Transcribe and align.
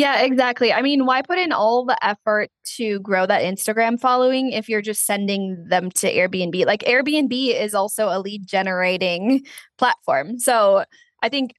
Yeah, 0.00 0.22
exactly. 0.22 0.72
I 0.72 0.80
mean, 0.80 1.04
why 1.04 1.20
put 1.20 1.36
in 1.36 1.52
all 1.52 1.84
the 1.84 2.02
effort 2.02 2.48
to 2.76 3.00
grow 3.00 3.26
that 3.26 3.42
Instagram 3.42 4.00
following 4.00 4.50
if 4.50 4.66
you're 4.66 4.80
just 4.80 5.04
sending 5.04 5.62
them 5.68 5.90
to 5.90 6.10
Airbnb? 6.10 6.64
Like 6.64 6.80
Airbnb 6.84 7.54
is 7.54 7.74
also 7.74 8.06
a 8.06 8.18
lead 8.18 8.46
generating 8.46 9.44
platform. 9.76 10.38
So 10.38 10.86
I 11.22 11.28
think 11.28 11.52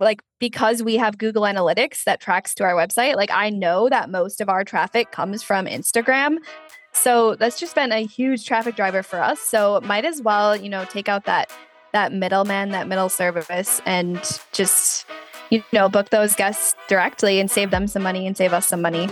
like 0.00 0.22
because 0.40 0.82
we 0.82 0.96
have 0.96 1.18
Google 1.18 1.44
Analytics 1.44 2.02
that 2.02 2.20
tracks 2.20 2.52
to 2.54 2.64
our 2.64 2.74
website, 2.74 3.14
like 3.14 3.30
I 3.30 3.48
know 3.48 3.88
that 3.88 4.10
most 4.10 4.40
of 4.40 4.48
our 4.48 4.64
traffic 4.64 5.12
comes 5.12 5.44
from 5.44 5.66
Instagram. 5.66 6.38
So 6.94 7.36
that's 7.36 7.60
just 7.60 7.76
been 7.76 7.92
a 7.92 8.04
huge 8.04 8.44
traffic 8.44 8.74
driver 8.74 9.04
for 9.04 9.22
us. 9.22 9.38
So 9.38 9.80
might 9.84 10.04
as 10.04 10.20
well, 10.20 10.56
you 10.56 10.68
know, 10.68 10.84
take 10.86 11.08
out 11.08 11.26
that 11.26 11.52
that 11.92 12.12
middleman, 12.12 12.70
that 12.70 12.88
middle 12.88 13.08
service 13.08 13.80
and 13.86 14.20
just 14.50 15.06
you 15.50 15.62
know, 15.72 15.88
book 15.88 16.10
those 16.10 16.34
guests 16.34 16.74
directly 16.88 17.40
and 17.40 17.50
save 17.50 17.70
them 17.70 17.86
some 17.86 18.02
money 18.02 18.26
and 18.26 18.36
save 18.36 18.52
us 18.52 18.66
some 18.66 18.82
money. 18.82 19.08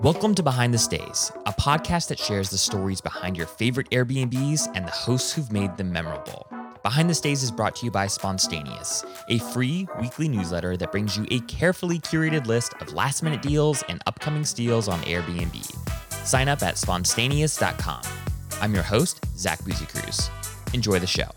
Welcome 0.00 0.36
to 0.36 0.42
Behind 0.42 0.72
the 0.72 0.78
Stays, 0.78 1.32
a 1.46 1.52
podcast 1.52 2.08
that 2.08 2.18
shares 2.18 2.48
the 2.48 2.58
stories 2.58 3.00
behind 3.00 3.36
your 3.36 3.46
favorite 3.46 3.90
Airbnbs 3.90 4.68
and 4.76 4.86
the 4.86 4.92
hosts 4.92 5.32
who've 5.32 5.50
made 5.50 5.76
them 5.76 5.90
memorable. 5.90 6.46
Behind 6.84 7.10
the 7.10 7.14
Stays 7.14 7.42
is 7.42 7.50
brought 7.50 7.74
to 7.76 7.86
you 7.86 7.90
by 7.90 8.06
Spontaneous, 8.06 9.04
a 9.28 9.38
free 9.38 9.88
weekly 10.00 10.28
newsletter 10.28 10.76
that 10.76 10.92
brings 10.92 11.16
you 11.16 11.26
a 11.32 11.40
carefully 11.40 11.98
curated 11.98 12.46
list 12.46 12.74
of 12.80 12.92
last 12.92 13.24
minute 13.24 13.42
deals 13.42 13.82
and 13.88 14.00
upcoming 14.06 14.44
steals 14.44 14.86
on 14.86 15.00
Airbnb. 15.00 16.05
Sign 16.26 16.48
up 16.48 16.62
at 16.62 16.76
spontaneous.com. 16.76 18.02
I'm 18.60 18.74
your 18.74 18.82
host, 18.82 19.24
Zach 19.38 19.60
Busekrus. 19.60 20.28
Enjoy 20.74 20.98
the 20.98 21.06
show. 21.06 21.28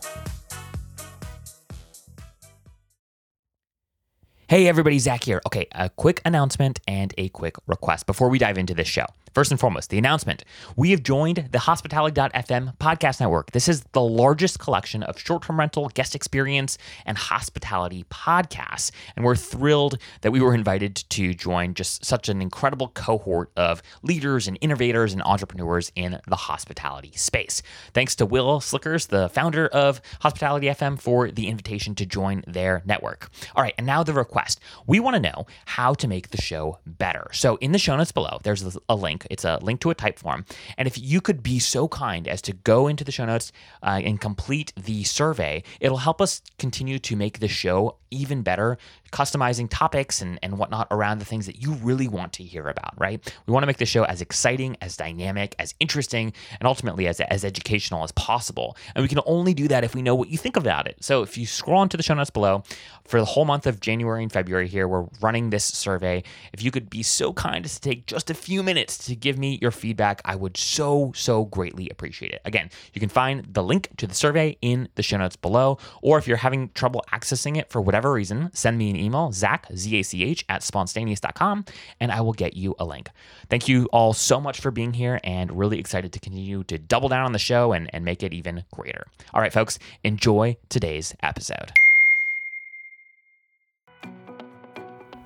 Hey 4.48 4.68
everybody, 4.68 4.98
Zach 4.98 5.24
here. 5.24 5.42
Okay, 5.46 5.68
a 5.74 5.90
quick 5.92 6.24
announcement 6.26 6.80
and 6.88 7.14
a 7.20 7.30
quick 7.30 7.56
request 7.68 8.08
before 8.08 8.30
we 8.30 8.40
dive 8.40 8.58
into 8.58 8.74
this 8.74 8.88
show. 8.88 9.06
First 9.34 9.52
and 9.52 9.60
foremost, 9.60 9.90
the 9.90 9.98
announcement. 9.98 10.44
We 10.76 10.92
have 10.92 11.04
joined 11.04 11.50
the 11.52 11.60
Hospitality.fm 11.60 12.78
podcast 12.78 13.20
network. 13.20 13.52
This 13.52 13.68
is 13.68 13.84
the 13.92 14.02
largest 14.02 14.60
collection 14.60 15.04
of 15.04 15.20
short 15.20 15.44
term 15.44 15.60
rental, 15.60 15.90
guest 15.90 16.16
experience, 16.16 16.78
and 17.06 17.18
hospitality 17.18 18.06
podcasts. 18.10 18.92
And 19.16 19.24
we're 19.24 19.36
thrilled 19.36 19.98
that 20.22 20.32
we 20.32 20.42
were 20.42 20.54
invited 20.54 20.96
to 20.96 21.34
join 21.34 21.74
just 21.74 22.04
such 22.04 22.30
an 22.30 22.42
incredible 22.42 22.90
cohort 22.90 23.52
of 23.56 23.82
leaders 24.02 24.48
and 24.48 24.58
innovators 24.62 25.14
and 25.14 25.22
entrepreneurs 25.24 25.92
in 25.96 26.20
the 26.28 26.36
hospitality 26.36 27.12
space. 27.16 27.62
Thanks 27.94 28.16
to 28.16 28.26
Will 28.26 28.60
Slickers, 28.62 29.08
the 29.08 29.30
founder 29.30 29.68
of 29.68 30.02
Hospitality 30.22 30.68
FM, 30.68 31.00
for 31.00 31.30
the 31.30 31.48
invitation 31.48 31.96
to 31.96 32.06
join 32.06 32.44
their 32.48 32.82
network. 32.86 33.30
All 33.56 33.64
right, 33.64 33.74
and 33.78 33.86
now 33.86 34.04
the 34.04 34.14
request 34.14 34.40
request. 34.40 34.60
We 34.88 35.00
want 35.00 35.16
to 35.16 35.22
know 35.22 35.46
how 35.66 35.94
to 35.96 36.08
make 36.08 36.30
the 36.30 36.42
show 36.42 36.80
better. 36.86 37.30
So 37.34 37.58
in 37.58 37.72
the 37.72 37.80
show 37.80 37.96
notes 37.96 38.12
below, 38.12 38.40
there's 38.44 38.78
a 38.88 38.96
link. 38.96 39.19
It's 39.30 39.46
a 39.46 39.60
link 39.62 39.82
to 39.82 39.90
a 39.90 39.96
Typeform. 39.96 40.46
And 40.78 40.88
if 40.88 40.98
you 40.98 41.22
could 41.22 41.44
be 41.44 41.60
so 41.60 41.88
kind 41.88 42.28
as 42.28 42.42
to 42.44 42.54
go 42.54 42.88
into 42.88 43.04
the 43.04 43.12
show 43.12 43.26
notes 43.26 43.52
uh, 43.84 44.02
and 44.04 44.20
complete 44.20 44.74
the 44.76 45.04
survey, 45.04 45.64
it'll 45.80 45.98
help 45.98 46.22
us 46.22 46.42
continue 46.58 47.00
to 47.00 47.16
make 47.16 47.40
the 47.40 47.48
show 47.48 47.98
even 48.12 48.42
better, 48.42 48.78
customizing 49.12 49.68
topics 49.70 50.22
and, 50.22 50.40
and 50.42 50.58
whatnot 50.58 50.88
around 50.92 51.20
the 51.20 51.26
things 51.26 51.46
that 51.46 51.62
you 51.62 51.74
really 51.74 52.08
want 52.08 52.34
to 52.34 52.44
hear 52.44 52.68
about, 52.68 52.94
right? 52.98 53.34
We 53.46 53.54
want 53.54 53.64
to 53.64 53.68
make 53.68 53.78
the 53.78 53.86
show 53.86 54.04
as 54.04 54.22
exciting, 54.22 54.78
as 54.82 54.98
dynamic, 54.98 55.56
as 55.60 55.76
interesting, 55.80 56.34
and 56.60 56.68
ultimately 56.68 57.08
as, 57.08 57.20
as 57.22 57.46
educational 57.46 58.04
as 58.04 58.12
possible. 58.14 58.76
And 58.96 59.04
we 59.04 59.08
can 59.08 59.20
only 59.26 59.54
do 59.54 59.68
that 59.68 59.84
if 59.84 59.94
we 59.94 60.02
know 60.02 60.16
what 60.16 60.30
you 60.30 60.38
think 60.38 60.58
about 60.58 60.88
it. 60.88 60.98
So 61.02 61.22
if 61.22 61.38
you 61.38 61.46
scroll 61.46 61.84
into 61.84 61.98
the 61.98 62.04
show 62.04 62.16
notes 62.16 62.30
below, 62.30 62.64
for 63.06 63.20
the 63.20 63.26
whole 63.26 63.46
month 63.46 63.66
of 63.66 63.80
January 63.80 64.22
and 64.22 64.32
February 64.32 64.68
here, 64.68 64.88
we're 64.88 65.08
running 65.20 65.50
this 65.50 65.66
survey. 65.66 66.24
If 66.54 66.64
you 66.64 66.70
could 66.72 66.90
be 66.90 67.02
so 67.02 67.34
kind 67.34 67.66
as 67.66 67.76
to 67.76 67.82
take 67.82 68.06
just 68.06 68.30
a 68.30 68.36
few 68.36 68.62
minutes 68.62 68.98
to 69.10 69.16
give 69.16 69.38
me 69.38 69.60
your 69.62 69.72
feedback, 69.72 70.22
I 70.26 70.36
would 70.36 70.58
so, 70.58 71.12
so 71.16 71.46
greatly 71.46 71.90
appreciate 71.90 72.32
it. 72.32 72.42
Again, 72.46 72.70
you 72.94 73.00
can 73.00 73.10
find 73.10 73.46
the 73.54 73.64
link 73.64 73.90
to 73.98 74.08
the 74.08 74.16
survey 74.16 74.58
in 74.62 74.90
the 74.96 75.04
show 75.04 75.18
notes 75.18 75.36
below, 75.36 75.78
or 76.02 76.18
if 76.18 76.28
you're 76.28 76.38
having 76.38 76.70
trouble 76.70 77.04
accessing 77.12 77.58
it 77.58 77.70
for 77.70 77.82
whatever 77.82 78.12
reason, 78.12 78.50
send 78.54 78.78
me 78.78 78.90
an 78.90 78.96
email, 78.96 79.32
Zach, 79.32 79.68
Z-A-C-H, 79.76 80.46
at 80.50 80.64
spontaneous.com, 80.64 81.66
and 82.00 82.12
I 82.12 82.22
will 82.22 82.34
get 82.34 82.56
you 82.56 82.76
a 82.80 82.86
link. 82.86 83.10
Thank 83.50 83.68
you 83.68 83.88
all 83.92 84.14
so 84.14 84.40
much 84.40 84.62
for 84.62 84.72
being 84.72 84.94
here 84.94 85.20
and 85.24 85.58
really 85.58 85.80
excited 85.80 86.14
to 86.14 86.20
continue 86.20 86.64
to 86.66 86.78
double 86.78 87.10
down 87.10 87.26
on 87.26 87.34
the 87.34 87.40
show 87.40 87.74
and, 87.74 87.90
and 87.94 88.06
make 88.06 88.24
it 88.24 88.34
even 88.34 88.64
greater. 88.72 89.06
All 89.34 89.42
right, 89.42 89.54
folks, 89.54 89.80
enjoy 90.04 90.58
today's 90.70 91.16
episode. 91.22 91.72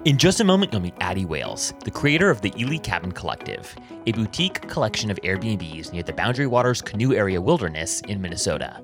In 0.05 0.17
just 0.17 0.41
a 0.41 0.43
moment, 0.43 0.73
you'll 0.73 0.81
meet 0.81 0.95
Addie 0.99 1.23
Wales, 1.23 1.73
the 1.85 1.91
creator 1.91 2.29
of 2.29 2.41
the 2.41 2.53
Ely 2.59 2.75
Cabin 2.75 3.13
Collective, 3.13 3.73
a 4.05 4.11
boutique 4.11 4.67
collection 4.67 5.09
of 5.09 5.17
Airbnbs 5.23 5.93
near 5.93 6.03
the 6.03 6.11
Boundary 6.11 6.45
Waters 6.45 6.81
Canoe 6.81 7.13
Area 7.13 7.39
Wilderness 7.39 8.01
in 8.01 8.21
Minnesota. 8.21 8.83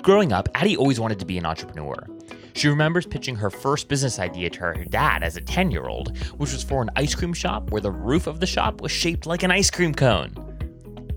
Growing 0.00 0.32
up, 0.32 0.48
Addie 0.54 0.78
always 0.78 0.98
wanted 0.98 1.18
to 1.18 1.26
be 1.26 1.36
an 1.36 1.44
entrepreneur. 1.44 2.06
She 2.54 2.68
remembers 2.68 3.04
pitching 3.04 3.36
her 3.36 3.50
first 3.50 3.88
business 3.88 4.18
idea 4.18 4.48
to 4.48 4.60
her 4.60 4.84
dad 4.86 5.22
as 5.22 5.36
a 5.36 5.42
10 5.42 5.70
year 5.70 5.88
old, 5.88 6.16
which 6.38 6.54
was 6.54 6.64
for 6.64 6.80
an 6.80 6.88
ice 6.96 7.14
cream 7.14 7.34
shop 7.34 7.70
where 7.70 7.82
the 7.82 7.92
roof 7.92 8.26
of 8.26 8.40
the 8.40 8.46
shop 8.46 8.80
was 8.80 8.90
shaped 8.90 9.26
like 9.26 9.42
an 9.42 9.50
ice 9.50 9.70
cream 9.70 9.94
cone. 9.94 10.32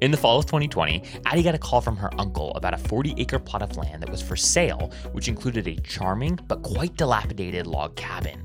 In 0.01 0.11
the 0.11 0.17
fall 0.17 0.37
of 0.37 0.47
2020, 0.47 1.01
Addie 1.27 1.43
got 1.43 1.55
a 1.55 1.59
call 1.59 1.79
from 1.79 1.95
her 1.95 2.09
uncle 2.19 2.51
about 2.55 2.73
a 2.73 2.77
40 2.77 3.13
acre 3.15 3.39
plot 3.39 3.61
of 3.61 3.77
land 3.77 4.01
that 4.01 4.09
was 4.09 4.21
for 4.21 4.35
sale, 4.35 4.91
which 5.13 5.29
included 5.29 5.65
a 5.65 5.79
charming 5.79 6.37
but 6.49 6.61
quite 6.61 6.97
dilapidated 6.97 7.67
log 7.67 7.95
cabin. 7.95 8.43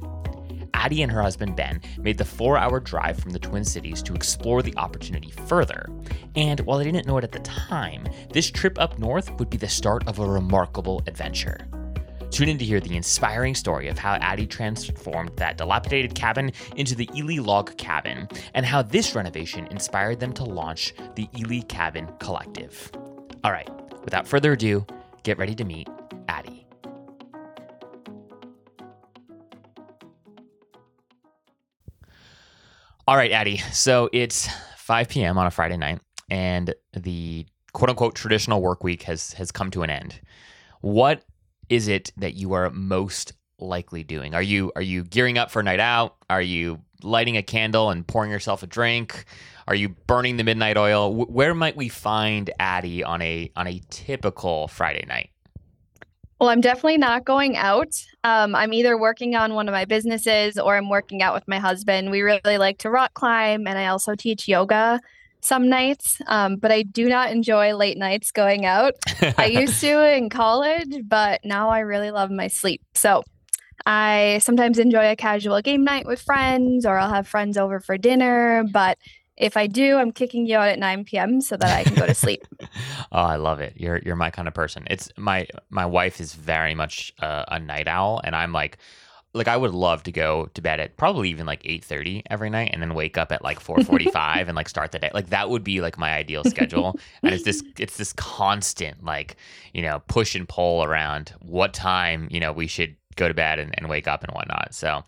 Addie 0.75 1.03
and 1.03 1.13
her 1.13 1.23
husband 1.23 1.57
Ben 1.57 1.81
made 1.99 2.19
the 2.19 2.25
four 2.25 2.59
hour 2.59 2.81
drive 2.81 3.19
from 3.19 3.31
the 3.31 3.39
Twin 3.39 3.65
Cities 3.65 4.03
to 4.03 4.15
explore 4.15 4.63
the 4.63 4.77
opportunity 4.77 5.31
further. 5.47 5.87
And 6.37 6.61
while 6.61 6.79
they 6.79 6.85
didn't 6.85 7.07
know 7.07 7.19
it 7.19 7.25
at 7.25 7.33
the 7.33 7.41
time, 7.41 8.07
this 8.33 8.51
trip 8.51 8.79
up 8.79 8.99
north 8.99 9.31
would 9.39 9.51
be 9.51 9.57
the 9.57 9.69
start 9.69 10.07
of 10.07 10.19
a 10.19 10.27
remarkable 10.27 11.03
adventure. 11.07 11.67
Tune 12.31 12.51
in 12.51 12.59
to 12.59 12.65
hear 12.65 12.81
the 12.81 12.97
inspiring 12.97 13.55
story 13.55 13.89
of 13.89 13.99
how 13.99 14.15
Addie 14.15 14.47
transformed 14.47 15.31
that 15.37 15.57
dilapidated 15.57 16.15
cabin 16.15 16.53
into 16.77 16.95
the 16.95 17.09
Ely 17.17 17.39
Log 17.39 17.77
Cabin, 17.79 18.29
and 18.55 18.67
how 18.67 18.83
this 18.83 19.15
renovation 19.15 19.67
inspired 19.69 20.21
them 20.21 20.33
to 20.35 20.45
launch 20.45 20.95
the 21.15 21.29
Ely 21.37 21.61
Cabin 21.63 22.07
Collective. 22.19 22.93
All 23.45 23.53
right, 23.53 23.69
without 24.05 24.27
further 24.27 24.53
ado, 24.53 24.87
get 25.23 25.39
ready 25.39 25.55
to 25.55 25.65
meet 25.65 25.89
All 33.09 33.17
right, 33.17 33.33
Addie. 33.33 33.57
So 33.73 34.11
it's 34.13 34.51
5 34.77 35.09
p.m. 35.09 35.39
on 35.39 35.47
a 35.47 35.51
Friday 35.51 35.79
night, 35.79 35.99
and 36.29 36.75
the 36.93 37.47
quote 37.73 37.89
unquote 37.89 38.15
traditional 38.15 38.61
work 38.61 38.85
week 38.85 39.05
has 39.05 39.33
has 39.33 39.51
come 39.51 39.71
to 39.71 39.83
an 39.83 39.89
end. 39.89 40.21
What 40.83 41.25
is 41.71 41.89
it 41.89 42.13
that 42.19 42.35
you 42.35 42.53
are 42.53 42.69
most 42.69 43.33
likely 43.59 44.05
doing? 44.05 44.35
Are 44.35 44.43
you 44.43 44.73
are 44.77 44.83
you 44.83 45.05
gearing 45.05 45.39
up 45.39 45.51
for 45.51 45.61
a 45.61 45.63
night 45.63 45.81
out? 45.81 46.17
Are 46.29 46.43
you 46.43 46.83
lighting 47.03 47.39
a 47.39 47.43
candle 47.43 47.89
and 47.89 48.07
pouring 48.07 48.31
yourself 48.31 48.63
a 48.63 48.67
drink? 48.67 49.25
Are 49.67 49.75
you 49.75 49.89
burning 49.89 50.37
the 50.37 50.45
midnight 50.45 50.77
oil? 50.77 51.11
Where 51.15 51.55
might 51.55 51.79
we 51.79 51.89
find 51.89 52.51
Addie 52.61 53.03
on 53.03 53.23
a 53.23 53.51
on 53.57 53.67
a 53.67 53.81
typical 53.89 54.69
Friday 54.69 55.07
night? 55.09 55.31
Well, 56.41 56.51
I'm 56.51 56.61
definitely 56.61 56.99
not 56.99 57.25
going 57.25 57.57
out. 57.57 57.93
Um, 58.23 58.55
I'm 58.55 58.73
either 58.73 58.97
working 58.97 59.35
on 59.35 59.55
one 59.55 59.69
of 59.69 59.73
my 59.73 59.85
businesses 59.85 60.57
or 60.57 60.77
I'm 60.77 60.89
working 60.89 61.21
out 61.21 61.35
with 61.35 61.49
my 61.49 61.59
husband. 61.59 62.11
We 62.11 62.21
really 62.21 62.59
like 62.59 62.79
to 62.79 62.91
rock 62.91 63.15
climb, 63.15 63.67
and 63.67 63.77
I 63.77 63.89
also 63.89 64.15
teach 64.15 64.47
yoga 64.47 65.01
some 65.41 65.69
nights. 65.69 66.21
Um, 66.27 66.57
but 66.57 66.71
I 66.71 66.83
do 66.83 67.09
not 67.09 67.31
enjoy 67.33 67.75
late 67.75 67.99
nights 67.99 68.31
going 68.31 68.67
out. 68.67 68.95
I 69.37 69.47
used 69.53 69.81
to 69.81 70.17
in 70.17 70.31
college, 70.31 71.03
but 71.05 71.41
now 71.45 71.71
I 71.71 71.81
really 71.81 72.13
love 72.13 72.31
my 72.31 72.47
sleep. 72.47 72.83
So 72.95 73.25
I 73.87 74.39
sometimes 74.43 74.79
enjoy 74.79 75.11
a 75.11 75.17
casual 75.17 75.61
game 75.61 75.83
night 75.83 76.07
with 76.07 76.21
friends, 76.21 76.87
or 76.87 76.99
I'll 76.99 77.13
have 77.13 77.27
friends 77.27 77.57
over 77.57 77.81
for 77.81 77.99
dinner. 77.99 78.65
But 78.73 78.99
if 79.39 79.57
I 79.57 79.67
do, 79.67 79.97
I'm 79.97 80.13
kicking 80.13 80.47
you 80.47 80.57
out 80.57 80.69
at 80.69 80.79
9 80.79 81.05
p.m. 81.05 81.41
so 81.41 81.57
that 81.57 81.77
I 81.79 81.85
can 81.85 81.95
go 81.95 82.07
to 82.07 82.15
sleep. 82.27 82.47
oh, 82.61 82.67
I 83.23 83.37
love 83.37 83.61
it. 83.61 83.75
You're 83.77 83.99
you're 83.99 84.17
my 84.17 84.31
kind 84.31 84.49
of 84.49 84.55
person. 84.55 84.85
It's 84.91 85.11
my 85.17 85.47
my 85.71 85.87
wife 85.87 86.21
is 86.21 86.35
very 86.35 86.75
much 86.75 87.13
uh, 87.21 87.45
a 87.49 87.59
night 87.59 87.89
owl, 87.89 88.21
and 88.23 88.37
I'm 88.37 88.53
like. 88.53 88.79
Like 89.35 89.47
I 89.47 89.59
would 89.59 89.75
love 89.75 90.03
to 90.05 90.11
go 90.11 90.47
to 90.55 90.63
bed 90.63 90.81
at 90.81 90.97
probably 90.97 91.29
even 91.29 91.45
like 91.45 91.63
8:30 91.63 92.23
every 92.31 92.49
night 92.49 92.71
and 92.73 92.81
then 92.81 92.95
wake 92.95 93.19
up 93.19 93.31
at 93.31 93.45
like 93.45 93.61
4:45 93.61 94.49
and 94.49 94.57
like 94.57 94.71
start 94.71 94.91
the 94.91 94.99
day. 94.99 95.11
Like 95.13 95.29
that 95.29 95.51
would 95.51 95.63
be 95.63 95.83
like 95.83 95.99
my 95.99 96.15
ideal 96.15 96.45
schedule. 96.45 96.99
and 97.23 97.35
it's 97.35 97.45
this 97.45 97.63
it's 97.79 97.99
this 97.99 98.15
constant 98.15 99.05
like, 99.05 99.37
you 99.75 99.83
know, 99.83 100.01
push 100.09 100.35
and 100.35 100.49
pull 100.49 100.83
around 100.83 101.35
what 101.41 101.75
time, 101.75 102.27
you 102.31 102.41
know, 102.41 102.53
we 102.53 102.67
should 102.67 102.97
go 103.17 103.29
to 103.29 103.35
bed 103.35 103.59
and, 103.59 103.75
and 103.77 103.91
wake 103.91 104.09
up 104.09 104.25
and 104.25 104.33
whatnot. 104.33 104.75
So 104.75 105.05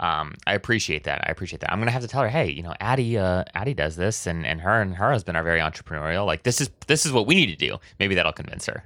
um, 0.00 0.34
I 0.46 0.54
appreciate 0.54 1.04
that. 1.04 1.22
I 1.28 1.30
appreciate 1.30 1.60
that. 1.60 1.72
I'm 1.72 1.78
gonna 1.78 1.90
have 1.90 2.02
to 2.02 2.08
tell 2.08 2.22
her, 2.22 2.28
hey, 2.28 2.50
you 2.50 2.62
know, 2.62 2.74
Addie, 2.80 3.18
uh, 3.18 3.44
Addie 3.54 3.74
does 3.74 3.96
this, 3.96 4.26
and 4.26 4.46
and 4.46 4.60
her 4.62 4.80
and 4.80 4.94
her 4.96 5.12
husband 5.12 5.36
are 5.36 5.44
very 5.44 5.60
entrepreneurial. 5.60 6.26
Like 6.26 6.42
this 6.42 6.60
is 6.60 6.70
this 6.86 7.04
is 7.04 7.12
what 7.12 7.26
we 7.26 7.34
need 7.34 7.46
to 7.46 7.56
do. 7.56 7.76
Maybe 7.98 8.14
that'll 8.14 8.32
convince 8.32 8.66
her. 8.66 8.82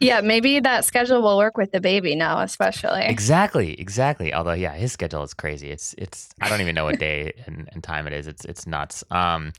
Yeah, 0.00 0.20
maybe 0.20 0.60
that 0.60 0.84
schedule 0.84 1.22
will 1.22 1.38
work 1.38 1.56
with 1.56 1.72
the 1.72 1.80
baby 1.80 2.14
now, 2.14 2.40
especially. 2.40 3.02
Exactly, 3.04 3.78
exactly. 3.80 4.32
Although, 4.32 4.52
yeah, 4.52 4.74
his 4.74 4.92
schedule 4.92 5.22
is 5.24 5.34
crazy. 5.34 5.70
It's 5.70 5.94
it's 5.96 6.30
I 6.40 6.48
don't 6.48 6.60
even 6.60 6.74
know 6.74 6.84
what 6.84 6.98
day 6.98 7.32
and, 7.46 7.68
and 7.72 7.82
time 7.82 8.06
it 8.06 8.12
is. 8.12 8.26
It's 8.26 8.44
it's 8.44 8.66
nuts. 8.66 9.04
Um, 9.10 9.52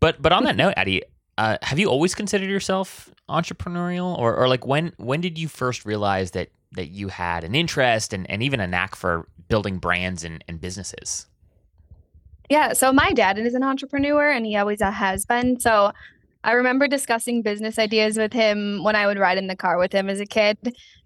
but 0.00 0.20
but 0.20 0.32
on 0.32 0.44
that 0.44 0.56
note, 0.56 0.74
Addie, 0.76 1.02
uh, 1.36 1.58
have 1.62 1.78
you 1.78 1.88
always 1.88 2.14
considered 2.14 2.48
yourself 2.48 3.10
entrepreneurial, 3.28 4.18
or 4.18 4.34
or 4.36 4.48
like 4.48 4.66
when 4.66 4.92
when 4.96 5.20
did 5.20 5.38
you 5.38 5.48
first 5.48 5.84
realize 5.84 6.30
that 6.32 6.48
that 6.72 6.88
you 6.88 7.08
had 7.08 7.44
an 7.44 7.54
interest 7.54 8.12
and, 8.12 8.28
and 8.30 8.42
even 8.42 8.60
a 8.60 8.66
knack 8.66 8.94
for 8.94 9.28
building 9.48 9.78
brands 9.78 10.24
and, 10.24 10.44
and 10.48 10.60
businesses? 10.60 11.26
Yeah, 12.48 12.72
so 12.72 12.92
my 12.92 13.12
dad 13.12 13.38
is 13.38 13.54
an 13.54 13.62
entrepreneur 13.62 14.30
and 14.30 14.44
he 14.44 14.56
always 14.56 14.82
uh, 14.82 14.90
has 14.90 15.24
been. 15.24 15.60
So 15.60 15.92
I 16.42 16.52
remember 16.52 16.88
discussing 16.88 17.42
business 17.42 17.78
ideas 17.78 18.16
with 18.16 18.32
him 18.32 18.82
when 18.82 18.96
I 18.96 19.06
would 19.06 19.18
ride 19.18 19.38
in 19.38 19.46
the 19.46 19.56
car 19.56 19.78
with 19.78 19.92
him 19.92 20.08
as 20.08 20.20
a 20.20 20.26
kid. 20.26 20.56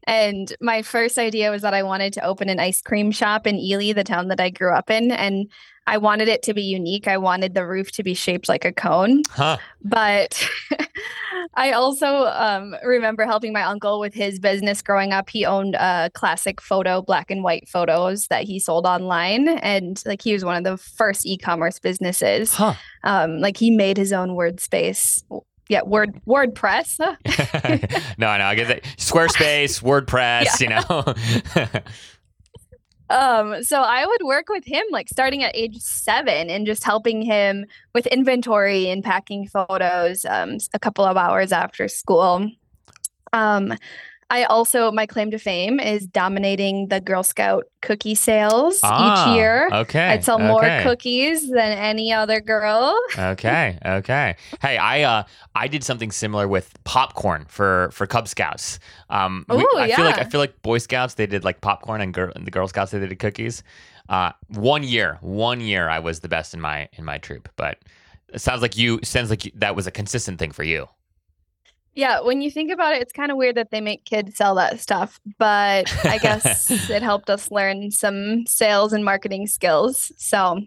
And 0.07 0.55
my 0.61 0.83
first 0.83 1.19
idea 1.19 1.51
was 1.51 1.63
that 1.63 1.75
I 1.75 1.83
wanted 1.83 2.13
to 2.15 2.25
open 2.25 2.49
an 2.49 2.61
ice 2.61 2.81
cream 2.81 3.11
shop 3.11 3.47
in 3.47 3.57
Ely, 3.57 3.93
the 3.93 4.05
town 4.05 4.29
that 4.29 4.41
I 4.41 4.51
grew 4.51 4.73
up 4.73 4.91
in. 4.91 5.11
And 5.11 5.51
I 5.87 5.99
wanted 5.99 6.29
it 6.29 6.43
to 6.45 6.55
be 6.55 6.63
unique. 6.63 7.07
I 7.07 7.19
wanted 7.19 7.55
the 7.55 7.67
roof 7.67 7.93
to 7.93 8.03
be 8.03 8.15
shaped 8.15 8.49
like 8.49 8.65
a 8.65 8.73
cone. 8.73 9.23
Huh. 9.31 9.59
But 9.83 10.49
I 11.55 11.73
also 11.73 12.07
um, 12.07 12.75
remember 12.83 13.25
helping 13.25 13.53
my 13.53 13.63
uncle 13.63 14.01
with 14.01 14.15
his 14.15 14.39
business 14.39 14.81
growing 14.81 15.13
up. 15.13 15.29
He 15.29 15.45
owned 15.45 15.75
a 15.75 16.11
classic 16.15 16.61
photo, 16.61 17.03
black 17.03 17.31
and 17.31 17.43
white 17.43 17.69
photos 17.69 18.29
that 18.29 18.45
he 18.45 18.59
sold 18.59 18.87
online. 18.87 19.49
And 19.49 20.03
like 20.07 20.23
he 20.23 20.33
was 20.33 20.45
one 20.45 20.57
of 20.57 20.65
the 20.65 20.79
first 20.79 21.27
e 21.27 21.37
commerce 21.37 21.79
businesses. 21.79 22.55
Huh. 22.55 22.75
Um, 23.03 23.39
like 23.39 23.57
he 23.57 23.71
made 23.71 23.97
his 23.97 24.13
own 24.13 24.35
word 24.35 24.61
space. 24.61 25.23
Yeah, 25.69 25.83
word 25.83 26.21
WordPress. 26.27 26.99
no, 28.19 28.37
no, 28.37 28.45
I 28.45 28.55
get 28.55 28.69
that. 28.69 28.83
Squarespace, 28.99 29.83
WordPress, 29.83 30.61
you 30.61 30.69
know. 30.69 31.81
Um, 33.11 33.63
so 33.63 33.83
I 33.83 34.07
would 34.07 34.23
work 34.23 34.49
with 34.49 34.65
him 34.65 34.85
like 34.91 35.09
starting 35.09 35.43
at 35.43 35.55
age 35.55 35.77
seven 35.79 36.49
and 36.49 36.67
just 36.67 36.85
helping 36.85 37.23
him 37.23 37.67
with 37.95 38.07
inventory 38.07 38.89
and 38.89 39.05
packing 39.05 39.47
photos 39.47 40.25
um, 40.25 40.59
a 40.73 40.79
couple 40.79 41.05
of 41.05 41.17
hours 41.17 41.53
after 41.53 41.87
school. 41.89 42.51
Um, 43.33 43.75
I 44.35 44.45
also, 44.45 44.91
my 44.91 45.07
claim 45.07 45.31
to 45.31 45.39
fame 45.39 45.79
is 45.79 46.07
dominating 46.09 46.89
the 46.89 47.01
Girl 47.01 47.23
Scout 47.23 47.67
cookie 47.83 48.17
sales 48.17 48.81
Ah, 48.83 48.97
each 49.31 49.37
year. 49.37 49.69
Okay. 49.73 50.09
I'd 50.09 50.25
sell 50.25 50.41
more 50.41 50.63
cookies 50.83 51.49
than 51.49 51.71
any 51.79 52.13
other 52.13 52.41
girl. 52.41 52.99
okay 53.19 53.79
okay 53.87 54.35
hey 54.61 54.77
i 54.77 55.03
uh 55.03 55.23
i 55.55 55.69
did 55.69 55.85
something 55.85 56.11
similar 56.11 56.49
with 56.49 56.73
popcorn 56.85 57.45
for 57.49 57.91
for 57.93 58.07
cub 58.07 58.27
scouts 58.27 58.79
um 59.11 59.45
we- 59.49 59.57
Ooh, 59.57 59.69
i 59.77 59.89
feel 59.95 60.05
like 60.05 60.19
i 60.19 60.25
feel 60.25 60.41
like 60.41 60.61
boy 60.63 60.79
scouts 60.79 61.15
they 61.15 61.27
did 61.27 61.45
like 61.45 61.61
popcorn 61.61 62.01
and, 62.01 62.13
girl, 62.13 62.33
and 62.35 62.47
the 62.47 62.51
girl 62.51 62.67
scouts 62.69 62.91
they 62.91 62.99
did 62.99 63.19
cookies 63.19 63.63
uh 64.09 64.33
one 64.49 64.83
year 64.83 65.19
one 65.21 65.61
year 65.61 65.89
i 65.89 65.99
was 65.99 66.21
the 66.21 66.29
best 66.29 66.55
in 66.55 66.61
my 66.61 66.89
in 66.95 67.05
my 67.05 67.19
troop 67.19 67.49
but 67.57 67.79
it 68.33 68.41
sounds 68.41 68.63
like 68.63 68.77
you 68.77 68.99
sounds 69.03 69.31
like 69.31 69.45
you, 69.45 69.53
that 69.55 69.77
was 69.77 69.87
a 69.87 69.91
consistent 69.93 70.39
thing 70.39 70.51
for 70.51 70.65
you 70.65 70.89
Yeah, 71.95 72.21
when 72.21 72.43
you 72.43 72.51
think 72.51 72.73
about 72.73 72.95
it, 72.95 73.03
it's 73.03 73.13
kind 73.13 73.31
of 73.31 73.37
weird 73.37 73.55
that 73.57 73.71
they 73.71 73.81
make 73.81 74.05
kids 74.05 74.37
sell 74.37 74.55
that 74.57 74.81
stuff, 74.81 75.21
but 75.39 75.93
I 76.05 76.19
guess 76.19 76.71
it 76.91 77.03
helped 77.03 77.31
us 77.31 77.51
learn 77.51 77.91
some 77.91 78.47
sales 78.47 78.93
and 78.93 79.05
marketing 79.05 79.47
skills. 79.47 80.11
So, 80.17 80.61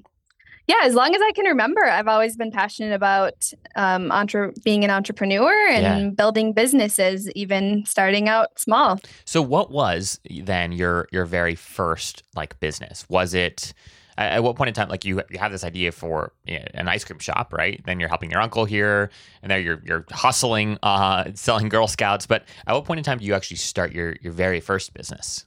yeah, 0.67 0.81
as 0.83 0.93
long 0.95 1.15
as 1.15 1.21
I 1.21 1.31
can 1.33 1.45
remember, 1.45 1.85
I've 1.85 2.07
always 2.09 2.35
been 2.35 2.51
passionate 2.51 2.93
about 2.93 3.51
um, 3.75 4.11
entre- 4.11 4.53
being 4.65 4.83
an 4.83 4.89
entrepreneur 4.89 5.53
and 5.69 5.83
Yeah. 6.07 6.09
building 6.15 6.51
businesses, 6.53 7.29
even 7.31 7.85
starting 7.85 8.27
out 8.27 8.57
small. 8.59 8.99
so 9.25 9.41
what 9.41 9.71
was 9.71 10.19
then 10.41 10.71
your 10.71 11.07
your 11.11 11.25
very 11.25 11.55
first 11.55 12.23
like 12.35 12.59
business 12.59 13.05
was 13.09 13.33
it 13.33 13.73
at 14.17 14.33
at 14.33 14.43
what 14.43 14.55
point 14.55 14.67
in 14.67 14.73
time 14.73 14.89
like 14.89 15.05
you 15.05 15.21
you 15.29 15.39
have 15.39 15.51
this 15.51 15.63
idea 15.63 15.91
for 15.91 16.33
you 16.45 16.59
know, 16.59 16.65
an 16.73 16.87
ice 16.87 17.03
cream 17.03 17.19
shop 17.19 17.53
right 17.53 17.81
then 17.85 17.99
you're 17.99 18.09
helping 18.09 18.31
your 18.31 18.41
uncle 18.41 18.65
here 18.65 19.09
and 19.41 19.51
there 19.51 19.59
you're 19.59 19.81
you're 19.85 20.05
hustling 20.11 20.77
uh 20.83 21.25
selling 21.33 21.69
girl 21.69 21.87
scouts 21.87 22.25
but 22.25 22.45
at 22.65 22.73
what 22.73 22.85
point 22.85 22.97
in 22.97 23.03
time 23.03 23.17
do 23.19 23.25
you 23.25 23.33
actually 23.33 23.57
start 23.57 23.91
your 23.91 24.15
your 24.21 24.33
very 24.33 24.59
first 24.59 24.93
business 24.93 25.45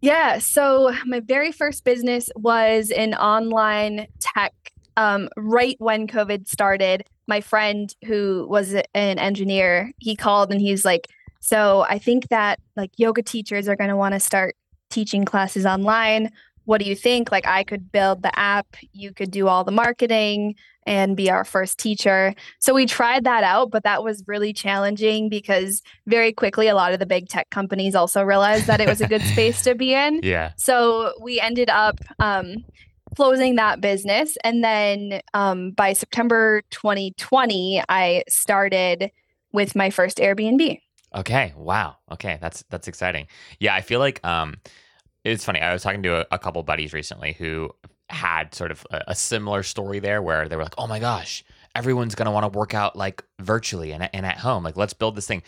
Yeah. 0.00 0.38
So 0.38 0.94
my 1.06 1.20
very 1.20 1.52
first 1.52 1.84
business 1.84 2.28
was 2.36 2.90
an 2.90 3.14
online 3.14 4.06
tech. 4.20 4.52
Um, 4.96 5.28
right 5.36 5.76
when 5.78 6.06
COVID 6.06 6.48
started, 6.48 7.04
my 7.26 7.40
friend 7.40 7.94
who 8.04 8.46
was 8.48 8.74
an 8.74 9.18
engineer, 9.18 9.92
he 9.98 10.16
called 10.16 10.52
and 10.52 10.60
he's 10.60 10.84
like, 10.84 11.08
"So 11.40 11.84
I 11.88 11.98
think 11.98 12.28
that 12.28 12.60
like 12.76 12.92
yoga 12.96 13.22
teachers 13.22 13.68
are 13.68 13.76
going 13.76 13.90
to 13.90 13.96
want 13.96 14.14
to 14.14 14.20
start 14.20 14.54
teaching 14.90 15.24
classes 15.24 15.66
online. 15.66 16.30
What 16.66 16.80
do 16.80 16.86
you 16.88 16.94
think? 16.94 17.32
Like 17.32 17.46
I 17.46 17.64
could 17.64 17.90
build 17.90 18.22
the 18.22 18.38
app, 18.38 18.66
you 18.92 19.12
could 19.12 19.30
do 19.30 19.48
all 19.48 19.64
the 19.64 19.72
marketing 19.72 20.54
and 20.86 21.16
be 21.16 21.30
our 21.30 21.44
first 21.44 21.78
teacher." 21.78 22.34
So 22.60 22.74
we 22.74 22.86
tried 22.86 23.24
that 23.24 23.42
out, 23.42 23.70
but 23.70 23.82
that 23.84 24.04
was 24.04 24.22
really 24.26 24.52
challenging 24.52 25.28
because 25.28 25.80
very 26.06 26.32
quickly 26.32 26.68
a 26.68 26.74
lot 26.74 26.92
of 26.92 26.98
the 26.98 27.06
big 27.06 27.28
tech 27.28 27.48
companies 27.50 27.94
also 27.94 28.22
realized 28.22 28.66
that 28.66 28.80
it 28.80 28.88
was 28.88 29.00
a 29.00 29.08
good 29.08 29.22
space 29.22 29.62
to 29.62 29.74
be 29.84 29.94
in. 29.94 30.20
yeah 30.22 30.52
So 30.56 31.12
we 31.20 31.40
ended 31.40 31.70
up 31.70 31.98
um, 32.20 32.56
closing 33.16 33.56
that 33.56 33.80
business. 33.80 34.36
And 34.44 34.62
then 34.62 35.20
um, 35.34 35.70
by 35.70 35.94
September 35.94 36.62
2020, 36.70 37.82
I 37.88 38.22
started 38.28 39.10
with 39.52 39.74
my 39.74 39.90
first 39.90 40.18
Airbnb. 40.18 40.80
okay 41.14 41.54
wow 41.56 41.96
okay 42.10 42.36
that's 42.40 42.62
that's 42.68 42.88
exciting 42.88 43.26
yeah 43.60 43.74
i 43.74 43.80
feel 43.80 44.00
like 44.00 44.18
um 44.26 44.56
it's 45.32 45.44
funny 45.44 45.60
i 45.60 45.72
was 45.72 45.82
talking 45.82 46.02
to 46.02 46.20
a, 46.20 46.26
a 46.30 46.38
couple 46.38 46.62
buddies 46.62 46.92
recently 46.92 47.32
who 47.34 47.70
had 48.08 48.54
sort 48.54 48.70
of 48.70 48.86
a, 48.90 49.02
a 49.08 49.14
similar 49.14 49.62
story 49.62 49.98
there 49.98 50.22
where 50.22 50.48
they 50.48 50.56
were 50.56 50.62
like 50.62 50.74
oh 50.78 50.86
my 50.86 50.98
gosh 50.98 51.44
everyone's 51.74 52.14
going 52.14 52.24
to 52.26 52.30
want 52.32 52.50
to 52.50 52.58
work 52.58 52.72
out 52.72 52.96
like 52.96 53.22
virtually 53.40 53.92
and, 53.92 54.08
and 54.14 54.24
at 54.24 54.38
home 54.38 54.62
like 54.64 54.76
let's 54.76 54.94
build 54.94 55.14
this 55.16 55.26
thing 55.26 55.42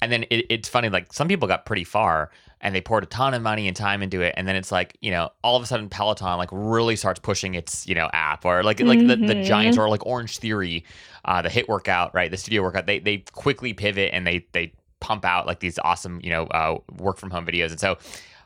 and 0.00 0.10
then 0.10 0.22
it, 0.30 0.46
it's 0.48 0.68
funny 0.68 0.88
like 0.88 1.12
some 1.12 1.28
people 1.28 1.46
got 1.48 1.66
pretty 1.66 1.84
far 1.84 2.30
and 2.60 2.74
they 2.74 2.80
poured 2.80 3.02
a 3.02 3.06
ton 3.06 3.34
of 3.34 3.42
money 3.42 3.68
and 3.68 3.76
time 3.76 4.02
into 4.02 4.22
it 4.22 4.32
and 4.36 4.48
then 4.48 4.56
it's 4.56 4.72
like 4.72 4.96
you 5.02 5.10
know 5.10 5.28
all 5.42 5.56
of 5.56 5.62
a 5.62 5.66
sudden 5.66 5.88
peloton 5.90 6.38
like 6.38 6.48
really 6.52 6.96
starts 6.96 7.20
pushing 7.20 7.54
its 7.54 7.86
you 7.86 7.94
know 7.94 8.08
app 8.12 8.44
or 8.46 8.62
like 8.62 8.80
like 8.80 9.00
the, 9.06 9.16
the 9.16 9.34
Mhm. 9.34 9.44
giants 9.44 9.76
or 9.76 9.88
like 9.90 10.06
orange 10.06 10.38
theory 10.38 10.84
uh 11.26 11.42
the 11.42 11.50
HIIT 11.50 11.68
workout 11.68 12.14
right 12.14 12.30
the 12.30 12.36
studio 12.38 12.62
workout 12.62 12.86
they 12.86 12.98
they 13.00 13.18
quickly 13.32 13.72
pivot 13.74 14.10
and 14.14 14.26
they 14.26 14.46
they 14.52 14.72
pump 15.00 15.24
out 15.26 15.46
like 15.46 15.60
these 15.60 15.78
awesome 15.80 16.18
you 16.22 16.30
know 16.30 16.44
uh 16.46 16.78
work 16.96 17.18
from 17.18 17.30
home 17.30 17.44
videos 17.44 17.70
and 17.70 17.80
so 17.80 17.98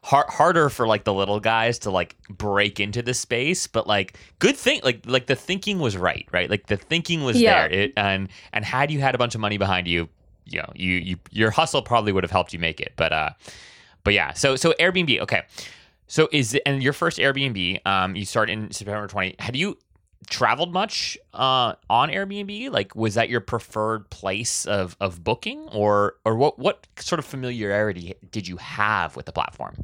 hard, 0.08 0.26
harder 0.30 0.70
for 0.70 0.86
like 0.86 1.04
the 1.04 1.12
little 1.12 1.38
guys 1.38 1.78
to 1.80 1.90
like 1.90 2.16
break 2.30 2.80
into 2.80 3.02
the 3.02 3.12
space 3.12 3.66
but 3.66 3.86
like 3.86 4.18
good 4.38 4.56
thing 4.56 4.80
like 4.82 5.02
like 5.06 5.26
the 5.26 5.36
thinking 5.36 5.78
was 5.80 5.96
right 5.98 6.26
right? 6.32 6.48
Like 6.48 6.66
the 6.66 6.76
thinking 6.78 7.24
was 7.24 7.38
Yeah. 7.40 7.68
there. 7.68 7.78
It, 7.80 7.92
and 7.96 8.28
and 8.54 8.64
had 8.64 8.90
you 8.90 9.00
had 9.00 9.14
a 9.14 9.18
bunch 9.18 9.34
of 9.34 9.40
money 9.40 9.58
behind 9.58 9.86
you 9.86 10.08
you 10.46 10.60
know 10.60 10.72
you 10.74 10.92
you 10.94 11.16
your 11.30 11.50
hustle 11.50 11.82
probably 11.82 12.10
would 12.12 12.24
have 12.24 12.30
helped 12.30 12.54
you 12.54 12.58
make 12.58 12.80
it 12.80 12.92
but 12.96 13.12
uh 13.12 13.30
but 14.04 14.14
yeah. 14.14 14.32
So 14.32 14.56
so 14.56 14.72
airbnb 14.80 15.20
okay. 15.20 15.42
So 16.06 16.26
is 16.32 16.54
it, 16.54 16.62
and 16.64 16.82
your 16.82 16.94
first 16.94 17.18
airbnb 17.18 17.86
um 17.86 18.16
you 18.16 18.24
start 18.24 18.48
in 18.48 18.70
september 18.70 19.06
20 19.06 19.34
had 19.38 19.56
you 19.56 19.76
traveled 20.30 20.72
much 20.72 21.18
uh 21.34 21.74
on 21.90 22.08
airbnb? 22.08 22.70
Like 22.70 22.94
was 22.96 23.12
that 23.14 23.28
your 23.28 23.40
preferred 23.40 24.08
place 24.08 24.64
of 24.64 24.96
of 25.00 25.22
booking 25.22 25.68
or 25.72 26.14
or 26.24 26.34
what 26.34 26.58
what 26.58 26.86
sort 26.98 27.18
of 27.18 27.26
familiarity 27.26 28.14
did 28.30 28.48
you 28.48 28.56
have 28.56 29.14
with 29.16 29.26
the 29.26 29.32
platform 29.32 29.74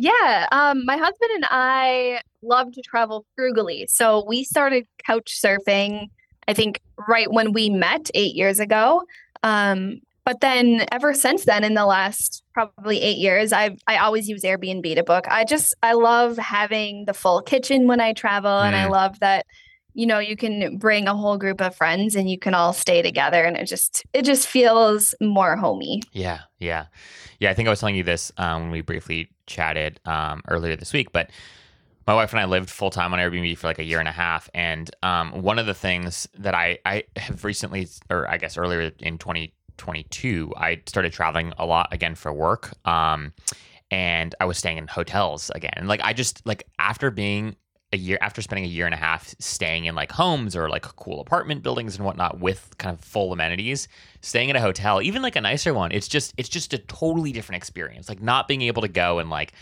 Yeah, 0.00 0.48
um, 0.50 0.86
my 0.86 0.96
husband 0.96 1.30
and 1.34 1.44
I 1.50 2.22
love 2.42 2.72
to 2.72 2.80
travel 2.80 3.26
frugally. 3.36 3.86
So 3.86 4.24
we 4.26 4.44
started 4.44 4.86
couch 5.06 5.30
surfing, 5.38 6.06
I 6.48 6.54
think, 6.54 6.80
right 7.06 7.30
when 7.30 7.52
we 7.52 7.68
met 7.68 8.10
eight 8.14 8.34
years 8.34 8.60
ago. 8.60 9.02
Um, 9.42 10.00
but 10.24 10.40
then 10.40 10.86
ever 10.90 11.12
since 11.12 11.44
then, 11.44 11.64
in 11.64 11.74
the 11.74 11.84
last 11.84 12.42
probably 12.54 13.02
eight 13.02 13.18
years, 13.18 13.52
I've 13.52 13.78
I 13.86 13.98
always 13.98 14.26
use 14.26 14.42
Airbnb 14.42 14.94
to 14.94 15.02
book. 15.02 15.26
I 15.28 15.44
just 15.44 15.74
I 15.82 15.92
love 15.92 16.38
having 16.38 17.04
the 17.04 17.12
full 17.14 17.42
kitchen 17.42 17.86
when 17.86 18.00
I 18.00 18.14
travel, 18.14 18.60
and 18.60 18.74
I 18.74 18.84
Mm. 18.84 18.90
love 18.92 19.20
that 19.20 19.44
you 20.00 20.06
know 20.06 20.18
you 20.18 20.34
can 20.34 20.78
bring 20.78 21.06
a 21.06 21.14
whole 21.14 21.36
group 21.36 21.60
of 21.60 21.76
friends 21.76 22.16
and 22.16 22.30
you 22.30 22.38
can 22.38 22.54
all 22.54 22.72
stay 22.72 23.02
together, 23.02 23.44
and 23.44 23.54
it 23.54 23.66
just 23.66 24.02
it 24.14 24.24
just 24.24 24.48
feels 24.48 25.14
more 25.20 25.56
homey. 25.56 26.00
Yeah, 26.12 26.40
yeah, 26.58 26.86
yeah. 27.38 27.50
I 27.50 27.54
think 27.54 27.68
I 27.68 27.70
was 27.70 27.80
telling 27.80 27.96
you 27.96 28.02
this 28.02 28.32
um, 28.38 28.62
when 28.62 28.70
we 28.70 28.80
briefly 28.80 29.30
chatted 29.46 30.00
um, 30.06 30.40
earlier 30.48 30.74
this 30.74 30.94
week, 30.94 31.12
but 31.12 31.28
my 32.06 32.14
wife 32.14 32.32
and 32.32 32.40
I 32.40 32.46
lived 32.46 32.70
full 32.70 32.88
time 32.88 33.12
on 33.12 33.20
Airbnb 33.20 33.58
for 33.58 33.66
like 33.66 33.78
a 33.78 33.84
year 33.84 33.98
and 33.98 34.08
a 34.08 34.12
half, 34.12 34.48
and 34.54 34.90
um, 35.02 35.42
one 35.42 35.58
of 35.58 35.66
the 35.66 35.74
things 35.74 36.26
that 36.38 36.54
I 36.54 36.78
I 36.86 37.04
have 37.16 37.44
recently, 37.44 37.86
or 38.08 38.26
I 38.26 38.38
guess 38.38 38.56
earlier 38.56 38.92
in 39.00 39.18
2022, 39.18 40.54
I 40.56 40.80
started 40.86 41.12
traveling 41.12 41.52
a 41.58 41.66
lot 41.66 41.92
again 41.92 42.14
for 42.14 42.32
work. 42.32 42.72
Um, 42.86 43.34
and 43.90 44.34
I 44.40 44.44
was 44.44 44.56
staying 44.56 44.78
in 44.78 44.86
hotels 44.86 45.50
again. 45.54 45.72
And 45.76 45.88
like 45.88 46.00
I 46.02 46.12
just 46.12 46.46
like 46.46 46.62
after 46.78 47.10
being 47.10 47.56
a 47.92 47.96
year 47.96 48.18
after 48.20 48.40
spending 48.40 48.64
a 48.64 48.68
year 48.68 48.86
and 48.86 48.94
a 48.94 48.98
half 48.98 49.34
staying 49.40 49.86
in 49.86 49.94
like 49.94 50.12
homes 50.12 50.54
or 50.54 50.68
like 50.68 50.82
cool 50.82 51.20
apartment 51.20 51.62
buildings 51.62 51.96
and 51.96 52.04
whatnot 52.04 52.38
with 52.38 52.72
kind 52.78 52.96
of 52.96 53.04
full 53.04 53.32
amenities, 53.32 53.88
staying 54.20 54.48
in 54.48 54.56
a 54.56 54.60
hotel, 54.60 55.02
even 55.02 55.22
like 55.22 55.34
a 55.34 55.40
nicer 55.40 55.74
one, 55.74 55.90
it's 55.90 56.06
just 56.06 56.32
it's 56.36 56.48
just 56.48 56.72
a 56.72 56.78
totally 56.78 57.32
different 57.32 57.56
experience. 57.56 58.08
Like 58.08 58.22
not 58.22 58.46
being 58.46 58.62
able 58.62 58.82
to 58.82 58.88
go 58.88 59.18
and 59.18 59.28
like 59.28 59.52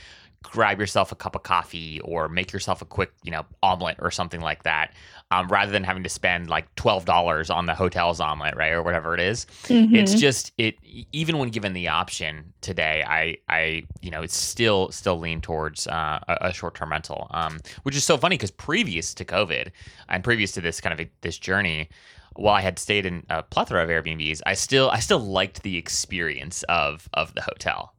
grab 0.43 0.79
yourself 0.79 1.13
a 1.13 1.15
cup 1.15 1.35
of 1.35 1.43
coffee 1.43 2.01
or 2.01 2.29
make 2.29 2.53
yourself 2.53 2.81
a 2.81 2.85
quick, 2.85 3.13
you 3.23 3.31
know, 3.31 3.45
omelet 3.63 3.97
or 3.99 4.11
something 4.11 4.41
like 4.41 4.63
that, 4.63 4.95
um, 5.31 5.49
rather 5.49 5.73
than 5.73 5.85
having 5.85 6.03
to 6.03 6.09
spend 6.09 6.49
like 6.49 6.73
twelve 6.77 7.05
dollars 7.05 7.51
on 7.51 7.67
the 7.67 7.75
hotel's 7.75 8.21
omelet, 8.21 8.57
right, 8.57 8.73
or 8.73 8.83
whatever 8.83 9.15
it 9.15 9.21
is. 9.21 9.47
Mm-hmm. 9.65 9.95
It's 9.95 10.15
just 10.15 10.53
it. 10.59 10.77
Even 11.13 11.39
when 11.39 11.49
given 11.51 11.73
the 11.73 11.89
option 11.89 12.53
today, 12.61 13.05
I, 13.07 13.37
I, 13.49 13.83
you 14.01 14.11
know, 14.11 14.23
it's 14.23 14.37
still 14.37 14.91
still 14.91 15.19
lean 15.19 15.41
towards 15.41 15.87
uh, 15.87 16.21
a, 16.29 16.49
a 16.49 16.53
short 16.53 16.75
term 16.75 16.91
rental, 16.91 17.27
um, 17.33 17.59
which 17.83 17.97
is 17.97 18.05
so 18.05 18.17
funny 18.17 18.37
because 18.37 18.51
previous 18.51 19.15
to 19.15 19.25
COVID 19.25 19.71
and 20.09 20.23
previous 20.23 20.53
to 20.53 20.61
this 20.61 20.81
kind 20.81 20.93
of 20.93 21.01
a, 21.01 21.11
this 21.21 21.37
journey, 21.37 21.89
while 22.37 22.55
I 22.55 22.61
had 22.61 22.79
stayed 22.79 23.07
in 23.07 23.27
a 23.29 23.43
plethora 23.43 23.83
of 23.83 23.91
Airbnbs, 23.91 24.41
I 24.47 24.55
still 24.55 24.91
I 24.91 25.01
still 25.01 25.21
liked 25.21 25.63
the 25.63 25.77
experience 25.77 26.63
of 26.69 27.09
of 27.15 27.35
the 27.35 27.43
hotel. 27.43 27.95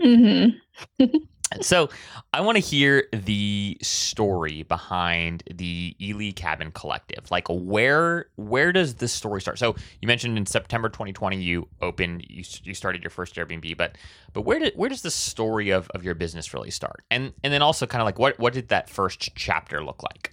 Mm-hmm. 0.00 1.04
So, 1.60 1.88
I 2.32 2.40
want 2.40 2.56
to 2.56 2.60
hear 2.60 3.06
the 3.12 3.78
story 3.80 4.64
behind 4.64 5.44
the 5.52 5.94
Ely 6.00 6.32
Cabin 6.32 6.72
Collective. 6.72 7.30
Like, 7.30 7.46
where 7.48 8.26
where 8.36 8.72
does 8.72 8.94
this 8.94 9.12
story 9.12 9.40
start? 9.40 9.58
So, 9.58 9.76
you 10.00 10.08
mentioned 10.08 10.36
in 10.36 10.46
September 10.46 10.88
2020 10.88 11.40
you 11.40 11.68
opened 11.80 12.24
you, 12.28 12.44
you 12.62 12.74
started 12.74 13.02
your 13.02 13.10
first 13.10 13.36
Airbnb, 13.36 13.76
but 13.76 13.96
but 14.32 14.42
where 14.42 14.58
did 14.58 14.72
where 14.74 14.88
does 14.88 15.02
the 15.02 15.10
story 15.10 15.70
of, 15.70 15.88
of 15.94 16.02
your 16.02 16.14
business 16.14 16.52
really 16.52 16.70
start? 16.70 17.04
And 17.10 17.32
and 17.44 17.52
then 17.52 17.62
also 17.62 17.86
kind 17.86 18.02
of 18.02 18.06
like 18.06 18.18
what 18.18 18.38
what 18.38 18.52
did 18.52 18.68
that 18.68 18.90
first 18.90 19.34
chapter 19.36 19.84
look 19.84 20.02
like? 20.02 20.32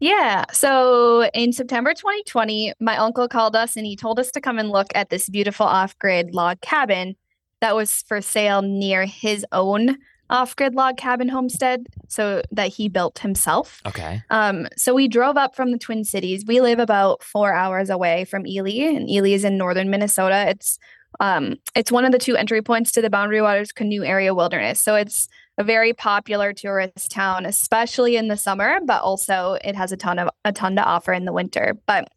Yeah. 0.00 0.44
So 0.52 1.28
in 1.34 1.52
September 1.52 1.92
2020, 1.92 2.72
my 2.80 2.96
uncle 2.96 3.26
called 3.26 3.56
us 3.56 3.76
and 3.76 3.84
he 3.84 3.96
told 3.96 4.20
us 4.20 4.30
to 4.30 4.40
come 4.40 4.58
and 4.58 4.70
look 4.70 4.86
at 4.94 5.10
this 5.10 5.28
beautiful 5.28 5.66
off 5.66 5.98
grid 5.98 6.34
log 6.34 6.60
cabin 6.60 7.16
that 7.60 7.74
was 7.74 8.02
for 8.02 8.20
sale 8.20 8.62
near 8.62 9.04
his 9.04 9.44
own 9.52 9.98
off-grid 10.30 10.74
log 10.74 10.96
cabin 10.96 11.28
homestead 11.28 11.86
so 12.08 12.42
that 12.52 12.68
he 12.68 12.88
built 12.88 13.20
himself. 13.20 13.80
Okay. 13.86 14.22
Um, 14.30 14.68
so 14.76 14.94
we 14.94 15.08
drove 15.08 15.36
up 15.36 15.56
from 15.56 15.72
the 15.72 15.78
Twin 15.78 16.04
Cities. 16.04 16.44
We 16.46 16.60
live 16.60 16.78
about 16.78 17.22
four 17.22 17.54
hours 17.54 17.88
away 17.88 18.26
from 18.26 18.46
Ely, 18.46 18.94
and 18.94 19.08
Ely 19.08 19.30
is 19.30 19.44
in 19.44 19.56
northern 19.56 19.90
Minnesota. 19.90 20.46
It's 20.48 20.78
um, 21.20 21.56
it's 21.74 21.90
one 21.90 22.04
of 22.04 22.12
the 22.12 22.18
two 22.18 22.36
entry 22.36 22.60
points 22.60 22.92
to 22.92 23.02
the 23.02 23.08
Boundary 23.08 23.40
Waters 23.40 23.72
Canoe 23.72 24.04
Area 24.04 24.34
Wilderness. 24.34 24.80
So 24.80 24.94
it's 24.94 25.28
a 25.56 25.64
very 25.64 25.94
popular 25.94 26.52
tourist 26.52 27.10
town, 27.10 27.46
especially 27.46 28.16
in 28.16 28.28
the 28.28 28.36
summer, 28.36 28.78
but 28.84 29.02
also 29.02 29.56
it 29.64 29.74
has 29.74 29.90
a 29.90 29.96
ton 29.96 30.18
of 30.18 30.28
a 30.44 30.52
ton 30.52 30.76
to 30.76 30.84
offer 30.84 31.12
in 31.14 31.24
the 31.24 31.32
winter. 31.32 31.78
But 31.86 32.08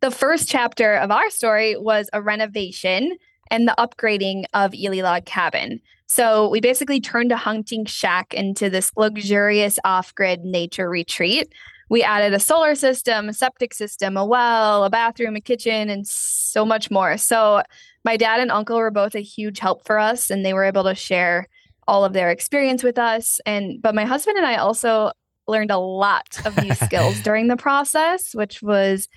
the 0.00 0.12
first 0.12 0.48
chapter 0.48 0.94
of 0.94 1.10
our 1.10 1.28
story 1.30 1.76
was 1.76 2.08
a 2.12 2.22
renovation 2.22 3.16
and 3.52 3.68
the 3.68 3.74
upgrading 3.78 4.46
of 4.54 4.74
Ely 4.74 5.02
Log 5.02 5.26
Cabin. 5.26 5.78
So 6.06 6.48
we 6.48 6.60
basically 6.60 7.00
turned 7.00 7.30
a 7.30 7.36
hunting 7.36 7.84
shack 7.84 8.32
into 8.34 8.70
this 8.70 8.90
luxurious 8.96 9.78
off 9.84 10.14
grid 10.14 10.40
nature 10.40 10.88
retreat. 10.88 11.52
We 11.90 12.02
added 12.02 12.32
a 12.32 12.40
solar 12.40 12.74
system, 12.74 13.28
a 13.28 13.34
septic 13.34 13.74
system, 13.74 14.16
a 14.16 14.24
well, 14.24 14.84
a 14.84 14.90
bathroom, 14.90 15.36
a 15.36 15.40
kitchen, 15.40 15.90
and 15.90 16.06
so 16.06 16.64
much 16.64 16.90
more. 16.90 17.18
So 17.18 17.62
my 18.04 18.16
dad 18.16 18.40
and 18.40 18.50
uncle 18.50 18.78
were 18.78 18.90
both 18.90 19.14
a 19.14 19.20
huge 19.20 19.58
help 19.58 19.84
for 19.84 19.98
us, 19.98 20.30
and 20.30 20.44
they 20.44 20.54
were 20.54 20.64
able 20.64 20.84
to 20.84 20.94
share 20.94 21.46
all 21.86 22.06
of 22.06 22.14
their 22.14 22.30
experience 22.30 22.82
with 22.82 22.98
us. 22.98 23.38
And 23.44 23.82
but 23.82 23.94
my 23.94 24.06
husband 24.06 24.38
and 24.38 24.46
I 24.46 24.56
also 24.56 25.12
learned 25.46 25.70
a 25.70 25.78
lot 25.78 26.40
of 26.46 26.56
new 26.56 26.74
skills 26.86 27.20
during 27.20 27.48
the 27.48 27.58
process, 27.58 28.34
which 28.34 28.62
was 28.62 29.08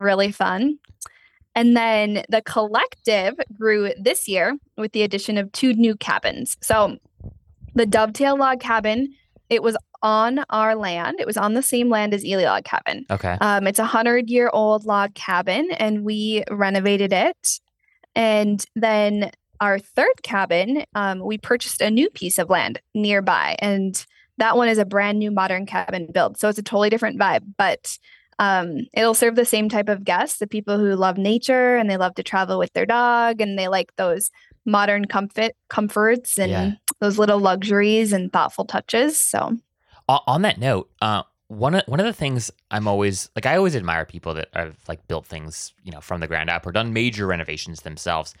really 0.00 0.32
fun. 0.32 0.78
And 1.58 1.76
then 1.76 2.22
the 2.28 2.40
collective 2.40 3.34
grew 3.58 3.92
this 4.00 4.28
year 4.28 4.56
with 4.76 4.92
the 4.92 5.02
addition 5.02 5.36
of 5.36 5.50
two 5.50 5.72
new 5.72 5.96
cabins. 5.96 6.56
So 6.60 6.98
the 7.74 7.84
Dovetail 7.84 8.38
Log 8.38 8.60
Cabin, 8.60 9.12
it 9.50 9.60
was 9.60 9.76
on 10.00 10.44
our 10.50 10.76
land. 10.76 11.16
It 11.18 11.26
was 11.26 11.36
on 11.36 11.54
the 11.54 11.62
same 11.62 11.88
land 11.88 12.14
as 12.14 12.24
Ely 12.24 12.44
Log 12.44 12.62
Cabin. 12.62 13.06
Okay. 13.10 13.36
Um, 13.40 13.66
it's 13.66 13.80
a 13.80 13.84
hundred 13.84 14.30
year 14.30 14.50
old 14.52 14.84
log 14.84 15.14
cabin, 15.14 15.72
and 15.72 16.04
we 16.04 16.44
renovated 16.48 17.12
it. 17.12 17.58
And 18.14 18.64
then 18.76 19.32
our 19.60 19.80
third 19.80 20.22
cabin, 20.22 20.84
um, 20.94 21.18
we 21.18 21.38
purchased 21.38 21.82
a 21.82 21.90
new 21.90 22.08
piece 22.08 22.38
of 22.38 22.50
land 22.50 22.80
nearby, 22.94 23.56
and 23.58 24.06
that 24.36 24.56
one 24.56 24.68
is 24.68 24.78
a 24.78 24.84
brand 24.84 25.18
new 25.18 25.32
modern 25.32 25.66
cabin 25.66 26.06
build. 26.12 26.38
So 26.38 26.48
it's 26.48 26.58
a 26.60 26.62
totally 26.62 26.88
different 26.88 27.18
vibe, 27.18 27.42
but 27.56 27.98
um, 28.38 28.86
it'll 28.92 29.14
serve 29.14 29.34
the 29.34 29.44
same 29.44 29.68
type 29.68 29.88
of 29.88 30.04
guests 30.04 30.38
the 30.38 30.46
people 30.46 30.78
who 30.78 30.94
love 30.94 31.18
nature 31.18 31.76
and 31.76 31.90
they 31.90 31.96
love 31.96 32.14
to 32.14 32.22
travel 32.22 32.58
with 32.58 32.72
their 32.72 32.86
dog 32.86 33.40
and 33.40 33.58
they 33.58 33.68
like 33.68 33.94
those 33.96 34.30
modern 34.64 35.06
comfort 35.06 35.52
comforts 35.68 36.38
and 36.38 36.50
Yeah. 36.50 36.72
those 37.00 37.18
little 37.18 37.38
luxuries 37.40 38.12
and 38.12 38.32
thoughtful 38.32 38.64
touches 38.64 39.18
so 39.18 39.56
on 40.08 40.42
that 40.42 40.58
note, 40.58 40.90
uh, 41.02 41.22
one 41.48 41.74
of 41.74 41.82
one 41.86 42.00
of 42.00 42.06
the 42.06 42.12
things 42.12 42.50
I'm 42.70 42.86
always 42.88 43.30
like, 43.36 43.46
I 43.46 43.56
always 43.56 43.74
admire 43.76 44.04
people 44.04 44.34
that 44.34 44.48
have 44.54 44.76
like 44.88 45.06
built 45.08 45.26
things, 45.26 45.72
you 45.82 45.92
know, 45.92 46.00
from 46.00 46.20
the 46.20 46.26
ground 46.26 46.50
up 46.50 46.66
or 46.66 46.72
done 46.72 46.92
major 46.92 47.26
renovations 47.26 47.82
themselves. 47.82 48.34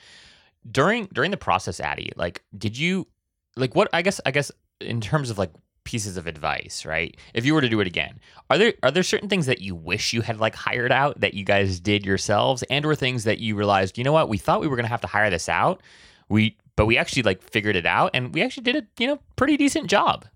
During 0.70 1.06
during 1.06 1.30
the 1.30 1.36
process, 1.36 1.80
Addie, 1.80 2.12
like, 2.16 2.42
did 2.56 2.76
you 2.76 3.06
like 3.56 3.74
what? 3.74 3.88
I 3.92 4.02
guess 4.02 4.20
I 4.26 4.30
guess 4.30 4.50
in 4.80 5.00
terms 5.00 5.30
of 5.30 5.38
like 5.38 5.50
pieces 5.88 6.18
of 6.18 6.26
advice, 6.26 6.84
right? 6.84 7.16
If 7.32 7.46
you 7.46 7.54
were 7.54 7.62
to 7.62 7.68
do 7.68 7.80
it 7.80 7.86
again, 7.86 8.20
are 8.50 8.58
there 8.58 8.74
are 8.82 8.90
there 8.90 9.02
certain 9.02 9.30
things 9.30 9.46
that 9.46 9.62
you 9.62 9.74
wish 9.74 10.12
you 10.12 10.20
had 10.20 10.38
like 10.38 10.54
hired 10.54 10.92
out 10.92 11.18
that 11.20 11.32
you 11.32 11.44
guys 11.44 11.80
did 11.80 12.04
yourselves, 12.04 12.62
and 12.68 12.84
or 12.84 12.94
things 12.94 13.24
that 13.24 13.38
you 13.38 13.56
realized, 13.56 13.96
you 13.96 14.04
know 14.04 14.12
what, 14.12 14.28
we 14.28 14.36
thought 14.36 14.60
we 14.60 14.68
were 14.68 14.76
gonna 14.76 14.88
have 14.88 15.00
to 15.00 15.06
hire 15.06 15.30
this 15.30 15.48
out, 15.48 15.82
we 16.28 16.58
but 16.76 16.84
we 16.84 16.98
actually 16.98 17.22
like 17.22 17.42
figured 17.42 17.74
it 17.74 17.86
out, 17.86 18.10
and 18.12 18.34
we 18.34 18.42
actually 18.42 18.64
did 18.64 18.76
a 18.76 18.82
you 18.98 19.06
know 19.06 19.18
pretty 19.36 19.56
decent 19.56 19.88
job. 19.88 20.26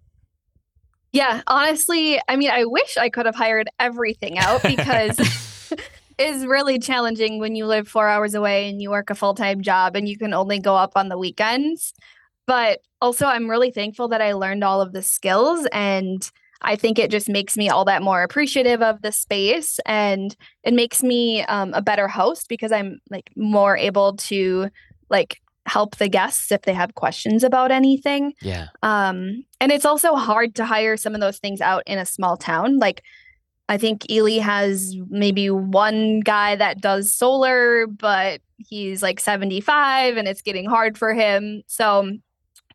yeah 1.12 1.42
honestly 1.46 2.18
i 2.28 2.36
mean 2.36 2.50
i 2.50 2.64
wish 2.64 2.96
i 2.96 3.08
could 3.10 3.26
have 3.26 3.34
hired 3.34 3.68
everything 3.78 4.38
out 4.38 4.62
because 4.62 5.18
it's 6.18 6.44
really 6.46 6.78
challenging 6.78 7.38
when 7.38 7.54
you 7.54 7.66
live 7.66 7.86
four 7.86 8.08
hours 8.08 8.34
away 8.34 8.68
and 8.70 8.80
you 8.80 8.90
work 8.90 9.10
a 9.10 9.14
full-time 9.14 9.60
job 9.60 9.96
and 9.96 10.08
you 10.08 10.16
can 10.16 10.32
only 10.32 10.58
go 10.58 10.74
up 10.76 10.92
on 10.96 11.08
the 11.08 11.18
weekends 11.18 11.92
but 12.46 12.80
also 13.02 13.26
i'm 13.26 13.50
really 13.50 13.70
thankful 13.70 14.08
that 14.08 14.22
i 14.22 14.32
learned 14.32 14.64
all 14.64 14.80
of 14.80 14.92
the 14.92 15.02
skills 15.02 15.66
and 15.72 16.30
i 16.62 16.74
think 16.76 16.98
it 16.98 17.10
just 17.10 17.28
makes 17.28 17.56
me 17.56 17.68
all 17.68 17.84
that 17.84 18.02
more 18.02 18.22
appreciative 18.22 18.80
of 18.80 19.02
the 19.02 19.12
space 19.12 19.78
and 19.84 20.36
it 20.62 20.72
makes 20.72 21.02
me 21.02 21.42
um, 21.44 21.74
a 21.74 21.82
better 21.82 22.08
host 22.08 22.48
because 22.48 22.72
i'm 22.72 23.00
like 23.10 23.30
more 23.36 23.76
able 23.76 24.16
to 24.16 24.68
like 25.10 25.40
help 25.66 25.96
the 25.96 26.08
guests 26.08 26.50
if 26.50 26.62
they 26.62 26.72
have 26.72 26.94
questions 26.94 27.44
about 27.44 27.70
anything 27.70 28.32
yeah. 28.40 28.68
um, 28.82 29.44
and 29.62 29.70
it's 29.70 29.84
also 29.84 30.16
hard 30.16 30.56
to 30.56 30.64
hire 30.64 30.96
some 30.96 31.14
of 31.14 31.20
those 31.20 31.38
things 31.38 31.60
out 31.60 31.84
in 31.86 31.96
a 31.96 32.04
small 32.04 32.36
town. 32.36 32.80
Like 32.80 33.04
I 33.68 33.78
think 33.78 34.10
Ely 34.10 34.38
has 34.38 34.96
maybe 35.08 35.50
one 35.50 36.18
guy 36.18 36.56
that 36.56 36.80
does 36.80 37.14
solar, 37.14 37.86
but 37.86 38.40
he's 38.58 39.04
like 39.04 39.20
75 39.20 40.16
and 40.16 40.26
it's 40.26 40.42
getting 40.42 40.64
hard 40.64 40.98
for 40.98 41.14
him. 41.14 41.62
So 41.68 42.10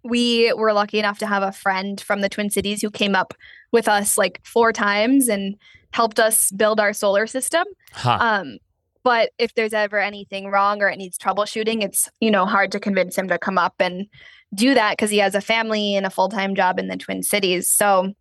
we 0.03 0.53
were 0.53 0.73
lucky 0.73 0.99
enough 0.99 1.19
to 1.19 1.27
have 1.27 1.43
a 1.43 1.51
friend 1.51 1.99
from 1.99 2.21
the 2.21 2.29
Twin 2.29 2.49
Cities 2.49 2.81
who 2.81 2.89
came 2.89 3.15
up 3.15 3.33
with 3.71 3.87
us 3.87 4.17
like 4.17 4.41
four 4.43 4.71
times 4.73 5.27
and 5.27 5.55
helped 5.91 6.19
us 6.19 6.51
build 6.51 6.79
our 6.79 6.93
solar 6.93 7.27
system. 7.27 7.65
Huh. 7.91 8.17
Um, 8.19 8.57
but 9.03 9.31
if 9.37 9.53
there's 9.53 9.73
ever 9.73 9.99
anything 9.99 10.47
wrong 10.47 10.81
or 10.81 10.89
it 10.89 10.97
needs 10.97 11.17
troubleshooting, 11.17 11.81
it's 11.81 12.09
you 12.19 12.29
know 12.29 12.45
hard 12.45 12.71
to 12.73 12.79
convince 12.79 13.17
him 13.17 13.29
to 13.29 13.39
come 13.39 13.57
up 13.57 13.75
and 13.79 14.07
do 14.53 14.73
that 14.73 14.91
because 14.91 15.09
he 15.09 15.19
has 15.19 15.35
a 15.35 15.41
family 15.41 15.95
and 15.95 16.05
a 16.05 16.09
full 16.09 16.29
time 16.29 16.55
job 16.55 16.79
in 16.79 16.87
the 16.87 16.97
Twin 16.97 17.23
Cities. 17.23 17.71
So 17.71 18.13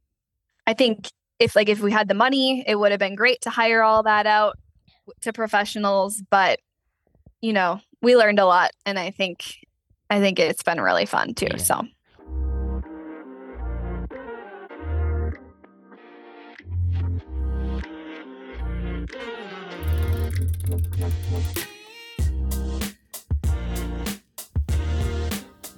I 0.66 0.74
think 0.74 1.10
if 1.38 1.56
like 1.56 1.68
if 1.68 1.80
we 1.80 1.92
had 1.92 2.08
the 2.08 2.14
money, 2.14 2.64
it 2.66 2.76
would 2.76 2.92
have 2.92 3.00
been 3.00 3.14
great 3.14 3.40
to 3.42 3.50
hire 3.50 3.82
all 3.82 4.02
that 4.04 4.26
out 4.26 4.58
to 5.22 5.32
professionals. 5.32 6.22
But 6.30 6.60
you 7.40 7.52
know, 7.52 7.80
we 8.00 8.16
learned 8.16 8.38
a 8.38 8.46
lot, 8.46 8.70
and 8.84 8.98
I 8.98 9.10
think 9.10 9.65
I 10.08 10.20
think 10.20 10.38
it's 10.38 10.62
been 10.62 10.80
really 10.80 11.06
fun 11.06 11.34
too. 11.34 11.48
Yeah. 11.50 11.56
So 11.56 11.86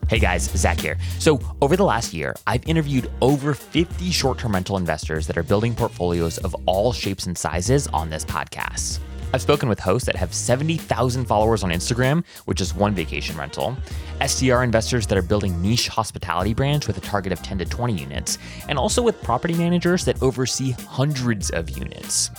Hey 0.09 0.19
guys, 0.19 0.51
Zach 0.57 0.81
here. 0.81 0.97
So, 1.19 1.39
over 1.61 1.77
the 1.77 1.85
last 1.85 2.15
year, 2.15 2.35
I've 2.47 2.67
interviewed 2.67 3.11
over 3.21 3.53
50 3.53 4.11
short 4.11 4.39
term 4.39 4.55
rental 4.55 4.79
investors 4.79 5.27
that 5.27 5.37
are 5.37 5.43
building 5.43 5.75
portfolios 5.75 6.39
of 6.39 6.57
all 6.65 6.95
shapes 6.95 7.27
and 7.27 7.37
sizes 7.37 7.87
on 7.89 8.09
this 8.09 8.25
podcast. 8.25 9.01
I've 9.35 9.43
spoken 9.43 9.69
with 9.69 9.79
hosts 9.79 10.07
that 10.07 10.17
have 10.17 10.33
70,000 10.33 11.27
followers 11.27 11.63
on 11.63 11.71
Instagram, 11.71 12.25
which 12.47 12.63
is 12.63 12.75
one 12.75 12.95
vacation 12.95 13.37
rental, 13.37 13.77
STR 14.27 14.63
investors 14.63 15.07
that 15.07 15.19
are 15.19 15.23
building 15.23 15.61
niche 15.61 15.89
hospitality 15.89 16.55
brands 16.55 16.87
with 16.87 16.97
a 16.97 17.03
target 17.03 17.33
of 17.33 17.43
10 17.43 17.59
to 17.59 17.67
20 17.67 17.93
units, 17.93 18.39
and 18.69 18.79
also 18.79 19.03
with 19.03 19.23
property 19.23 19.55
managers 19.55 20.05
that 20.07 20.23
oversee 20.23 20.71
hundreds 20.71 21.51
of 21.51 21.69
units. 21.69 22.31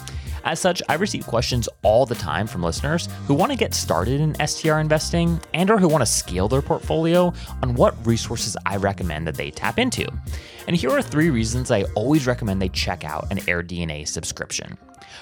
As 0.45 0.59
such, 0.59 0.81
I 0.89 0.95
receive 0.95 1.27
questions 1.27 1.69
all 1.83 2.07
the 2.07 2.15
time 2.15 2.47
from 2.47 2.63
listeners 2.63 3.07
who 3.27 3.35
want 3.35 3.51
to 3.51 3.57
get 3.57 3.75
started 3.75 4.19
in 4.19 4.47
STR 4.47 4.79
investing 4.79 5.39
and 5.53 5.69
or 5.69 5.77
who 5.77 5.87
want 5.87 6.01
to 6.01 6.07
scale 6.07 6.47
their 6.47 6.61
portfolio 6.61 7.31
on 7.61 7.75
what 7.75 8.03
resources 8.05 8.57
I 8.65 8.77
recommend 8.77 9.27
that 9.27 9.35
they 9.35 9.51
tap 9.51 9.77
into. 9.77 10.07
And 10.67 10.75
here 10.75 10.91
are 10.91 11.01
three 11.01 11.29
reasons 11.29 11.69
I 11.69 11.83
always 11.95 12.25
recommend 12.25 12.61
they 12.61 12.69
check 12.69 13.03
out 13.03 13.27
an 13.31 13.39
AirDNA 13.39 14.07
subscription. 14.07 14.77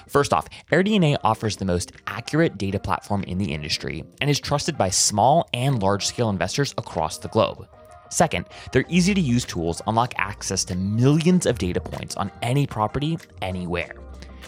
First 0.06 0.32
off, 0.32 0.48
AirDNA 0.70 1.18
offers 1.24 1.56
the 1.56 1.64
most 1.64 1.92
accurate 2.06 2.58
data 2.58 2.78
platform 2.78 3.22
in 3.24 3.38
the 3.38 3.52
industry 3.52 4.04
and 4.20 4.28
is 4.28 4.40
trusted 4.40 4.76
by 4.76 4.90
small 4.90 5.48
and 5.52 5.82
large 5.82 6.06
scale 6.06 6.30
investors 6.30 6.74
across 6.78 7.18
the 7.18 7.28
globe. 7.28 7.68
Second, 8.10 8.46
their 8.72 8.84
easy 8.88 9.14
to 9.14 9.20
use 9.20 9.44
tools 9.44 9.82
unlock 9.86 10.14
access 10.16 10.64
to 10.64 10.74
millions 10.76 11.46
of 11.46 11.58
data 11.58 11.80
points 11.80 12.16
on 12.16 12.30
any 12.42 12.66
property, 12.66 13.18
anywhere. 13.42 13.94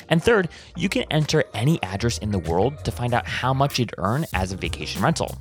And 0.09 0.23
third, 0.23 0.49
you 0.77 0.89
can 0.89 1.05
enter 1.11 1.45
any 1.55 1.81
address 1.83 2.19
in 2.19 2.31
the 2.31 2.39
world 2.39 2.85
to 2.85 2.91
find 2.91 3.15
out 3.15 3.27
how 3.27 3.55
much 3.55 3.79
you'd 3.79 3.95
earn 3.99 4.27
as 4.35 4.53
a 4.53 4.57
vacation 4.57 5.03
rental. 5.03 5.39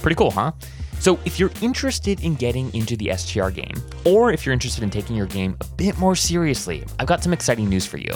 Pretty 0.00 0.14
cool, 0.14 0.30
huh? 0.30 0.52
So, 0.98 1.18
if 1.24 1.40
you're 1.40 1.52
interested 1.62 2.22
in 2.22 2.34
getting 2.34 2.72
into 2.74 2.94
the 2.94 3.16
STR 3.16 3.48
game, 3.48 3.74
or 4.04 4.32
if 4.32 4.44
you're 4.44 4.52
interested 4.52 4.84
in 4.84 4.90
taking 4.90 5.16
your 5.16 5.26
game 5.26 5.56
a 5.62 5.64
bit 5.76 5.96
more 5.96 6.14
seriously, 6.14 6.84
I've 6.98 7.06
got 7.06 7.22
some 7.22 7.32
exciting 7.32 7.70
news 7.70 7.86
for 7.86 7.96
you. 7.96 8.12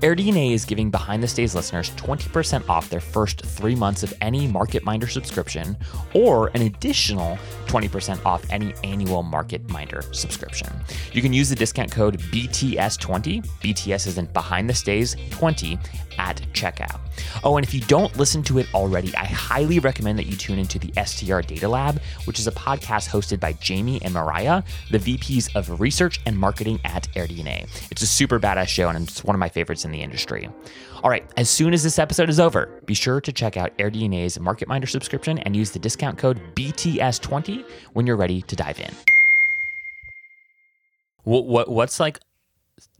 AirDNA 0.00 0.52
is 0.52 0.66
giving 0.66 0.90
Behind 0.90 1.22
the 1.22 1.28
Stays 1.28 1.54
listeners 1.54 1.88
20% 1.92 2.68
off 2.68 2.90
their 2.90 3.00
first 3.00 3.40
three 3.46 3.74
months 3.74 4.02
of 4.02 4.12
any 4.20 4.46
Market 4.46 4.84
Minder 4.84 5.08
subscription, 5.08 5.74
or 6.12 6.48
an 6.48 6.62
additional 6.62 7.38
20% 7.64 8.22
off 8.26 8.44
any 8.50 8.74
annual 8.84 9.22
Market 9.22 9.66
Minder 9.70 10.02
subscription. 10.12 10.68
You 11.14 11.22
can 11.22 11.32
use 11.32 11.48
the 11.48 11.56
discount 11.56 11.90
code 11.90 12.18
BTS20, 12.18 13.42
BTS 13.62 14.06
is 14.06 14.18
in 14.18 14.26
Behind 14.26 14.68
the 14.68 14.74
Stays 14.74 15.16
20 15.30 15.78
at 16.18 16.42
checkout. 16.52 17.00
Oh, 17.44 17.56
and 17.56 17.66
if 17.66 17.72
you 17.72 17.80
don't 17.82 18.16
listen 18.16 18.42
to 18.44 18.58
it 18.58 18.66
already, 18.74 19.14
I 19.16 19.24
highly 19.24 19.78
recommend 19.78 20.18
that 20.18 20.26
you 20.26 20.36
tune 20.36 20.58
into 20.58 20.78
the 20.78 20.92
STR 21.04 21.40
Data 21.40 21.68
Lab, 21.68 22.00
which 22.24 22.38
is 22.38 22.46
a 22.46 22.52
podcast 22.52 23.08
hosted 23.08 23.40
by 23.40 23.52
Jamie 23.54 24.00
and 24.02 24.12
Mariah, 24.14 24.62
the 24.90 24.98
VPs 24.98 25.54
of 25.54 25.80
Research 25.80 26.20
and 26.26 26.36
Marketing 26.36 26.80
at 26.84 27.08
AirDNA. 27.14 27.90
It's 27.90 28.02
a 28.02 28.06
super 28.06 28.38
badass 28.38 28.68
show, 28.68 28.88
and 28.88 29.08
it's 29.08 29.24
one 29.24 29.34
of 29.34 29.40
my 29.40 29.48
favorites 29.48 29.84
in 29.84 29.90
the 29.90 30.02
industry. 30.02 30.48
All 31.02 31.10
right, 31.10 31.24
as 31.36 31.50
soon 31.50 31.74
as 31.74 31.82
this 31.82 31.98
episode 31.98 32.28
is 32.28 32.40
over, 32.40 32.80
be 32.86 32.94
sure 32.94 33.20
to 33.20 33.32
check 33.32 33.56
out 33.56 33.76
AirDNA's 33.78 34.38
MarketMinder 34.38 34.88
subscription 34.88 35.38
and 35.40 35.54
use 35.54 35.70
the 35.70 35.78
discount 35.78 36.18
code 36.18 36.40
BTS20 36.54 37.64
when 37.92 38.06
you're 38.06 38.16
ready 38.16 38.42
to 38.42 38.56
dive 38.56 38.80
in. 38.80 38.92
What, 41.24 41.46
what 41.46 41.68
what's 41.68 41.98
like 41.98 42.20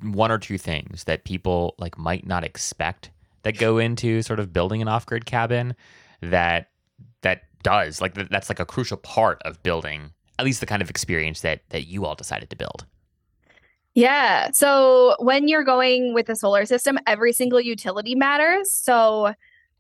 one 0.02 0.30
or 0.30 0.38
two 0.38 0.58
things 0.58 1.04
that 1.04 1.24
people 1.24 1.74
like 1.78 1.98
might 1.98 2.26
not 2.26 2.44
expect 2.44 3.10
that 3.42 3.58
go 3.58 3.78
into 3.78 4.22
sort 4.22 4.40
of 4.40 4.52
building 4.52 4.82
an 4.82 4.88
off-grid 4.88 5.24
cabin 5.24 5.74
that 6.20 6.70
that 7.22 7.42
does 7.62 8.00
like 8.00 8.14
that's 8.30 8.48
like 8.48 8.60
a 8.60 8.66
crucial 8.66 8.96
part 8.96 9.40
of 9.44 9.62
building 9.62 10.10
at 10.38 10.44
least 10.44 10.60
the 10.60 10.66
kind 10.66 10.82
of 10.82 10.90
experience 10.90 11.40
that 11.40 11.62
that 11.70 11.86
you 11.86 12.04
all 12.04 12.14
decided 12.14 12.50
to 12.50 12.56
build. 12.56 12.84
Yeah. 13.94 14.50
So 14.52 15.16
when 15.20 15.48
you're 15.48 15.64
going 15.64 16.12
with 16.12 16.28
a 16.28 16.36
solar 16.36 16.66
system, 16.66 16.98
every 17.06 17.32
single 17.32 17.60
utility 17.60 18.14
matters. 18.14 18.70
So 18.70 19.32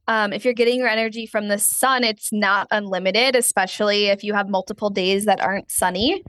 um, 0.08 0.32
if 0.32 0.42
you're 0.44 0.54
getting 0.54 0.78
your 0.78 0.88
energy 0.88 1.26
from 1.26 1.48
the 1.48 1.58
sun, 1.58 2.02
it's 2.02 2.32
not 2.32 2.66
unlimited, 2.70 3.36
especially 3.36 4.06
if 4.06 4.24
you 4.24 4.32
have 4.32 4.48
multiple 4.48 4.88
days 4.88 5.26
that 5.26 5.40
aren't 5.40 5.70
sunny, 5.70 6.22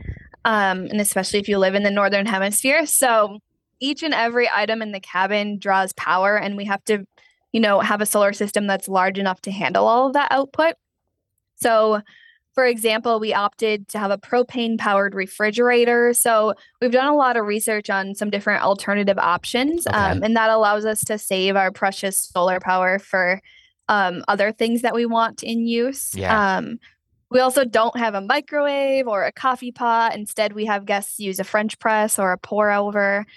um, 0.44 0.88
and 0.88 1.00
especially 1.00 1.40
if 1.40 1.48
you 1.48 1.60
live 1.60 1.76
in 1.76 1.84
the 1.84 1.92
northern 1.92 2.26
hemisphere. 2.26 2.86
So 2.86 3.40
each 3.80 4.04
and 4.04 4.14
every 4.14 4.50
item 4.50 4.82
in 4.82 4.92
the 4.92 5.00
cabin 5.00 5.60
draws 5.60 5.94
power, 5.94 6.38
and 6.38 6.58
we 6.58 6.66
have 6.66 6.84
to, 6.86 7.06
you 7.52 7.60
know, 7.60 7.80
have 7.80 8.02
a 8.02 8.06
solar 8.06 8.34
system 8.34 8.68
that's 8.68 8.88
large 8.88 9.20
enough 9.20 9.42
to 9.42 9.52
handle 9.52 9.88
all 9.88 10.08
of 10.08 10.14
that 10.14 10.32
output. 10.32 10.76
So 11.56 12.02
for 12.58 12.66
example, 12.66 13.20
we 13.20 13.36
opted 13.36 13.88
to 13.90 14.00
have 14.00 14.10
a 14.10 14.18
propane 14.18 14.80
powered 14.80 15.14
refrigerator. 15.14 16.12
So 16.16 16.56
we've 16.82 16.92
done 16.92 17.06
a 17.06 17.16
lot 17.16 17.38
of 17.38 17.46
research 17.46 17.88
on 17.92 18.16
some 18.16 18.32
different 18.32 18.64
alternative 18.64 19.20
options, 19.20 19.86
okay. 19.86 19.96
um, 19.96 20.24
and 20.24 20.36
that 20.36 20.50
allows 20.50 20.84
us 20.84 21.04
to 21.06 21.20
save 21.20 21.56
our 21.56 21.72
precious 21.72 22.18
solar 22.18 22.60
power 22.60 22.98
for 22.98 23.44
um, 23.90 24.24
other 24.28 24.52
things 24.52 24.82
that 24.82 24.96
we 24.96 25.06
want 25.06 25.44
in 25.44 25.68
use. 25.68 26.16
Yeah. 26.16 26.58
Um, 26.58 26.80
we 27.30 27.42
also 27.42 27.64
don't 27.64 27.96
have 27.96 28.16
a 28.16 28.22
microwave 28.22 29.08
or 29.08 29.24
a 29.24 29.32
coffee 29.32 29.72
pot. 29.72 30.16
Instead, 30.16 30.54
we 30.54 30.66
have 30.66 30.88
guests 30.88 31.20
use 31.20 31.40
a 31.40 31.44
French 31.44 31.78
press 31.78 32.18
or 32.18 32.32
a 32.32 32.40
pour 32.40 32.72
over. 32.72 33.28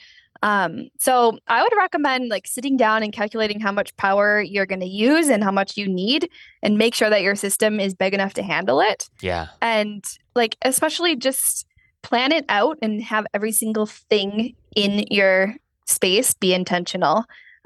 Um, 0.43 0.89
so 0.99 1.39
I 1.49 1.63
would 1.63 1.73
recommend 1.77 2.29
like 2.29 2.47
sitting 2.47 2.77
down 2.77 3.03
and 3.03 3.13
calculating 3.13 3.61
how 3.61 3.73
much 3.73 3.95
power 3.97 4.41
you're 4.41 4.67
going 4.67 4.81
to 4.81 4.87
use 4.87 5.29
and 5.29 5.45
how 5.45 5.51
much 5.51 5.77
you 5.77 5.87
need 5.87 6.31
and 6.63 6.79
make 6.79 6.95
sure 6.95 7.11
that 7.11 7.23
your 7.23 7.37
system 7.37 7.79
is 7.79 7.95
big 7.95 8.15
enough 8.15 8.35
to 8.35 8.43
handle 8.43 8.81
it. 8.81 9.11
Yeah. 9.21 9.49
And 9.61 10.05
like, 10.35 10.57
especially 10.63 11.17
just 11.17 11.67
plan 12.03 12.33
it 12.33 12.47
out 12.49 12.79
and 12.81 13.03
have 13.03 13.27
every 13.35 13.53
single 13.53 13.87
thing 13.87 14.55
in 14.75 15.05
your 15.11 15.57
space 15.87 16.33
be 16.35 16.55
intentional. 16.55 17.25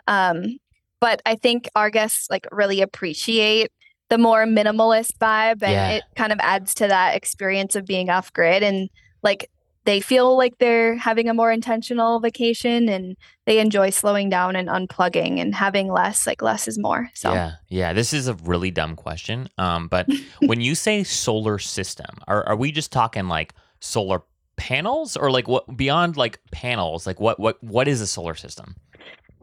Um, 0.09 0.59
but 1.01 1.23
I 1.27 1.37
think 1.37 1.69
our 1.77 1.91
guests 1.91 2.29
like 2.31 2.47
really 2.51 2.81
appreciate 2.81 3.71
the 4.09 4.19
more 4.19 4.45
minimalist 4.45 5.13
vibe 5.19 5.63
and 5.63 5.73
yeah. 5.73 5.91
it 5.91 6.05
kind 6.17 6.33
of 6.33 6.39
adds 6.41 6.75
to 6.75 6.89
that 6.89 7.17
experience 7.17 7.77
of 7.77 7.85
being 7.85 8.11
off 8.11 8.33
grid 8.33 8.63
and 8.63 8.89
like 9.23 9.51
they 9.85 10.01
feel 10.01 10.37
like 10.37 10.59
they're 10.59 10.97
having 10.97 11.29
a 11.29 11.35
more 11.35 11.53
intentional 11.53 12.20
vacation 12.20 12.88
and 12.88 13.16
they 13.47 13.59
enjoy 13.59 13.90
slowing 13.90 14.31
down 14.31 14.57
and 14.57 14.68
unplugging 14.68 15.40
and 15.40 15.55
having 15.55 15.90
less 15.92 16.27
like 16.27 16.42
less 16.42 16.66
is 16.66 16.79
more 16.79 17.11
so. 17.14 17.33
Yeah 17.33 17.53
yeah 17.68 17.92
this 17.92 18.12
is 18.12 18.29
a 18.29 18.35
really 18.35 18.70
dumb 18.70 18.97
question 18.97 19.49
um 19.59 19.88
but 19.88 20.09
when 20.40 20.61
you 20.61 20.75
say 20.75 21.05
solar 21.05 21.59
system 21.59 22.18
are, 22.27 22.47
are 22.47 22.57
we 22.57 22.73
just 22.73 22.92
talking 22.92 23.29
like 23.29 23.55
solar 23.81 24.23
panels 24.57 25.16
or 25.16 25.31
like 25.31 25.49
what 25.49 25.77
beyond 25.77 26.16
like 26.16 26.38
panels 26.53 27.07
like 27.07 27.20
what 27.20 27.38
what 27.40 27.62
what 27.62 27.88
is 27.88 28.01
a 28.01 28.07
solar 28.07 28.35
system? 28.35 28.77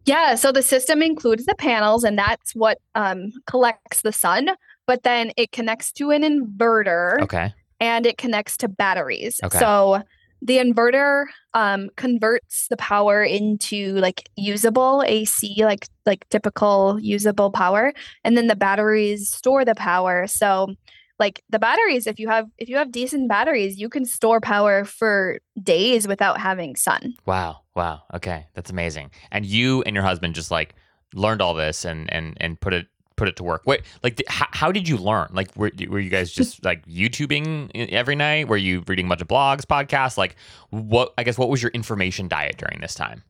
Yeah 0.05 0.35
so 0.35 0.51
the 0.51 0.63
system 0.63 1.01
includes 1.01 1.45
the 1.45 1.55
panels 1.55 2.03
and 2.03 2.17
that's 2.17 2.55
what 2.55 2.79
um 2.95 3.31
collects 3.45 4.01
the 4.01 4.11
sun 4.11 4.49
but 4.87 5.03
then 5.03 5.31
it 5.37 5.51
connects 5.51 5.91
to 5.93 6.11
an 6.11 6.23
inverter 6.23 7.21
okay. 7.21 7.53
and 7.79 8.05
it 8.05 8.17
connects 8.17 8.57
to 8.57 8.67
batteries. 8.67 9.39
Okay. 9.43 9.59
so 9.59 10.03
the 10.41 10.57
inverter 10.57 11.25
um, 11.53 11.89
converts 11.95 12.67
the 12.69 12.77
power 12.77 13.23
into 13.23 13.93
like 13.95 14.29
usable 14.35 15.03
AC, 15.05 15.63
like 15.63 15.87
like 16.05 16.27
typical 16.29 16.99
usable 16.99 17.51
power, 17.51 17.93
and 18.23 18.35
then 18.35 18.47
the 18.47 18.55
batteries 18.55 19.29
store 19.29 19.63
the 19.63 19.75
power. 19.75 20.25
So, 20.27 20.73
like 21.19 21.43
the 21.49 21.59
batteries, 21.59 22.07
if 22.07 22.19
you 22.19 22.27
have 22.27 22.47
if 22.57 22.69
you 22.69 22.77
have 22.77 22.91
decent 22.91 23.29
batteries, 23.29 23.79
you 23.79 23.87
can 23.87 24.05
store 24.05 24.41
power 24.41 24.83
for 24.83 25.39
days 25.61 26.07
without 26.07 26.39
having 26.39 26.75
sun. 26.75 27.13
Wow, 27.25 27.59
wow, 27.75 28.01
okay, 28.15 28.47
that's 28.55 28.71
amazing. 28.71 29.11
And 29.31 29.45
you 29.45 29.83
and 29.83 29.93
your 29.95 30.03
husband 30.03 30.33
just 30.33 30.49
like 30.49 30.73
learned 31.13 31.41
all 31.41 31.53
this 31.53 31.85
and 31.85 32.11
and 32.11 32.35
and 32.41 32.59
put 32.59 32.73
it 32.73 32.87
put 33.21 33.27
it 33.27 33.35
to 33.35 33.43
work. 33.43 33.61
Wait, 33.67 33.83
like, 34.01 34.15
th- 34.15 34.27
how, 34.27 34.47
how, 34.49 34.71
did 34.71 34.89
you 34.89 34.97
learn? 34.97 35.29
Like, 35.31 35.55
were, 35.55 35.69
were 35.87 35.99
you 35.99 36.09
guys 36.09 36.31
just 36.31 36.65
like 36.65 36.83
YouTubing 36.87 37.91
every 37.91 38.15
night? 38.15 38.47
Were 38.47 38.57
you 38.57 38.83
reading 38.87 39.05
a 39.05 39.09
bunch 39.09 39.21
of 39.21 39.27
blogs, 39.27 39.61
podcasts? 39.61 40.17
Like, 40.17 40.35
what, 40.71 41.13
I 41.19 41.23
guess, 41.23 41.37
what 41.37 41.47
was 41.47 41.61
your 41.61 41.69
information 41.75 42.27
diet 42.27 42.57
during 42.57 42.81
this 42.81 42.95
time? 42.95 43.21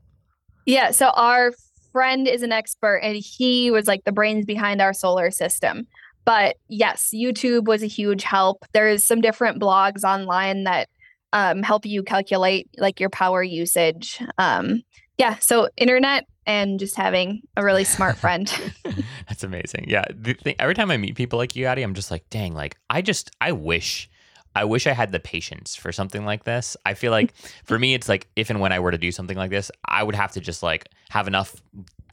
Yeah. 0.65 0.91
So, 0.91 1.09
our 1.09 1.51
friend 1.91 2.25
is 2.25 2.41
an 2.41 2.53
expert 2.53 2.99
and 3.03 3.17
he 3.17 3.69
was 3.69 3.85
like 3.85 4.05
the 4.05 4.13
brains 4.13 4.45
behind 4.45 4.81
our 4.81 4.93
solar 4.93 5.29
system. 5.29 5.85
But 6.23 6.55
yes, 6.69 7.09
YouTube 7.13 7.65
was 7.65 7.83
a 7.83 7.87
huge 7.87 8.23
help. 8.23 8.63
There's 8.71 9.03
some 9.03 9.19
different 9.19 9.61
blogs 9.61 10.05
online 10.05 10.63
that 10.63 10.87
um, 11.33 11.63
help 11.63 11.85
you 11.85 12.01
calculate 12.01 12.69
like 12.77 13.01
your 13.01 13.09
power 13.09 13.43
usage. 13.43 14.21
Um, 14.37 14.83
yeah. 15.17 15.37
So, 15.39 15.67
internet 15.75 16.27
and 16.45 16.79
just 16.79 16.95
having 16.95 17.41
a 17.55 17.63
really 17.63 17.83
smart 17.83 18.17
friend. 18.17 18.51
That's 19.27 19.43
amazing. 19.43 19.85
Yeah. 19.87 20.05
Thing, 20.23 20.55
every 20.59 20.75
time 20.75 20.91
I 20.91 20.97
meet 20.97 21.15
people 21.15 21.37
like 21.37 21.55
you, 21.55 21.65
Addie, 21.65 21.83
I'm 21.83 21.93
just 21.93 22.11
like, 22.11 22.29
dang, 22.29 22.53
like 22.53 22.77
I 22.89 23.01
just, 23.01 23.31
I 23.39 23.51
wish, 23.51 24.09
I 24.55 24.65
wish 24.65 24.87
I 24.87 24.93
had 24.93 25.11
the 25.11 25.19
patience 25.19 25.75
for 25.75 25.91
something 25.91 26.25
like 26.25 26.43
this. 26.43 26.75
I 26.85 26.93
feel 26.93 27.11
like 27.11 27.33
for 27.63 27.77
me, 27.77 27.93
it's 27.93 28.09
like 28.09 28.27
if 28.35 28.49
and 28.49 28.59
when 28.59 28.71
I 28.71 28.79
were 28.79 28.91
to 28.91 28.97
do 28.97 29.11
something 29.11 29.37
like 29.37 29.51
this, 29.51 29.71
I 29.85 30.03
would 30.03 30.15
have 30.15 30.31
to 30.33 30.39
just 30.39 30.63
like 30.63 30.87
have 31.09 31.27
enough 31.27 31.61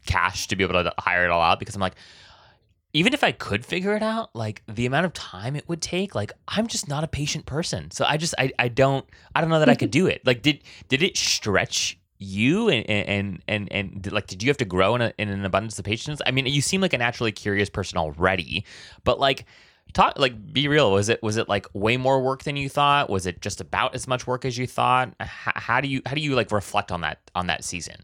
cash 0.07 0.49
to 0.49 0.57
be 0.57 0.65
able 0.65 0.83
to 0.83 0.93
hire 0.99 1.25
it 1.25 1.31
all 1.31 1.43
out 1.43 1.59
because 1.59 1.75
I'm 1.75 1.81
like, 1.81 1.97
even 2.95 3.13
if 3.13 3.23
I 3.23 3.33
could 3.33 3.67
figure 3.67 3.95
it 3.95 4.03
out, 4.03 4.35
like 4.35 4.63
the 4.67 4.87
amount 4.87 5.07
of 5.07 5.13
time 5.13 5.57
it 5.57 5.69
would 5.69 5.83
take, 5.83 6.15
like 6.15 6.33
I'm 6.47 6.67
just 6.67 6.89
not 6.89 7.05
a 7.05 7.09
patient 7.09 7.45
person. 7.45 7.91
So 7.91 8.05
I 8.07 8.17
just 8.17 8.35
I, 8.39 8.51
I 8.59 8.69
don't 8.69 9.07
I 9.35 9.41
don't 9.41 9.51
know 9.51 9.59
that 9.59 9.69
I 9.69 9.75
could 9.75 9.91
do 9.91 10.07
it. 10.07 10.25
Like 10.25 10.43
did 10.43 10.63
did 10.89 11.03
it 11.03 11.17
stretch 11.17 11.98
you 12.19 12.69
and 12.69 12.89
and 12.89 13.43
and, 13.47 13.73
and 13.73 14.13
like 14.13 14.27
did 14.27 14.43
you 14.43 14.49
have 14.49 14.57
to 14.57 14.65
grow 14.65 14.95
in, 14.95 15.03
a, 15.03 15.13
in 15.19 15.29
an 15.29 15.45
abundance 15.45 15.79
of 15.79 15.85
patience 15.85 16.21
i 16.27 16.31
mean 16.31 16.47
you 16.47 16.61
seem 16.61 16.81
like 16.81 16.93
a 16.93 16.99
naturally 16.99 17.33
curious 17.33 17.71
person 17.71 17.97
already 17.97 18.65
but 19.05 19.21
like 19.21 19.45
talk 19.93 20.19
like 20.19 20.53
be 20.53 20.69
real 20.69 20.93
was 20.93 21.09
it 21.09 21.23
was 21.23 21.37
it 21.37 21.49
like 21.49 21.67
way 21.75 21.97
more 21.97 22.21
work 22.21 22.43
than 22.43 22.57
you 22.57 22.69
thought 22.69 23.09
was 23.09 23.25
it 23.27 23.41
just 23.41 23.61
about 23.61 23.95
as 23.95 24.09
much 24.09 24.27
work 24.27 24.45
as 24.45 24.59
you 24.59 24.67
thought 24.67 25.15
H- 25.21 25.29
how 25.29 25.81
do 25.81 25.89
you 25.89 26.03
how 26.07 26.15
do 26.15 26.21
you 26.21 26.35
like 26.35 26.51
reflect 26.51 26.91
on 26.91 27.03
that 27.03 27.19
on 27.35 27.47
that 27.47 27.65
season 27.65 27.97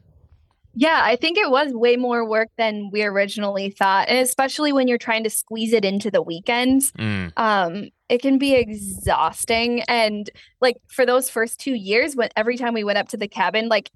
yeah, 0.76 1.02
I 1.04 1.16
think 1.16 1.38
it 1.38 1.50
was 1.50 1.72
way 1.72 1.96
more 1.96 2.28
work 2.28 2.48
than 2.58 2.90
we 2.90 3.04
originally 3.04 3.70
thought. 3.70 4.08
And 4.08 4.18
especially 4.18 4.72
when 4.72 4.88
you're 4.88 4.98
trying 4.98 5.22
to 5.24 5.30
squeeze 5.30 5.72
it 5.72 5.84
into 5.84 6.10
the 6.10 6.20
weekends, 6.20 6.90
mm. 6.92 7.32
um, 7.36 7.90
it 8.08 8.20
can 8.20 8.38
be 8.38 8.54
exhausting. 8.54 9.82
And 9.82 10.28
like 10.60 10.76
for 10.88 11.06
those 11.06 11.30
first 11.30 11.60
two 11.60 11.74
years, 11.74 12.16
when 12.16 12.28
every 12.36 12.56
time 12.56 12.74
we 12.74 12.82
went 12.82 12.98
up 12.98 13.08
to 13.10 13.16
the 13.16 13.28
cabin, 13.28 13.68
like 13.68 13.90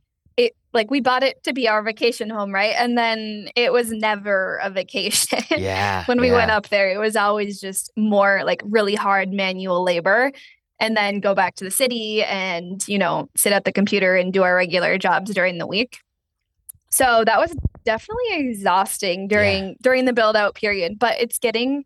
like 0.73 0.91
we 0.91 1.01
bought 1.01 1.23
it 1.23 1.43
to 1.45 1.53
be 1.53 1.69
our 1.69 1.83
vacation 1.83 2.29
home, 2.29 2.53
right? 2.53 2.75
And 2.77 2.97
then 2.97 3.49
it 3.57 3.73
was 3.73 3.91
never 3.91 4.59
a 4.63 4.71
vacation. 4.81 5.43
Yeah. 5.51 6.05
when 6.05 6.21
we 6.21 6.29
yeah. 6.29 6.37
went 6.37 6.51
up 6.51 6.69
there, 6.69 6.91
it 6.91 6.99
was 6.99 7.17
always 7.17 7.61
just 7.61 7.91
more 7.97 8.43
like 8.45 8.63
really 8.65 8.95
hard 8.95 9.33
manual 9.33 9.83
labor 9.83 10.33
and 10.81 10.97
then 10.97 11.21
go 11.21 11.35
back 11.35 11.57
to 11.57 11.65
the 11.65 11.71
city 11.71 12.23
and, 12.23 12.87
you 12.87 12.99
know, 12.99 13.29
sit 13.37 13.53
at 13.53 13.65
the 13.65 13.73
computer 13.73 14.15
and 14.15 14.33
do 14.33 14.43
our 14.43 14.55
regular 14.55 14.97
jobs 14.99 15.33
during 15.33 15.59
the 15.59 15.67
week. 15.67 15.99
So 16.91 17.25
that 17.25 17.39
was 17.39 17.55
definitely 17.85 18.49
exhausting 18.49 19.29
during 19.29 19.69
yeah. 19.69 19.75
during 19.83 20.05
the 20.05 20.13
build 20.13 20.37
out 20.37 20.55
period, 20.55 20.99
but 20.99 21.21
it's 21.21 21.39
getting 21.39 21.85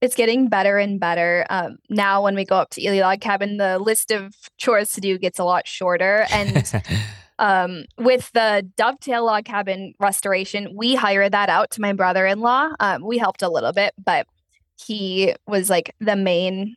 it's 0.00 0.16
getting 0.16 0.48
better 0.48 0.78
and 0.78 0.98
better. 0.98 1.46
Um, 1.48 1.78
now 1.88 2.22
when 2.22 2.34
we 2.34 2.44
go 2.44 2.56
up 2.56 2.70
to 2.70 2.82
Ely 2.82 3.00
Log 3.00 3.20
Cabin, 3.20 3.56
the 3.56 3.78
list 3.78 4.10
of 4.10 4.34
chores 4.58 4.92
to 4.94 5.00
do 5.00 5.16
gets 5.16 5.38
a 5.38 5.44
lot 5.44 5.66
shorter. 5.68 6.26
And 6.32 6.70
um, 7.42 7.84
with 7.98 8.30
the 8.32 8.66
Dovetail 8.76 9.26
Log 9.26 9.44
Cabin 9.44 9.94
restoration, 9.98 10.72
we 10.74 10.94
hired 10.94 11.32
that 11.32 11.48
out 11.48 11.72
to 11.72 11.80
my 11.80 11.92
brother 11.92 12.24
in 12.24 12.40
law. 12.40 12.70
Um, 12.78 13.04
we 13.04 13.18
helped 13.18 13.42
a 13.42 13.50
little 13.50 13.72
bit, 13.72 13.92
but 14.02 14.26
he 14.76 15.34
was 15.46 15.68
like 15.68 15.94
the 16.00 16.16
main 16.16 16.76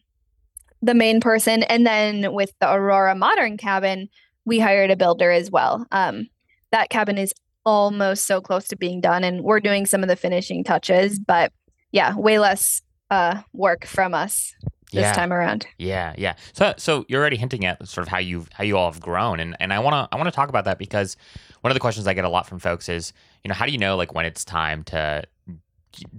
the 0.81 0.95
main 0.95 1.19
person. 1.19 1.63
And 1.63 1.85
then 1.85 2.33
with 2.33 2.51
the 2.59 2.71
Aurora 2.71 3.15
Modern 3.15 3.57
Cabin, 3.57 4.09
we 4.43 4.59
hired 4.59 4.91
a 4.91 4.95
builder 4.95 5.31
as 5.31 5.49
well. 5.49 5.85
Um, 5.91 6.27
that 6.71 6.89
cabin 6.89 7.17
is 7.17 7.33
almost 7.65 8.25
so 8.25 8.41
close 8.41 8.67
to 8.67 8.75
being 8.75 9.01
done 9.01 9.23
and 9.23 9.43
we're 9.43 9.59
doing 9.59 9.85
some 9.85 10.03
of 10.03 10.09
the 10.09 10.15
finishing 10.15 10.63
touches 10.63 11.17
but 11.17 11.51
yeah 11.91 12.15
way 12.15 12.37
less 12.37 12.83
uh 13.09 13.41
work 13.53 13.85
from 13.85 14.13
us 14.13 14.53
this 14.95 15.03
yeah. 15.03 15.13
time 15.13 15.31
around. 15.31 15.67
Yeah 15.77 16.13
yeah. 16.17 16.35
So 16.53 16.73
so 16.77 17.05
you're 17.07 17.21
already 17.21 17.37
hinting 17.37 17.65
at 17.65 17.87
sort 17.87 18.05
of 18.05 18.11
how 18.11 18.17
you 18.17 18.45
how 18.53 18.63
you 18.63 18.77
all 18.77 18.91
have 18.91 19.01
grown 19.01 19.39
and 19.39 19.55
and 19.59 19.73
i 19.73 19.79
want 19.79 19.93
to 19.93 20.15
i 20.15 20.17
want 20.17 20.27
to 20.27 20.35
talk 20.35 20.49
about 20.49 20.65
that 20.65 20.77
because 20.77 21.17
one 21.61 21.71
of 21.71 21.75
the 21.75 21.79
questions 21.79 22.07
i 22.07 22.13
get 22.13 22.25
a 22.25 22.29
lot 22.29 22.47
from 22.47 22.59
folks 22.59 22.89
is 22.89 23.13
you 23.43 23.49
know 23.49 23.55
how 23.55 23.65
do 23.65 23.71
you 23.71 23.77
know 23.77 23.95
like 23.95 24.13
when 24.13 24.25
it's 24.25 24.43
time 24.45 24.83
to 24.83 25.23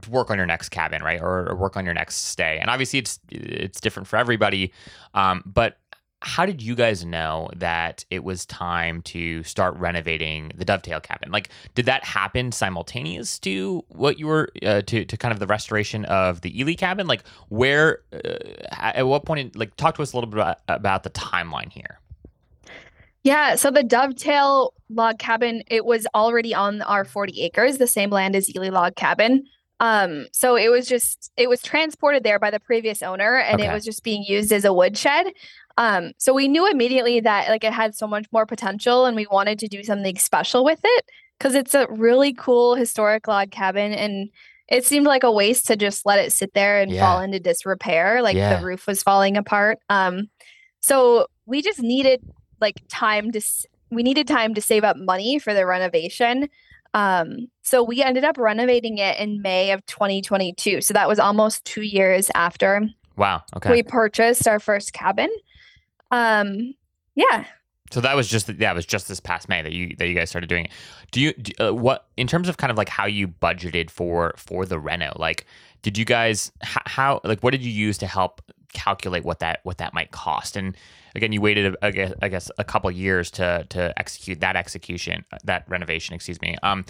work 0.08 0.30
on 0.30 0.36
your 0.36 0.46
next 0.46 0.70
cabin 0.70 1.02
right 1.02 1.20
or, 1.20 1.50
or 1.50 1.56
work 1.56 1.76
on 1.76 1.84
your 1.84 1.94
next 1.94 2.16
stay? 2.16 2.58
And 2.60 2.70
obviously 2.70 2.98
it's 2.98 3.18
it's 3.30 3.80
different 3.80 4.08
for 4.08 4.16
everybody 4.16 4.72
um, 5.14 5.42
but 5.44 5.78
how 6.26 6.44
did 6.44 6.60
you 6.60 6.74
guys 6.74 7.04
know 7.04 7.48
that 7.54 8.04
it 8.10 8.24
was 8.24 8.44
time 8.46 9.00
to 9.00 9.44
start 9.44 9.76
renovating 9.76 10.50
the 10.56 10.64
dovetail 10.64 10.98
cabin? 10.98 11.30
Like 11.30 11.50
did 11.76 11.86
that 11.86 12.02
happen 12.02 12.50
simultaneous 12.50 13.38
to 13.38 13.84
what 13.90 14.18
you 14.18 14.26
were 14.26 14.50
uh, 14.64 14.82
to, 14.82 15.04
to 15.04 15.16
kind 15.16 15.30
of 15.30 15.38
the 15.38 15.46
restoration 15.46 16.04
of 16.06 16.40
the 16.40 16.58
ely 16.60 16.74
cabin? 16.74 17.06
Like 17.06 17.22
where 17.48 18.00
uh, 18.12 18.38
at 18.72 19.06
what 19.06 19.24
point 19.24 19.40
in, 19.40 19.52
like 19.54 19.76
talk 19.76 19.94
to 19.94 20.02
us 20.02 20.12
a 20.12 20.16
little 20.16 20.28
bit 20.28 20.40
about, 20.40 20.58
about 20.66 21.04
the 21.04 21.10
timeline 21.10 21.70
here. 21.72 22.00
Yeah 23.22 23.54
so 23.54 23.70
the 23.70 23.84
dovetail 23.84 24.74
log 24.90 25.20
cabin 25.20 25.62
it 25.68 25.84
was 25.84 26.08
already 26.12 26.52
on 26.52 26.82
our 26.82 27.04
40 27.04 27.40
acres 27.42 27.78
the 27.78 27.86
same 27.86 28.10
land 28.10 28.34
as 28.34 28.52
ely 28.52 28.70
log 28.70 28.96
cabin. 28.96 29.44
Um 29.78 30.26
so 30.32 30.56
it 30.56 30.72
was 30.72 30.88
just 30.88 31.30
it 31.36 31.48
was 31.48 31.62
transported 31.62 32.24
there 32.24 32.40
by 32.40 32.50
the 32.50 32.58
previous 32.58 33.00
owner 33.00 33.36
and 33.36 33.60
okay. 33.60 33.70
it 33.70 33.72
was 33.72 33.84
just 33.84 34.02
being 34.02 34.24
used 34.24 34.52
as 34.52 34.64
a 34.64 34.72
woodshed 34.72 35.28
um, 35.78 36.12
so 36.16 36.32
we 36.32 36.48
knew 36.48 36.66
immediately 36.66 37.20
that 37.20 37.48
like 37.48 37.64
it 37.64 37.72
had 37.72 37.94
so 37.94 38.06
much 38.06 38.26
more 38.32 38.46
potential 38.46 39.04
and 39.04 39.14
we 39.16 39.26
wanted 39.30 39.58
to 39.58 39.68
do 39.68 39.82
something 39.82 40.16
special 40.16 40.64
with 40.64 40.80
it 40.82 41.04
because 41.38 41.54
it's 41.54 41.74
a 41.74 41.86
really 41.90 42.32
cool 42.32 42.74
historic 42.74 43.28
log 43.28 43.50
cabin 43.50 43.92
and 43.92 44.30
it 44.68 44.84
seemed 44.84 45.06
like 45.06 45.22
a 45.22 45.30
waste 45.30 45.66
to 45.66 45.76
just 45.76 46.06
let 46.06 46.18
it 46.18 46.32
sit 46.32 46.54
there 46.54 46.80
and 46.80 46.90
yeah. 46.90 47.00
fall 47.00 47.20
into 47.20 47.38
disrepair 47.38 48.22
like 48.22 48.36
yeah. 48.36 48.58
the 48.58 48.64
roof 48.64 48.86
was 48.86 49.02
falling 49.02 49.36
apart. 49.36 49.78
Um 49.88 50.28
so 50.80 51.26
we 51.44 51.62
just 51.62 51.80
needed 51.80 52.22
like 52.60 52.82
time 52.88 53.30
to 53.32 53.40
we 53.90 54.02
needed 54.02 54.26
time 54.26 54.54
to 54.54 54.60
save 54.60 54.82
up 54.82 54.96
money 54.96 55.38
for 55.38 55.52
the 55.52 55.66
renovation. 55.66 56.48
Um 56.94 57.48
so 57.62 57.82
we 57.82 58.02
ended 58.02 58.24
up 58.24 58.38
renovating 58.38 58.96
it 58.96 59.18
in 59.18 59.42
May 59.42 59.72
of 59.72 59.84
2022 59.86 60.80
so 60.80 60.94
that 60.94 61.06
was 61.06 61.18
almost 61.18 61.66
2 61.66 61.82
years 61.82 62.30
after 62.34 62.88
wow 63.16 63.42
okay. 63.56 63.70
we 63.70 63.82
purchased 63.82 64.48
our 64.48 64.58
first 64.58 64.94
cabin 64.94 65.28
um, 66.10 66.74
yeah. 67.14 67.44
So 67.90 68.00
that 68.00 68.16
was 68.16 68.28
just 68.28 68.48
it 68.48 68.74
was 68.74 68.86
just 68.86 69.08
this 69.08 69.20
past 69.20 69.48
May 69.48 69.62
that 69.62 69.72
you 69.72 69.94
that 69.98 70.08
you 70.08 70.14
guys 70.14 70.28
started 70.28 70.48
doing 70.48 70.66
it. 70.66 70.70
Do 71.12 71.20
you 71.20 71.32
do, 71.34 71.52
uh, 71.64 71.74
what 71.74 72.08
in 72.16 72.26
terms 72.26 72.48
of 72.48 72.56
kind 72.56 72.70
of 72.70 72.76
like 72.76 72.88
how 72.88 73.06
you 73.06 73.28
budgeted 73.28 73.90
for 73.90 74.34
for 74.36 74.66
the 74.66 74.78
reno? 74.78 75.12
Like, 75.16 75.46
did 75.82 75.96
you 75.96 76.04
guys 76.04 76.50
how 76.62 77.20
like 77.24 77.40
what 77.40 77.52
did 77.52 77.62
you 77.62 77.70
use 77.70 77.98
to 77.98 78.06
help 78.06 78.42
calculate 78.72 79.24
what 79.24 79.38
that 79.38 79.60
what 79.62 79.78
that 79.78 79.94
might 79.94 80.10
cost? 80.10 80.56
And 80.56 80.76
again, 81.14 81.32
you 81.32 81.40
waited 81.40 81.76
I 81.80 81.90
guess, 81.92 82.12
I 82.22 82.28
guess 82.28 82.50
a 82.58 82.64
couple 82.64 82.90
years 82.90 83.30
to 83.32 83.64
to 83.70 83.96
execute 83.96 84.40
that 84.40 84.56
execution 84.56 85.24
uh, 85.32 85.38
that 85.44 85.64
renovation. 85.68 86.14
Excuse 86.14 86.40
me. 86.40 86.56
Um, 86.64 86.84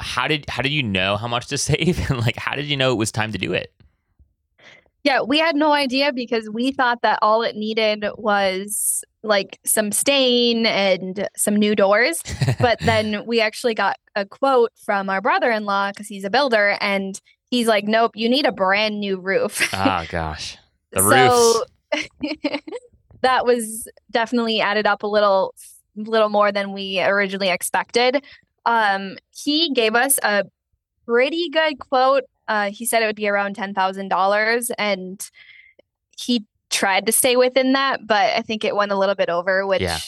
how 0.00 0.26
did 0.26 0.46
how 0.48 0.62
did 0.62 0.72
you 0.72 0.82
know 0.82 1.16
how 1.16 1.28
much 1.28 1.46
to 1.48 1.58
save? 1.68 2.10
and 2.10 2.18
like 2.18 2.36
how 2.36 2.56
did 2.56 2.66
you 2.66 2.76
know 2.76 2.92
it 2.92 2.96
was 2.96 3.12
time 3.12 3.30
to 3.32 3.38
do 3.38 3.52
it? 3.52 3.72
Yeah, 5.02 5.22
we 5.22 5.38
had 5.38 5.56
no 5.56 5.72
idea 5.72 6.12
because 6.12 6.50
we 6.50 6.72
thought 6.72 7.02
that 7.02 7.18
all 7.22 7.42
it 7.42 7.56
needed 7.56 8.04
was 8.16 9.02
like 9.22 9.58
some 9.64 9.92
stain 9.92 10.66
and 10.66 11.28
some 11.36 11.56
new 11.56 11.74
doors. 11.74 12.22
But 12.60 12.78
then 12.80 13.24
we 13.26 13.40
actually 13.40 13.74
got 13.74 13.96
a 14.14 14.26
quote 14.26 14.72
from 14.84 15.08
our 15.08 15.22
brother 15.22 15.50
in 15.50 15.64
law 15.64 15.90
because 15.90 16.08
he's 16.08 16.24
a 16.24 16.30
builder 16.30 16.76
and 16.80 17.18
he's 17.50 17.66
like, 17.66 17.84
nope, 17.84 18.12
you 18.14 18.28
need 18.28 18.44
a 18.44 18.52
brand 18.52 19.00
new 19.00 19.18
roof. 19.18 19.72
oh, 19.72 20.04
gosh. 20.10 20.58
The 20.92 21.00
so, 21.00 21.64
that 23.22 23.46
was 23.46 23.88
definitely 24.10 24.60
added 24.60 24.86
up 24.86 25.02
a 25.02 25.06
little 25.06 25.54
little 25.96 26.28
more 26.28 26.52
than 26.52 26.72
we 26.72 27.00
originally 27.00 27.48
expected. 27.48 28.22
Um, 28.66 29.16
he 29.30 29.72
gave 29.72 29.94
us 29.94 30.18
a 30.22 30.44
pretty 31.06 31.48
good 31.48 31.78
quote 31.78 32.24
uh, 32.50 32.70
he 32.72 32.84
said 32.84 33.00
it 33.00 33.06
would 33.06 33.14
be 33.14 33.28
around 33.28 33.54
ten 33.54 33.72
thousand 33.72 34.08
dollars, 34.08 34.72
and 34.76 35.30
he 36.18 36.44
tried 36.68 37.06
to 37.06 37.12
stay 37.12 37.36
within 37.36 37.74
that, 37.74 38.04
but 38.06 38.36
I 38.36 38.42
think 38.42 38.64
it 38.64 38.74
went 38.74 38.90
a 38.90 38.96
little 38.96 39.14
bit 39.14 39.30
over, 39.30 39.64
which 39.64 39.82
yeah. 39.82 39.98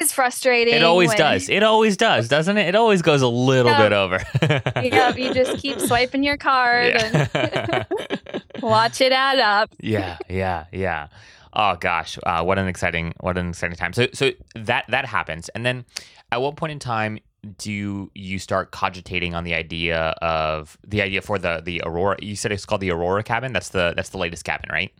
is 0.00 0.10
frustrating. 0.10 0.74
It 0.74 0.82
always 0.82 1.08
when... 1.08 1.18
does. 1.18 1.50
It 1.50 1.62
always 1.62 1.98
does, 1.98 2.28
doesn't 2.28 2.56
it? 2.56 2.68
It 2.68 2.74
always 2.74 3.02
goes 3.02 3.20
a 3.20 3.28
little 3.28 3.74
bit 3.76 3.92
over. 3.92 4.22
yeah, 4.82 5.14
you 5.14 5.34
just 5.34 5.58
keep 5.58 5.80
swiping 5.80 6.22
your 6.22 6.38
card 6.38 6.94
yeah. 6.94 7.84
and 7.84 8.42
watch 8.62 9.02
it 9.02 9.12
add 9.12 9.38
up. 9.38 9.70
yeah, 9.78 10.16
yeah, 10.30 10.64
yeah. 10.72 11.08
Oh 11.52 11.76
gosh, 11.76 12.18
uh, 12.24 12.42
what 12.42 12.58
an 12.58 12.68
exciting, 12.68 13.12
what 13.20 13.36
an 13.36 13.50
exciting 13.50 13.76
time. 13.76 13.92
So, 13.92 14.06
so 14.14 14.30
that 14.54 14.86
that 14.88 15.04
happens, 15.04 15.50
and 15.50 15.66
then 15.66 15.84
at 16.32 16.40
what 16.40 16.56
point 16.56 16.72
in 16.72 16.78
time 16.78 17.18
do 17.44 18.10
you 18.14 18.38
start 18.38 18.70
cogitating 18.70 19.34
on 19.34 19.44
the 19.44 19.54
idea 19.54 20.14
of 20.22 20.76
the 20.86 21.02
idea 21.02 21.22
for 21.22 21.38
the 21.38 21.62
the 21.64 21.82
aurora 21.84 22.16
you 22.20 22.36
said 22.36 22.52
it's 22.52 22.66
called 22.66 22.80
the 22.80 22.90
aurora 22.90 23.22
cabin? 23.22 23.52
That's 23.52 23.70
the 23.70 23.92
that's 23.96 24.10
the 24.10 24.18
latest 24.18 24.44
cabin 24.44 24.68
right? 24.70 24.92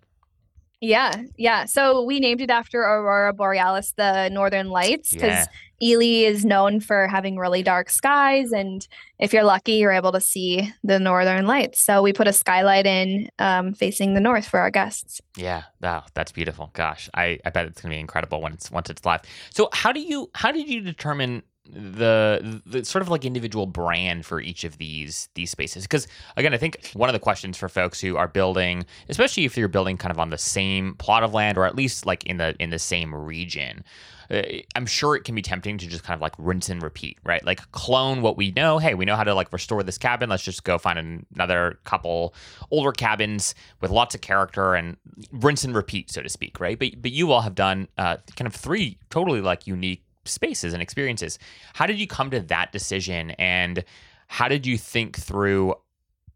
Yeah 0.80 1.22
yeah. 1.36 1.64
So 1.64 2.02
we 2.02 2.20
named 2.20 2.40
it 2.40 2.50
after 2.50 2.82
aurora 2.82 3.32
borealis 3.32 3.94
the 3.96 4.28
northern 4.28 4.68
lights 4.68 5.12
because 5.12 5.46
yeah. 5.80 5.94
ely 5.94 6.26
is 6.26 6.44
known 6.44 6.80
for 6.80 7.08
having 7.08 7.36
really 7.36 7.62
dark 7.62 7.88
skies 7.88 8.52
and 8.52 8.86
if 9.18 9.32
you're 9.32 9.44
lucky 9.44 9.72
you're 9.74 9.92
able 9.92 10.12
to 10.12 10.20
see 10.20 10.70
the 10.82 10.98
northern 10.98 11.46
lights. 11.46 11.80
So 11.80 12.02
we 12.02 12.12
put 12.12 12.28
a 12.28 12.32
skylight 12.32 12.86
in 12.86 13.30
um, 13.38 13.72
facing 13.72 14.14
the 14.14 14.20
north 14.20 14.46
for 14.46 14.60
our 14.60 14.70
guests. 14.70 15.20
Yeah. 15.36 15.62
Wow 15.80 16.04
that's 16.12 16.32
beautiful. 16.32 16.70
Gosh 16.74 17.08
i 17.14 17.38
i 17.46 17.50
bet 17.50 17.66
it's 17.66 17.80
going 17.80 17.90
to 17.90 17.96
be 17.96 18.00
incredible 18.00 18.42
when 18.42 18.52
it's 18.52 18.70
once 18.70 18.90
it's 18.90 19.04
live. 19.06 19.22
So 19.50 19.70
how 19.72 19.92
do 19.92 20.00
you 20.00 20.30
how 20.34 20.52
did 20.52 20.68
you 20.68 20.82
determine 20.82 21.42
the 21.66 22.62
the 22.66 22.84
sort 22.84 23.02
of 23.02 23.08
like 23.08 23.24
individual 23.24 23.66
brand 23.66 24.26
for 24.26 24.40
each 24.40 24.64
of 24.64 24.78
these 24.78 25.28
these 25.34 25.50
spaces. 25.50 25.84
Because 25.84 26.06
again 26.36 26.52
i 26.52 26.58
think 26.58 26.90
one 26.92 27.08
of 27.08 27.14
the 27.14 27.18
questions 27.18 27.56
for 27.56 27.68
folks 27.68 28.00
who 28.00 28.16
are 28.16 28.28
building 28.28 28.84
especially 29.08 29.44
if 29.44 29.56
you're 29.56 29.68
building 29.68 29.96
kind 29.96 30.12
of 30.12 30.18
on 30.18 30.30
the 30.30 30.38
same 30.38 30.94
plot 30.94 31.22
of 31.22 31.32
land 31.32 31.56
or 31.56 31.64
at 31.64 31.74
least 31.74 32.04
like 32.04 32.24
in 32.24 32.36
the 32.36 32.54
in 32.58 32.70
the 32.70 32.78
same 32.78 33.14
region 33.14 33.82
uh, 34.30 34.42
i'm 34.74 34.86
sure 34.86 35.16
it 35.16 35.24
can 35.24 35.34
be 35.34 35.42
tempting 35.42 35.78
to 35.78 35.86
just 35.86 36.04
kind 36.04 36.16
of 36.16 36.20
like 36.20 36.34
rinse 36.38 36.68
and 36.68 36.82
repeat 36.82 37.18
right? 37.24 37.44
Like 37.44 37.70
clone 37.72 38.22
what 38.22 38.36
we 38.36 38.50
know. 38.52 38.78
Hey 38.78 38.94
we 38.94 39.04
know 39.04 39.16
how 39.16 39.24
to 39.24 39.34
like 39.34 39.52
restore 39.52 39.82
this 39.82 39.98
cabin. 39.98 40.28
Let's 40.30 40.42
just 40.42 40.64
go 40.64 40.78
find 40.78 41.26
another 41.34 41.78
couple 41.84 42.34
older 42.70 42.92
cabins 42.92 43.54
with 43.80 43.90
lots 43.90 44.14
of 44.14 44.20
character 44.20 44.74
and 44.74 44.96
rinse 45.32 45.64
and 45.64 45.74
repeat 45.74 46.10
so 46.10 46.22
to 46.22 46.28
speak 46.28 46.60
right? 46.60 46.78
But 46.78 47.00
but 47.00 47.12
you 47.12 47.32
all 47.32 47.42
have 47.42 47.54
done 47.54 47.88
uh, 47.98 48.18
kind 48.36 48.46
of 48.46 48.54
three 48.54 48.98
totally 49.10 49.40
like 49.40 49.66
unique 49.66 50.02
spaces 50.24 50.72
and 50.72 50.82
experiences. 50.82 51.38
How 51.74 51.86
did 51.86 51.98
you 51.98 52.06
come 52.06 52.30
to 52.30 52.40
that 52.40 52.72
decision 52.72 53.30
and 53.32 53.84
how 54.26 54.48
did 54.48 54.66
you 54.66 54.78
think 54.78 55.16
through 55.16 55.74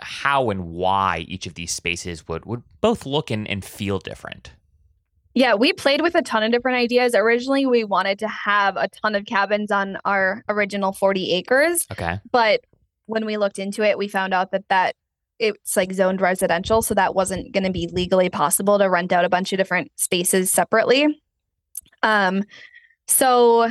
how 0.01 0.51
and 0.51 0.69
why 0.69 1.25
each 1.29 1.47
of 1.47 1.55
these 1.55 1.73
spaces 1.73 2.29
would 2.29 2.45
would 2.45 2.63
both 2.81 3.05
look 3.07 3.31
and, 3.31 3.49
and 3.49 3.65
feel 3.65 3.99
different? 3.99 4.53
Yeah, 5.35 5.55
we 5.55 5.73
played 5.73 6.01
with 6.01 6.15
a 6.15 6.23
ton 6.23 6.43
of 6.43 6.51
different 6.51 6.79
ideas. 6.79 7.15
Originally, 7.15 7.67
we 7.67 7.85
wanted 7.85 8.19
to 8.21 8.29
have 8.29 8.77
a 8.77 8.89
ton 8.89 9.15
of 9.15 9.25
cabins 9.25 9.71
on 9.71 9.99
our 10.05 10.43
original 10.49 10.93
40 10.93 11.33
acres. 11.33 11.87
Okay. 11.93 12.19
But 12.33 12.63
when 13.07 13.25
we 13.25 13.37
looked 13.37 13.59
into 13.59 13.83
it, 13.83 13.99
we 13.99 14.09
found 14.09 14.35
out 14.35 14.51
that 14.51 14.69
that 14.69 14.97
it's 15.39 15.77
like 15.77 15.93
zoned 15.93 16.21
residential, 16.21 16.83
so 16.83 16.95
that 16.95 17.15
wasn't 17.15 17.53
going 17.53 17.65
to 17.65 17.71
be 17.71 17.89
legally 17.93 18.29
possible 18.29 18.79
to 18.79 18.91
rent 18.91 19.13
out 19.13 19.25
a 19.25 19.29
bunch 19.29 19.53
of 19.53 19.59
different 19.59 19.93
spaces 19.97 20.51
separately. 20.51 21.23
Um 22.03 22.43
so 23.09 23.71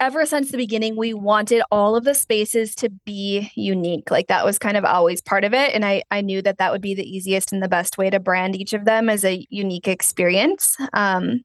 ever 0.00 0.26
since 0.26 0.50
the 0.50 0.56
beginning, 0.56 0.96
we 0.96 1.12
wanted 1.12 1.62
all 1.70 1.96
of 1.96 2.04
the 2.04 2.14
spaces 2.14 2.74
to 2.76 2.90
be 3.04 3.50
unique. 3.54 4.10
Like 4.10 4.28
that 4.28 4.44
was 4.44 4.58
kind 4.58 4.76
of 4.76 4.84
always 4.84 5.20
part 5.20 5.44
of 5.44 5.52
it. 5.52 5.74
And 5.74 5.84
I, 5.84 6.02
I 6.10 6.20
knew 6.20 6.40
that 6.42 6.58
that 6.58 6.72
would 6.72 6.80
be 6.80 6.94
the 6.94 7.08
easiest 7.08 7.52
and 7.52 7.62
the 7.62 7.68
best 7.68 7.98
way 7.98 8.10
to 8.10 8.20
brand 8.20 8.54
each 8.56 8.72
of 8.72 8.84
them 8.84 9.08
as 9.08 9.24
a 9.24 9.44
unique 9.50 9.88
experience. 9.88 10.76
Um, 10.92 11.42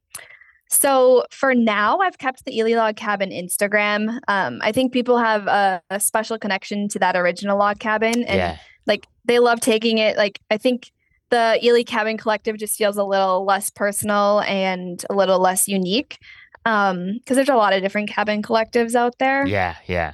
so 0.70 1.26
for 1.30 1.54
now, 1.54 2.00
I've 2.00 2.18
kept 2.18 2.46
the 2.46 2.58
Ely 2.58 2.76
Log 2.76 2.96
Cabin 2.96 3.30
Instagram. 3.30 4.20
Um, 4.28 4.60
I 4.62 4.72
think 4.72 4.92
people 4.92 5.18
have 5.18 5.48
a, 5.48 5.82
a, 5.90 6.00
special 6.00 6.40
connection 6.40 6.88
to 6.90 7.00
that 7.00 7.16
original 7.16 7.60
log 7.60 7.78
cabin, 7.78 8.24
and 8.24 8.38
yeah. 8.38 8.58
like 8.88 9.06
they 9.26 9.38
love 9.38 9.60
taking 9.60 10.00
it. 10.00 10.18
Like 10.18 10.40
I 10.50 10.58
think 10.58 10.92
the 11.30 11.60
Ely 11.64 11.84
Cabin 11.84 12.18
Collective 12.18 12.58
just 12.58 12.76
feels 12.76 12.98
a 12.98 13.04
little 13.04 13.46
less 13.46 13.70
personal 13.70 14.42
and 14.42 15.06
a 15.12 15.14
little 15.14 15.40
less 15.40 15.68
unique 15.68 16.18
um 16.66 17.14
because 17.20 17.36
there's 17.36 17.50
a 17.50 17.56
lot 17.56 17.74
of 17.74 17.82
different 17.82 18.10
cabin 18.10 18.42
collectives 18.42 18.96
out 18.96 19.18
there. 19.20 19.46
Yeah 19.46 19.76
yeah. 19.88 20.14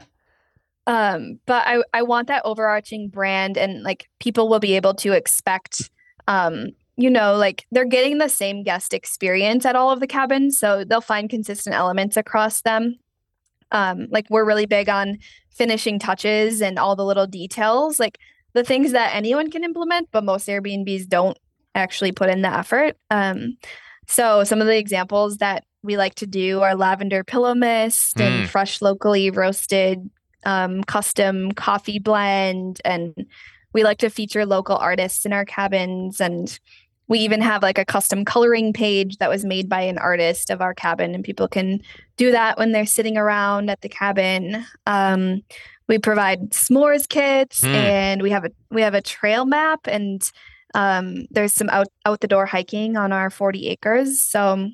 Um 0.88 1.40
but 1.46 1.68
i 1.68 1.82
i 1.94 2.02
want 2.02 2.28
that 2.28 2.42
overarching 2.46 3.10
brand 3.10 3.58
and 3.58 3.84
like 3.84 4.08
people 4.20 4.50
will 4.50 4.60
be 4.60 4.76
able 4.76 4.94
to 4.96 5.14
expect 5.14 5.90
um 6.28 6.68
you 6.98 7.10
know 7.10 7.36
like 7.36 7.66
they're 7.72 7.86
getting 7.86 8.18
the 8.18 8.30
same 8.30 8.64
guest 8.64 8.94
experience 8.94 9.66
at 9.66 9.76
all 9.76 9.92
of 9.92 10.00
the 10.00 10.08
cabins 10.08 10.58
so 10.58 10.84
they'll 10.84 11.02
find 11.02 11.30
consistent 11.30 11.76
elements 11.76 12.18
across 12.18 12.62
them. 12.62 12.96
Um 13.72 14.08
like 14.10 14.26
we're 14.30 14.46
really 14.46 14.66
big 14.66 14.90
on 14.90 15.20
finishing 15.52 16.00
touches 16.00 16.62
and 16.62 16.80
all 16.80 16.96
the 16.96 17.06
little 17.06 17.28
details 17.28 18.00
like 18.00 18.18
the 18.54 18.64
things 18.64 18.92
that 18.94 19.14
anyone 19.14 19.52
can 19.52 19.64
implement 19.64 20.10
but 20.12 20.24
most 20.24 20.48
airbnbs 20.48 21.08
don't 21.08 21.38
actually 21.76 22.12
put 22.12 22.30
in 22.30 22.42
the 22.42 22.52
effort. 22.52 22.98
Um 23.12 23.58
so 24.10 24.44
some 24.44 24.60
of 24.60 24.68
the 24.68 24.78
examples 24.78 25.38
that 25.38 25.64
we 25.84 25.96
like 25.96 26.16
to 26.16 26.28
do 26.28 26.62
are 26.62 26.76
lavender 26.76 27.24
pillow 27.24 27.54
mist 27.54 28.18
mm. 28.18 28.26
and 28.26 28.50
fresh 28.50 28.82
locally 28.82 29.30
roasted 29.30 30.10
um, 30.46 30.84
custom 30.84 31.52
coffee 31.52 32.00
blend. 32.00 32.82
And 32.84 33.14
we 33.72 33.84
like 33.84 34.00
to 34.00 34.10
feature 34.10 34.48
local 34.48 34.78
artists 34.78 35.26
in 35.26 35.34
our 35.34 35.46
cabins. 35.46 36.20
And 36.20 36.60
we 37.08 37.20
even 37.20 37.40
have 37.42 37.62
like 37.62 37.78
a 37.78 37.86
custom 37.86 38.26
coloring 38.26 38.74
page 38.74 39.18
that 39.18 39.30
was 39.30 39.46
made 39.46 39.70
by 39.70 39.82
an 39.82 40.00
artist 40.00 40.50
of 40.50 40.60
our 40.60 40.74
cabin. 40.74 41.14
And 41.14 41.24
people 41.24 41.48
can 41.48 41.80
do 42.18 42.32
that 42.32 42.58
when 42.58 42.72
they're 42.72 42.88
sitting 42.88 43.16
around 43.16 43.70
at 43.70 43.82
the 43.82 43.90
cabin. 43.90 44.66
Um, 44.88 45.44
we 45.88 46.00
provide 46.00 46.52
s'mores 46.52 47.08
kits 47.08 47.62
mm. 47.62 47.74
and 47.74 48.22
we 48.22 48.32
have 48.32 48.46
a 48.46 48.52
we 48.72 48.82
have 48.82 48.96
a 48.96 49.02
trail 49.02 49.46
map. 49.46 49.82
And 49.86 50.30
um, 50.74 51.26
there's 51.32 51.54
some 51.54 51.70
out 51.70 51.88
out 52.06 52.22
the 52.22 52.28
door 52.28 52.46
hiking 52.46 52.98
on 52.98 53.12
our 53.12 53.30
40 53.30 53.68
acres 53.68 54.22
so 54.22 54.70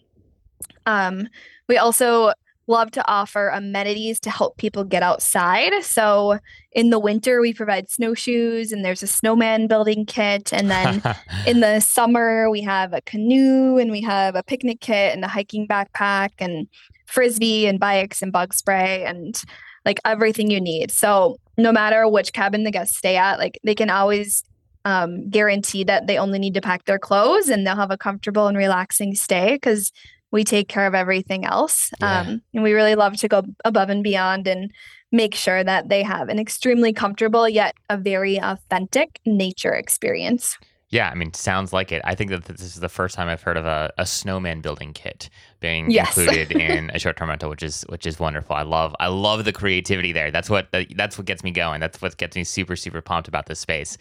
um, 0.86 1.28
we 1.68 1.78
also 1.78 2.34
love 2.68 2.92
to 2.92 3.08
offer 3.08 3.50
amenities 3.50 4.20
to 4.20 4.30
help 4.30 4.58
people 4.58 4.84
get 4.84 5.04
outside. 5.04 5.72
So 5.84 6.40
in 6.72 6.90
the 6.90 7.00
winter, 7.00 7.40
we 7.42 7.54
provide 7.54 7.90
snowshoes 7.90 8.72
and 8.72 8.84
there's 8.84 9.04
a 9.04 9.08
snowman 9.08 9.68
building 9.68 10.06
kit. 10.06 10.52
And 10.52 10.70
then 10.72 11.02
in 11.48 11.60
the 11.60 11.80
summer, 11.80 12.50
we 12.50 12.62
have 12.62 12.94
a 12.94 13.02
canoe 13.02 13.78
and 13.78 13.92
we 13.92 14.02
have 14.02 14.36
a 14.36 14.44
picnic 14.44 14.82
kit 14.82 15.14
and 15.14 15.24
a 15.24 15.28
hiking 15.28 15.68
backpack 15.68 16.30
and 16.40 16.68
frisbee 17.06 17.68
and 17.68 17.80
bikes 17.80 18.22
and 18.22 18.32
bug 18.32 18.54
spray 18.54 19.04
and 19.06 19.42
like 19.86 20.00
everything 20.04 20.50
you 20.50 20.60
need. 20.60 20.90
So 20.90 21.38
no 21.58 21.72
matter 21.72 22.08
which 22.08 22.34
cabin 22.34 22.64
the 22.64 22.72
guests 22.72 22.98
stay 22.98 23.16
at, 23.16 23.38
like 23.38 23.60
they 23.64 23.76
can 23.76 23.92
always 23.92 24.44
um, 24.86 25.30
guarantee 25.30 25.84
that 25.84 26.08
they 26.08 26.18
only 26.18 26.40
need 26.40 26.54
to 26.54 26.62
pack 26.62 26.86
their 26.86 27.00
clothes 27.00 27.50
and 27.50 27.66
they'll 27.66 27.76
have 27.76 27.92
a 27.92 27.98
comfortable 27.98 28.48
and 28.48 28.58
relaxing 28.58 29.16
stay 29.16 29.56
because 29.56 29.92
we 30.32 30.44
take 30.44 30.68
care 30.68 30.86
of 30.86 30.94
everything 30.94 31.46
else. 31.46 31.92
Yeah. 32.00 32.22
Um, 32.22 32.42
and 32.54 32.64
we 32.64 32.74
really 32.74 32.96
love 32.96 33.18
to 33.18 33.28
go 33.28 33.44
above 33.64 33.90
and 33.90 34.04
beyond 34.04 34.48
and 34.48 34.72
make 35.12 35.34
sure 35.34 35.64
that 35.64 35.90
they 35.90 36.04
have 36.04 36.30
an 36.30 36.40
extremely 36.40 36.94
comfortable 36.94 37.48
yet 37.48 37.76
a 37.90 37.98
very 37.98 38.38
authentic 38.38 39.20
nature 39.26 39.74
experience. 39.74 40.58
Yeah, 40.90 41.10
I 41.10 41.16
mean, 41.16 41.34
sounds 41.34 41.74
like 41.74 41.92
it. 41.92 42.02
I 42.06 42.14
think 42.14 42.30
that 42.30 42.46
this 42.46 42.62
is 42.62 42.76
the 42.76 42.90
first 42.90 43.16
time 43.16 43.28
I've 43.28 43.42
heard 43.42 43.58
of 43.58 43.66
a, 43.66 43.92
a 43.98 44.06
snowman 44.06 44.62
building 44.62 44.94
kit 44.94 45.30
being 45.60 45.90
yes. 45.90 46.18
included 46.18 46.52
in 46.52 46.92
a 46.94 47.00
short-term 47.00 47.30
rental, 47.30 47.50
which 47.50 47.64
is 47.64 47.84
which 47.90 48.06
is 48.06 48.20
wonderful. 48.20 48.56
I 48.56 48.62
love 48.62 48.96
I 49.00 49.08
love 49.08 49.46
the 49.46 49.54
creativity 49.54 50.12
there. 50.12 50.32
That's 50.32 50.50
what 50.50 50.68
that's 50.96 51.18
what 51.18 51.26
gets 51.26 51.44
me 51.44 51.52
going. 51.52 51.80
That's 51.80 52.02
what 52.02 52.18
gets 52.18 52.36
me 52.36 52.44
super 52.44 52.76
super 52.76 53.02
pumped 53.02 53.28
about 53.28 53.48
this 53.48 53.60
space. 53.60 53.98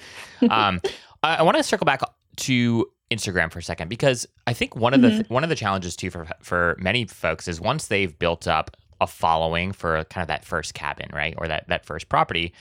Um, 0.50 0.80
I, 1.22 1.36
I 1.36 1.42
want 1.42 1.56
to 1.56 1.62
circle 1.62 1.86
back 1.86 2.02
to 2.36 2.86
Instagram 3.10 3.50
for 3.50 3.58
a 3.58 3.62
second 3.62 3.88
because 3.88 4.26
I 4.46 4.52
think 4.52 4.76
one 4.76 4.92
of 4.94 5.00
mm-hmm. 5.00 5.10
the 5.10 5.16
th- 5.22 5.30
one 5.30 5.42
of 5.42 5.48
the 5.48 5.56
challenges 5.56 5.96
too 5.96 6.10
for 6.10 6.26
for 6.42 6.76
many 6.78 7.06
folks 7.06 7.48
is 7.48 7.60
once 7.60 7.86
they've 7.86 8.16
built 8.18 8.46
up 8.46 8.76
a 9.00 9.06
following 9.06 9.72
for 9.72 10.04
kind 10.04 10.22
of 10.22 10.28
that 10.28 10.44
first 10.44 10.74
cabin, 10.74 11.08
right, 11.12 11.34
or 11.38 11.48
that 11.48 11.66
that 11.68 11.86
first 11.86 12.08
property, 12.08 12.52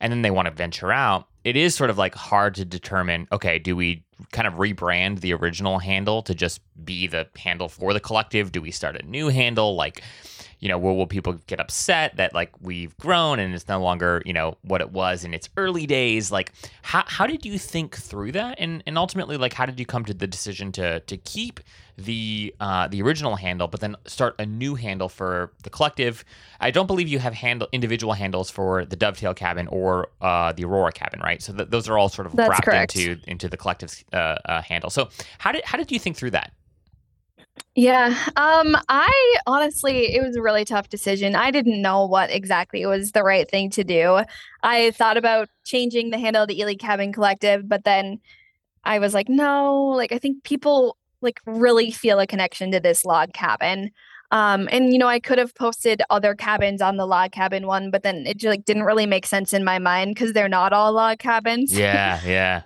and 0.00 0.12
then 0.12 0.22
they 0.22 0.30
want 0.30 0.46
to 0.46 0.52
venture 0.52 0.92
out, 0.92 1.28
it 1.44 1.56
is 1.56 1.74
sort 1.74 1.90
of 1.90 1.98
like 1.98 2.14
hard 2.14 2.54
to 2.56 2.64
determine. 2.64 3.26
Okay, 3.32 3.58
do 3.58 3.74
we 3.76 4.04
kind 4.30 4.46
of 4.46 4.54
rebrand 4.54 5.20
the 5.20 5.32
original 5.34 5.78
handle 5.78 6.22
to 6.22 6.34
just 6.34 6.60
be 6.84 7.06
the 7.06 7.26
handle 7.36 7.68
for 7.68 7.92
the 7.92 8.00
collective? 8.00 8.52
Do 8.52 8.62
we 8.62 8.70
start 8.70 8.96
a 8.96 9.04
new 9.04 9.28
handle? 9.28 9.74
Like, 9.74 10.02
you 10.62 10.68
know, 10.68 10.78
will, 10.78 10.96
will 10.96 11.08
people 11.08 11.32
get 11.48 11.58
upset 11.58 12.16
that 12.18 12.32
like 12.32 12.52
we've 12.60 12.96
grown 12.96 13.40
and 13.40 13.52
it's 13.52 13.66
no 13.66 13.82
longer, 13.82 14.22
you 14.24 14.32
know, 14.32 14.56
what 14.62 14.80
it 14.80 14.92
was 14.92 15.24
in 15.24 15.34
its 15.34 15.48
early 15.56 15.88
days? 15.88 16.30
Like, 16.30 16.52
how, 16.82 17.02
how 17.04 17.26
did 17.26 17.44
you 17.44 17.58
think 17.58 17.96
through 17.96 18.30
that? 18.32 18.60
And, 18.60 18.80
and 18.86 18.96
ultimately, 18.96 19.36
like, 19.36 19.54
how 19.54 19.66
did 19.66 19.80
you 19.80 19.86
come 19.86 20.04
to 20.04 20.14
the 20.14 20.28
decision 20.28 20.70
to, 20.72 21.00
to 21.00 21.16
keep 21.16 21.58
the, 21.96 22.54
uh, 22.60 22.86
the 22.86 23.02
original 23.02 23.34
handle, 23.34 23.66
but 23.66 23.80
then 23.80 23.96
start 24.06 24.36
a 24.38 24.46
new 24.46 24.76
handle 24.76 25.08
for 25.08 25.50
the 25.64 25.70
collective? 25.70 26.24
I 26.60 26.70
don't 26.70 26.86
believe 26.86 27.08
you 27.08 27.18
have 27.18 27.34
handle 27.34 27.66
individual 27.72 28.12
handles 28.12 28.48
for 28.48 28.84
the 28.84 28.94
Dovetail 28.94 29.34
cabin 29.34 29.66
or 29.66 30.10
uh, 30.20 30.52
the 30.52 30.64
Aurora 30.64 30.92
cabin, 30.92 31.18
right? 31.18 31.42
So 31.42 31.52
th- 31.52 31.70
those 31.70 31.88
are 31.88 31.98
all 31.98 32.08
sort 32.08 32.26
of 32.26 32.36
That's 32.36 32.48
wrapped 32.48 32.66
correct. 32.66 32.94
into, 32.94 33.18
into 33.26 33.48
the 33.48 33.56
collective's 33.56 34.04
uh, 34.12 34.36
uh, 34.44 34.62
handle. 34.62 34.90
So 34.90 35.08
how 35.38 35.50
did, 35.50 35.64
how 35.64 35.76
did 35.76 35.90
you 35.90 35.98
think 35.98 36.16
through 36.16 36.30
that? 36.30 36.52
Yeah. 37.74 38.08
Um 38.36 38.76
I 38.88 39.36
honestly 39.46 40.14
it 40.14 40.22
was 40.22 40.36
a 40.36 40.42
really 40.42 40.64
tough 40.64 40.88
decision. 40.90 41.34
I 41.34 41.50
didn't 41.50 41.80
know 41.80 42.04
what 42.06 42.30
exactly 42.30 42.84
was 42.84 43.12
the 43.12 43.22
right 43.22 43.50
thing 43.50 43.70
to 43.70 43.84
do. 43.84 44.20
I 44.62 44.90
thought 44.92 45.16
about 45.16 45.48
changing 45.64 46.10
the 46.10 46.18
handle 46.18 46.46
to 46.46 46.54
Ely 46.58 46.74
Cabin 46.74 47.12
Collective, 47.12 47.68
but 47.68 47.84
then 47.84 48.20
I 48.84 48.98
was 49.00 49.14
like, 49.14 49.28
no, 49.28 49.76
like 49.96 50.12
I 50.12 50.18
think 50.18 50.44
people 50.44 50.98
like 51.22 51.40
really 51.46 51.90
feel 51.92 52.20
a 52.20 52.26
connection 52.26 52.72
to 52.72 52.80
this 52.80 53.04
log 53.04 53.32
cabin. 53.34 53.90
Um 54.32 54.68
and 54.72 54.92
you 54.92 54.98
know, 54.98 55.08
I 55.08 55.20
could 55.20 55.38
have 55.38 55.54
posted 55.54 56.02
other 56.10 56.34
cabins 56.34 56.82
on 56.82 56.96
the 56.98 57.06
log 57.06 57.32
cabin 57.32 57.66
one, 57.66 57.90
but 57.90 58.02
then 58.02 58.26
it 58.26 58.38
just 58.38 58.50
like 58.50 58.64
didn't 58.66 58.84
really 58.84 59.06
make 59.06 59.26
sense 59.26 59.52
in 59.54 59.64
my 59.64 59.78
mind 59.78 60.16
cuz 60.16 60.32
they're 60.34 60.48
not 60.48 60.72
all 60.74 60.92
log 60.92 61.18
cabins. 61.20 61.76
Yeah, 61.76 62.20
yeah. 62.24 62.62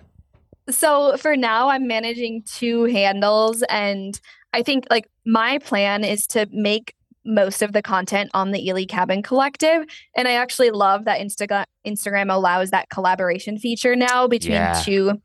so 0.69 1.15
for 1.17 1.35
now 1.37 1.69
I'm 1.69 1.87
managing 1.87 2.43
two 2.43 2.85
handles 2.85 3.63
and 3.69 4.19
I 4.57 4.63
think 4.63 4.87
like 4.89 5.07
my 5.23 5.59
plan 5.59 6.03
is 6.03 6.25
to 6.27 6.47
make 6.51 6.95
most 7.23 7.61
of 7.61 7.73
the 7.73 7.83
content 7.83 8.31
on 8.33 8.51
the 8.51 8.67
Ely 8.67 8.85
Cabin 8.85 9.21
Collective. 9.21 9.85
And 10.15 10.27
I 10.27 10.31
actually 10.31 10.71
love 10.71 11.05
that 11.05 11.19
Insta- 11.19 11.65
Instagram 11.85 12.33
allows 12.33 12.71
that 12.71 12.89
collaboration 12.89 13.59
feature 13.59 13.95
now 13.95 14.27
between 14.27 14.53
yeah. 14.53 14.81
two 14.83 15.21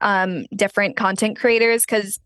um, 0.00 0.46
different 0.56 0.96
content 0.96 1.38
creators 1.38 1.82
because 1.82 2.18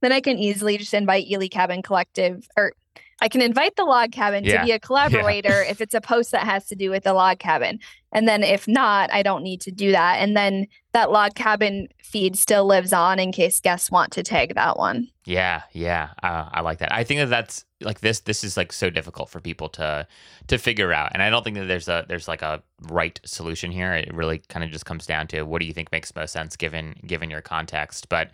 then 0.00 0.12
I 0.12 0.20
can 0.20 0.38
easily 0.38 0.78
just 0.78 0.94
invite 0.94 1.26
Ely 1.26 1.48
Cabin 1.48 1.82
Collective 1.82 2.46
or 2.56 2.72
I 3.20 3.28
can 3.28 3.42
invite 3.42 3.76
the 3.76 3.84
log 3.84 4.12
cabin 4.12 4.44
yeah. 4.44 4.60
to 4.60 4.64
be 4.64 4.72
a 4.72 4.78
collaborator 4.80 5.62
yeah. 5.62 5.70
if 5.70 5.80
it's 5.80 5.94
a 5.94 6.00
post 6.00 6.32
that 6.32 6.44
has 6.44 6.66
to 6.68 6.76
do 6.76 6.90
with 6.90 7.04
the 7.04 7.12
log 7.12 7.38
cabin. 7.38 7.78
And 8.12 8.26
then 8.26 8.42
if 8.42 8.66
not, 8.66 9.12
I 9.12 9.22
don't 9.22 9.42
need 9.42 9.60
to 9.62 9.70
do 9.70 9.92
that. 9.92 10.16
And 10.16 10.36
then 10.36 10.66
that 10.92 11.12
log 11.12 11.34
cabin 11.34 11.88
feed 12.02 12.36
still 12.36 12.66
lives 12.66 12.92
on 12.92 13.20
in 13.20 13.30
case 13.30 13.60
guests 13.60 13.90
want 13.90 14.12
to 14.12 14.22
tag 14.22 14.54
that 14.56 14.76
one. 14.76 15.08
Yeah, 15.24 15.62
yeah, 15.72 16.10
uh, 16.22 16.48
I 16.50 16.60
like 16.62 16.78
that. 16.78 16.92
I 16.92 17.04
think 17.04 17.20
that 17.20 17.30
that's 17.30 17.64
like 17.80 18.00
this. 18.00 18.20
This 18.20 18.42
is 18.42 18.56
like 18.56 18.72
so 18.72 18.90
difficult 18.90 19.30
for 19.30 19.38
people 19.40 19.68
to 19.70 20.08
to 20.48 20.58
figure 20.58 20.92
out, 20.92 21.12
and 21.14 21.22
I 21.22 21.30
don't 21.30 21.44
think 21.44 21.56
that 21.56 21.66
there's 21.66 21.86
a 21.86 22.04
there's 22.08 22.26
like 22.26 22.42
a 22.42 22.62
right 22.88 23.20
solution 23.24 23.70
here. 23.70 23.92
It 23.92 24.12
really 24.12 24.38
kind 24.48 24.64
of 24.64 24.72
just 24.72 24.86
comes 24.86 25.06
down 25.06 25.28
to 25.28 25.42
what 25.42 25.60
do 25.60 25.66
you 25.66 25.72
think 25.72 25.92
makes 25.92 26.12
most 26.16 26.32
sense 26.32 26.56
given 26.56 26.96
given 27.06 27.30
your 27.30 27.42
context. 27.42 28.08
But 28.08 28.32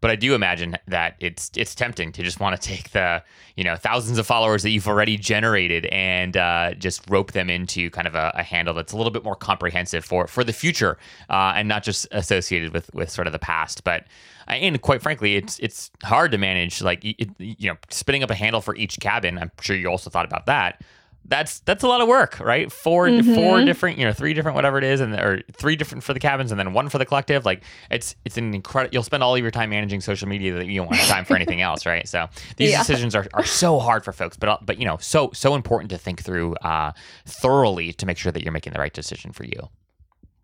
but 0.00 0.10
I 0.10 0.16
do 0.16 0.34
imagine 0.34 0.76
that 0.88 1.16
it's 1.20 1.50
it's 1.56 1.74
tempting 1.74 2.12
to 2.12 2.22
just 2.22 2.40
want 2.40 2.60
to 2.60 2.68
take 2.68 2.90
the 2.90 3.22
you 3.56 3.64
know 3.64 3.76
thousands 3.76 4.18
of 4.18 4.26
followers 4.26 4.62
that 4.62 4.70
you've 4.70 4.88
already 4.88 5.16
generated 5.16 5.86
and 5.86 6.36
uh, 6.36 6.74
just 6.74 7.08
rope 7.08 7.32
them 7.32 7.50
into 7.50 7.90
kind 7.90 8.06
of 8.06 8.14
a, 8.14 8.32
a, 8.34 8.42
handle 8.42 8.74
that's 8.74 8.92
a 8.92 8.96
little 8.96 9.10
bit 9.10 9.24
more 9.24 9.36
comprehensive 9.36 10.04
for 10.04 10.26
for 10.26 10.44
the 10.44 10.52
future 10.52 10.98
uh, 11.30 11.52
and 11.56 11.68
not 11.68 11.82
just 11.82 12.06
associated 12.12 12.72
with 12.72 12.92
with 12.94 13.10
sort 13.10 13.26
of 13.26 13.32
the 13.32 13.38
past. 13.38 13.84
But 13.84 14.04
uh, 14.48 14.52
and 14.52 14.80
quite 14.80 15.02
frankly, 15.02 15.36
it's 15.36 15.58
it's 15.58 15.90
hard 16.02 16.32
to 16.32 16.38
manage 16.38 16.82
like 16.82 17.04
it, 17.04 17.30
you 17.38 17.70
know 17.70 17.76
spinning 17.90 18.22
up 18.22 18.30
a 18.30 18.34
handle 18.34 18.60
for 18.60 18.76
each 18.76 18.98
cabin. 19.00 19.38
I'm 19.38 19.50
sure 19.60 19.76
you 19.76 19.88
also 19.88 20.10
thought 20.10 20.26
about 20.26 20.46
that 20.46 20.82
that's 21.28 21.60
that's 21.60 21.82
a 21.82 21.88
lot 21.88 22.00
of 22.00 22.08
work, 22.08 22.38
right? 22.40 22.70
4 22.70 23.08
mm-hmm. 23.08 23.34
four 23.34 23.64
different, 23.64 23.98
you 23.98 24.04
know, 24.04 24.12
three 24.12 24.34
different 24.34 24.54
whatever 24.54 24.78
it 24.78 24.84
is, 24.84 25.00
and 25.00 25.14
or 25.14 25.42
three 25.52 25.76
different 25.76 26.04
for 26.04 26.14
the 26.14 26.20
cabins, 26.20 26.50
and 26.50 26.58
then 26.58 26.72
one 26.72 26.88
for 26.88 26.98
the 26.98 27.06
collective. 27.06 27.44
Like 27.44 27.62
it's 27.90 28.14
it's 28.24 28.36
an 28.36 28.54
incredible. 28.54 28.94
You'll 28.94 29.02
spend 29.02 29.22
all 29.22 29.34
of 29.34 29.42
your 29.42 29.50
time 29.50 29.70
managing 29.70 30.00
social 30.00 30.28
media 30.28 30.54
that 30.54 30.66
you 30.66 30.80
don't 30.80 30.94
have 30.94 31.08
time 31.08 31.24
for 31.24 31.34
anything 31.34 31.60
else, 31.60 31.86
right? 31.86 32.06
So 32.08 32.28
these 32.56 32.70
yeah. 32.70 32.78
decisions 32.78 33.14
are, 33.14 33.26
are 33.34 33.44
so 33.44 33.78
hard 33.78 34.04
for 34.04 34.12
folks, 34.12 34.36
but 34.36 34.64
but 34.64 34.78
you 34.78 34.84
know, 34.84 34.98
so 35.00 35.30
so 35.32 35.54
important 35.54 35.90
to 35.90 35.98
think 35.98 36.22
through 36.22 36.54
uh, 36.56 36.92
thoroughly 37.26 37.92
to 37.94 38.06
make 38.06 38.18
sure 38.18 38.32
that 38.32 38.42
you're 38.42 38.52
making 38.52 38.72
the 38.72 38.78
right 38.78 38.92
decision 38.92 39.32
for 39.32 39.44
you. 39.44 39.68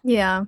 Yeah. 0.02 0.44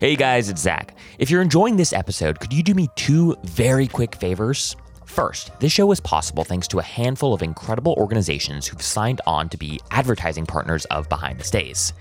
Hey 0.00 0.16
guys, 0.16 0.50
it's 0.50 0.60
Zach. 0.60 0.96
If 1.18 1.30
you're 1.30 1.40
enjoying 1.40 1.76
this 1.76 1.92
episode, 1.94 2.40
could 2.40 2.52
you 2.52 2.62
do 2.62 2.74
me 2.74 2.88
two 2.94 3.36
very 3.44 3.86
quick 3.86 4.16
favors? 4.16 4.76
First, 5.14 5.52
this 5.60 5.70
show 5.70 5.92
is 5.92 6.00
possible 6.00 6.42
thanks 6.42 6.66
to 6.66 6.80
a 6.80 6.82
handful 6.82 7.32
of 7.32 7.40
incredible 7.40 7.94
organizations 7.98 8.66
who've 8.66 8.82
signed 8.82 9.20
on 9.28 9.48
to 9.50 9.56
be 9.56 9.78
advertising 9.92 10.44
partners 10.44 10.86
of 10.86 11.08
Behind 11.08 11.38
the 11.38 11.44
Stays. 11.44 11.92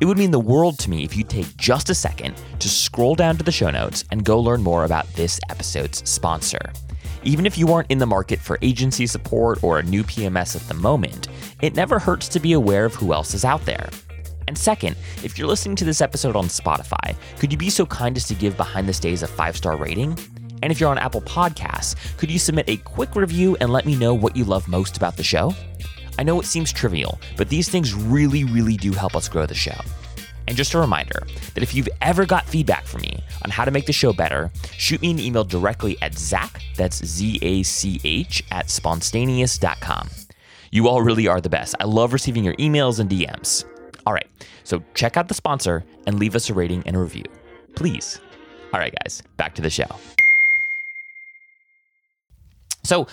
It 0.00 0.04
would 0.04 0.18
mean 0.18 0.32
the 0.32 0.40
world 0.40 0.76
to 0.80 0.90
me 0.90 1.04
if 1.04 1.16
you'd 1.16 1.28
take 1.28 1.56
just 1.56 1.90
a 1.90 1.94
second 1.94 2.34
to 2.58 2.68
scroll 2.68 3.14
down 3.14 3.36
to 3.36 3.44
the 3.44 3.52
show 3.52 3.70
notes 3.70 4.04
and 4.10 4.24
go 4.24 4.40
learn 4.40 4.64
more 4.64 4.84
about 4.84 5.06
this 5.12 5.38
episode's 5.48 6.02
sponsor. 6.10 6.72
Even 7.22 7.46
if 7.46 7.56
you 7.56 7.72
aren't 7.72 7.88
in 7.88 7.98
the 7.98 8.04
market 8.04 8.40
for 8.40 8.58
agency 8.62 9.06
support 9.06 9.62
or 9.62 9.78
a 9.78 9.84
new 9.84 10.02
PMS 10.02 10.56
at 10.56 10.66
the 10.66 10.74
moment, 10.74 11.28
it 11.62 11.76
never 11.76 12.00
hurts 12.00 12.26
to 12.26 12.40
be 12.40 12.54
aware 12.54 12.84
of 12.84 12.96
who 12.96 13.12
else 13.12 13.32
is 13.32 13.44
out 13.44 13.64
there. 13.64 13.88
And 14.48 14.58
second, 14.58 14.96
if 15.22 15.38
you're 15.38 15.46
listening 15.46 15.76
to 15.76 15.84
this 15.84 16.00
episode 16.00 16.34
on 16.34 16.46
Spotify, 16.46 17.14
could 17.38 17.52
you 17.52 17.58
be 17.58 17.70
so 17.70 17.86
kind 17.86 18.16
as 18.16 18.26
to 18.26 18.34
give 18.34 18.56
Behind 18.56 18.88
the 18.88 18.92
Stays 18.92 19.22
a 19.22 19.28
five 19.28 19.56
star 19.56 19.76
rating? 19.76 20.18
And 20.62 20.72
if 20.72 20.80
you're 20.80 20.90
on 20.90 20.98
Apple 20.98 21.22
Podcasts, 21.22 21.96
could 22.16 22.30
you 22.30 22.38
submit 22.38 22.68
a 22.68 22.76
quick 22.78 23.14
review 23.14 23.56
and 23.60 23.72
let 23.72 23.86
me 23.86 23.96
know 23.96 24.14
what 24.14 24.36
you 24.36 24.44
love 24.44 24.68
most 24.68 24.96
about 24.96 25.16
the 25.16 25.22
show? 25.22 25.54
I 26.18 26.22
know 26.22 26.40
it 26.40 26.46
seems 26.46 26.72
trivial, 26.72 27.20
but 27.36 27.48
these 27.48 27.68
things 27.68 27.94
really, 27.94 28.44
really 28.44 28.76
do 28.76 28.92
help 28.92 29.14
us 29.14 29.28
grow 29.28 29.46
the 29.46 29.54
show. 29.54 29.78
And 30.48 30.56
just 30.56 30.74
a 30.74 30.78
reminder 30.78 31.26
that 31.54 31.62
if 31.62 31.74
you've 31.74 31.88
ever 32.00 32.24
got 32.24 32.46
feedback 32.46 32.84
from 32.86 33.02
me 33.02 33.18
on 33.44 33.50
how 33.50 33.64
to 33.64 33.70
make 33.70 33.86
the 33.86 33.92
show 33.92 34.12
better, 34.12 34.50
shoot 34.76 35.02
me 35.02 35.10
an 35.10 35.18
email 35.18 35.44
directly 35.44 35.96
at 36.02 36.14
Zach, 36.16 36.62
that's 36.76 37.04
Z 37.04 37.38
A 37.42 37.62
C 37.62 38.00
H, 38.04 38.44
at 38.50 38.70
spontaneous.com. 38.70 40.08
You 40.70 40.88
all 40.88 41.02
really 41.02 41.26
are 41.26 41.40
the 41.40 41.48
best. 41.48 41.74
I 41.80 41.84
love 41.84 42.12
receiving 42.12 42.44
your 42.44 42.54
emails 42.54 43.00
and 43.00 43.10
DMs. 43.10 43.64
All 44.06 44.12
right, 44.12 44.26
so 44.62 44.82
check 44.94 45.16
out 45.16 45.26
the 45.28 45.34
sponsor 45.34 45.84
and 46.06 46.18
leave 46.18 46.36
us 46.36 46.48
a 46.48 46.54
rating 46.54 46.82
and 46.86 46.96
a 46.96 47.00
review. 47.00 47.24
Please. 47.74 48.20
All 48.72 48.80
right, 48.80 48.94
guys, 49.02 49.22
back 49.36 49.54
to 49.56 49.62
the 49.62 49.70
show. 49.70 49.86
So 52.86 53.06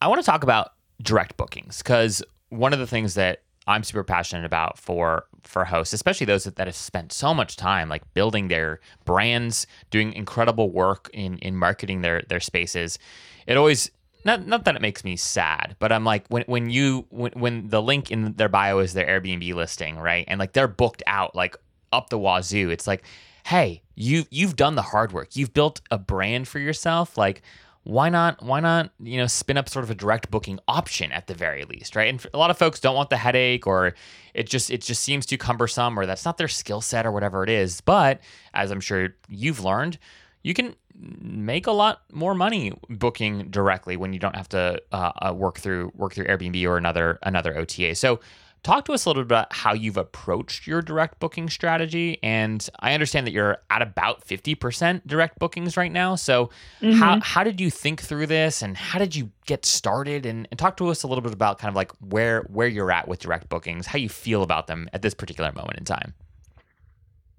I 0.00 0.08
want 0.08 0.20
to 0.20 0.26
talk 0.26 0.42
about 0.42 0.72
direct 1.02 1.36
bookings 1.36 1.78
because 1.78 2.22
one 2.50 2.72
of 2.72 2.78
the 2.78 2.86
things 2.86 3.14
that 3.14 3.42
I'm 3.66 3.84
super 3.84 4.04
passionate 4.04 4.46
about 4.46 4.78
for 4.78 5.26
for 5.42 5.64
hosts, 5.64 5.92
especially 5.92 6.24
those 6.24 6.44
that, 6.44 6.56
that 6.56 6.66
have 6.66 6.76
spent 6.76 7.12
so 7.12 7.34
much 7.34 7.56
time 7.56 7.88
like 7.88 8.02
building 8.14 8.48
their 8.48 8.80
brands, 9.04 9.66
doing 9.90 10.12
incredible 10.14 10.70
work 10.70 11.10
in 11.12 11.38
in 11.38 11.56
marketing 11.56 12.00
their 12.00 12.22
their 12.22 12.40
spaces. 12.40 12.98
It 13.46 13.56
always 13.56 13.90
not 14.24 14.46
not 14.46 14.64
that 14.64 14.76
it 14.76 14.82
makes 14.82 15.04
me 15.04 15.16
sad, 15.16 15.76
but 15.78 15.92
I'm 15.92 16.04
like 16.04 16.26
when 16.28 16.44
when 16.46 16.70
you 16.70 17.06
when, 17.10 17.32
when 17.32 17.68
the 17.68 17.82
link 17.82 18.10
in 18.10 18.32
their 18.34 18.48
bio 18.48 18.78
is 18.78 18.94
their 18.94 19.06
Airbnb 19.06 19.54
listing, 19.54 19.98
right? 19.98 20.24
And 20.28 20.38
like 20.38 20.54
they're 20.54 20.68
booked 20.68 21.02
out 21.06 21.34
like 21.34 21.56
up 21.92 22.08
the 22.08 22.18
wazoo. 22.18 22.70
It's 22.70 22.86
like, 22.86 23.04
hey, 23.44 23.82
you 23.94 24.24
you've 24.30 24.56
done 24.56 24.76
the 24.76 24.82
hard 24.82 25.12
work. 25.12 25.36
You've 25.36 25.52
built 25.52 25.82
a 25.90 25.98
brand 25.98 26.48
for 26.48 26.58
yourself. 26.58 27.18
Like 27.18 27.42
why 27.88 28.10
not 28.10 28.42
why 28.42 28.60
not 28.60 28.90
you 29.00 29.16
know 29.16 29.26
spin 29.26 29.56
up 29.56 29.66
sort 29.66 29.82
of 29.82 29.90
a 29.90 29.94
direct 29.94 30.30
booking 30.30 30.60
option 30.68 31.10
at 31.10 31.26
the 31.26 31.34
very 31.34 31.64
least 31.64 31.96
right? 31.96 32.08
And 32.08 32.24
a 32.34 32.38
lot 32.38 32.50
of 32.50 32.58
folks 32.58 32.80
don't 32.80 32.94
want 32.94 33.08
the 33.08 33.16
headache 33.16 33.66
or 33.66 33.94
it 34.34 34.46
just 34.46 34.70
it 34.70 34.82
just 34.82 35.02
seems 35.02 35.24
too 35.24 35.38
cumbersome 35.38 35.98
or 35.98 36.04
that's 36.04 36.26
not 36.26 36.36
their 36.36 36.48
skill 36.48 36.82
set 36.82 37.06
or 37.06 37.12
whatever 37.12 37.42
it 37.42 37.48
is. 37.48 37.80
But 37.80 38.20
as 38.52 38.70
i'm 38.70 38.80
sure 38.80 39.14
you've 39.28 39.64
learned 39.64 39.98
you 40.42 40.52
can 40.52 40.74
make 40.94 41.66
a 41.66 41.72
lot 41.72 42.02
more 42.12 42.34
money 42.34 42.72
booking 42.90 43.50
directly 43.50 43.96
when 43.96 44.12
you 44.12 44.18
don't 44.18 44.36
have 44.36 44.48
to 44.50 44.82
uh, 44.92 45.12
uh 45.22 45.32
work 45.32 45.58
through 45.58 45.90
work 45.94 46.12
through 46.12 46.26
airbnb 46.26 46.62
or 46.66 46.76
another 46.76 47.18
another 47.22 47.56
ota 47.56 47.94
so 47.94 48.20
Talk 48.62 48.84
to 48.86 48.92
us 48.92 49.04
a 49.04 49.08
little 49.08 49.22
bit 49.22 49.26
about 49.26 49.52
how 49.52 49.72
you've 49.72 49.96
approached 49.96 50.66
your 50.66 50.82
direct 50.82 51.20
booking 51.20 51.48
strategy. 51.48 52.18
And 52.22 52.68
I 52.80 52.92
understand 52.92 53.26
that 53.26 53.32
you're 53.32 53.58
at 53.70 53.82
about 53.82 54.26
50% 54.26 55.06
direct 55.06 55.38
bookings 55.38 55.76
right 55.76 55.92
now. 55.92 56.16
So, 56.16 56.50
mm-hmm. 56.80 56.98
how, 56.98 57.20
how 57.20 57.44
did 57.44 57.60
you 57.60 57.70
think 57.70 58.00
through 58.00 58.26
this 58.26 58.60
and 58.62 58.76
how 58.76 58.98
did 58.98 59.14
you 59.14 59.30
get 59.46 59.64
started? 59.64 60.26
And, 60.26 60.48
and 60.50 60.58
talk 60.58 60.76
to 60.78 60.88
us 60.88 61.02
a 61.02 61.06
little 61.06 61.22
bit 61.22 61.32
about 61.32 61.58
kind 61.58 61.70
of 61.70 61.76
like 61.76 61.92
where, 62.00 62.42
where 62.42 62.68
you're 62.68 62.90
at 62.90 63.08
with 63.08 63.20
direct 63.20 63.48
bookings, 63.48 63.86
how 63.86 63.98
you 63.98 64.08
feel 64.08 64.42
about 64.42 64.66
them 64.66 64.88
at 64.92 65.02
this 65.02 65.14
particular 65.14 65.52
moment 65.52 65.78
in 65.78 65.84
time. 65.84 66.14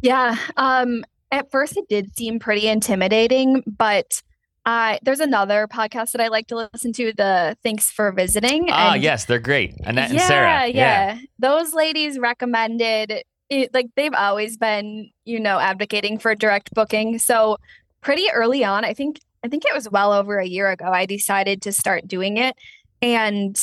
Yeah. 0.02 0.38
Um, 0.58 1.04
at 1.32 1.52
first, 1.52 1.78
it 1.78 1.88
did 1.90 2.16
seem 2.16 2.40
pretty 2.40 2.68
intimidating, 2.68 3.64
but 3.68 4.22
I 4.70 5.00
there's 5.02 5.20
another 5.20 5.68
podcast 5.68 6.12
that 6.12 6.22
I 6.22 6.28
like 6.28 6.46
to 6.48 6.56
listen 6.56 6.94
to, 6.94 7.12
the 7.12 7.58
Thanks 7.64 7.90
for 7.90 8.12
Visiting. 8.12 8.68
Ah, 8.70 8.94
yes, 8.94 9.26
they're 9.26 9.40
great. 9.40 9.74
Annette 9.84 10.12
yeah, 10.12 10.20
and 10.20 10.28
Sarah. 10.28 10.68
Yeah. 10.68 11.14
yeah. 11.16 11.20
Those 11.40 11.74
ladies 11.74 12.20
recommended 12.20 13.24
it, 13.50 13.74
like 13.74 13.88
they've 13.96 14.14
always 14.14 14.58
been, 14.58 15.10
you 15.26 15.40
know, 15.40 15.58
advocating 15.58 16.20
for 16.20 16.36
direct 16.36 16.72
booking. 16.76 17.18
So 17.18 17.58
pretty 18.02 18.30
early 18.32 18.64
on, 18.64 18.86
I 18.86 18.94
think 18.94 19.20
I 19.44 19.48
think 19.48 19.66
it 19.66 19.74
was 19.74 19.90
well 19.90 20.14
over 20.14 20.38
a 20.38 20.46
year 20.46 20.70
ago, 20.70 20.86
I 20.86 21.08
decided 21.08 21.64
to 21.64 21.72
start 21.72 22.08
doing 22.08 22.38
it. 22.38 22.56
And 23.02 23.60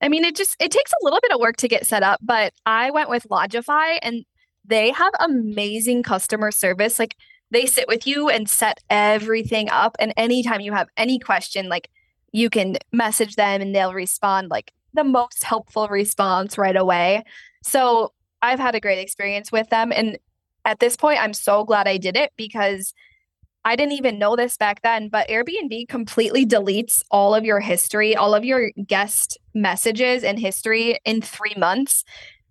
I 0.00 0.08
mean, 0.08 0.24
it 0.24 0.36
just 0.36 0.54
it 0.60 0.70
takes 0.70 0.92
a 0.92 1.04
little 1.04 1.18
bit 1.20 1.32
of 1.32 1.40
work 1.40 1.56
to 1.56 1.68
get 1.68 1.84
set 1.84 2.04
up, 2.04 2.20
but 2.22 2.52
I 2.64 2.92
went 2.92 3.10
with 3.10 3.26
Lodgify 3.28 3.98
and 4.02 4.24
they 4.64 4.92
have 4.92 5.12
amazing 5.18 6.04
customer 6.04 6.52
service. 6.52 7.00
Like 7.00 7.16
they 7.50 7.66
sit 7.66 7.88
with 7.88 8.06
you 8.06 8.28
and 8.28 8.48
set 8.48 8.80
everything 8.90 9.68
up. 9.70 9.96
And 9.98 10.12
anytime 10.16 10.60
you 10.60 10.72
have 10.72 10.88
any 10.96 11.18
question, 11.18 11.68
like 11.68 11.90
you 12.32 12.50
can 12.50 12.76
message 12.92 13.36
them 13.36 13.60
and 13.60 13.74
they'll 13.74 13.94
respond 13.94 14.50
like 14.50 14.72
the 14.94 15.04
most 15.04 15.44
helpful 15.44 15.88
response 15.88 16.58
right 16.58 16.76
away. 16.76 17.24
So 17.62 18.12
I've 18.42 18.58
had 18.58 18.74
a 18.74 18.80
great 18.80 18.98
experience 18.98 19.50
with 19.50 19.68
them. 19.70 19.92
And 19.92 20.18
at 20.64 20.80
this 20.80 20.96
point, 20.96 21.22
I'm 21.22 21.34
so 21.34 21.64
glad 21.64 21.88
I 21.88 21.96
did 21.96 22.16
it 22.16 22.32
because 22.36 22.92
I 23.64 23.76
didn't 23.76 23.92
even 23.94 24.18
know 24.18 24.36
this 24.36 24.56
back 24.56 24.82
then, 24.82 25.08
but 25.08 25.28
Airbnb 25.28 25.88
completely 25.88 26.46
deletes 26.46 27.02
all 27.10 27.34
of 27.34 27.44
your 27.44 27.60
history, 27.60 28.14
all 28.16 28.34
of 28.34 28.44
your 28.44 28.70
guest 28.86 29.38
messages 29.54 30.24
and 30.24 30.38
history 30.38 30.98
in 31.04 31.20
three 31.20 31.54
months. 31.56 32.04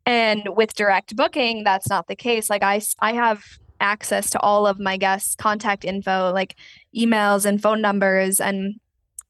And 0.05 0.43
with 0.55 0.75
direct 0.75 1.15
booking, 1.15 1.63
that's 1.63 1.89
not 1.89 2.07
the 2.07 2.15
case. 2.15 2.49
Like 2.49 2.63
I, 2.63 2.81
I 2.99 3.13
have 3.13 3.43
access 3.79 4.29
to 4.31 4.39
all 4.41 4.65
of 4.67 4.79
my 4.79 4.97
guests' 4.97 5.35
contact 5.35 5.85
info, 5.85 6.31
like 6.33 6.55
emails 6.95 7.45
and 7.45 7.61
phone 7.61 7.81
numbers. 7.81 8.39
And 8.39 8.79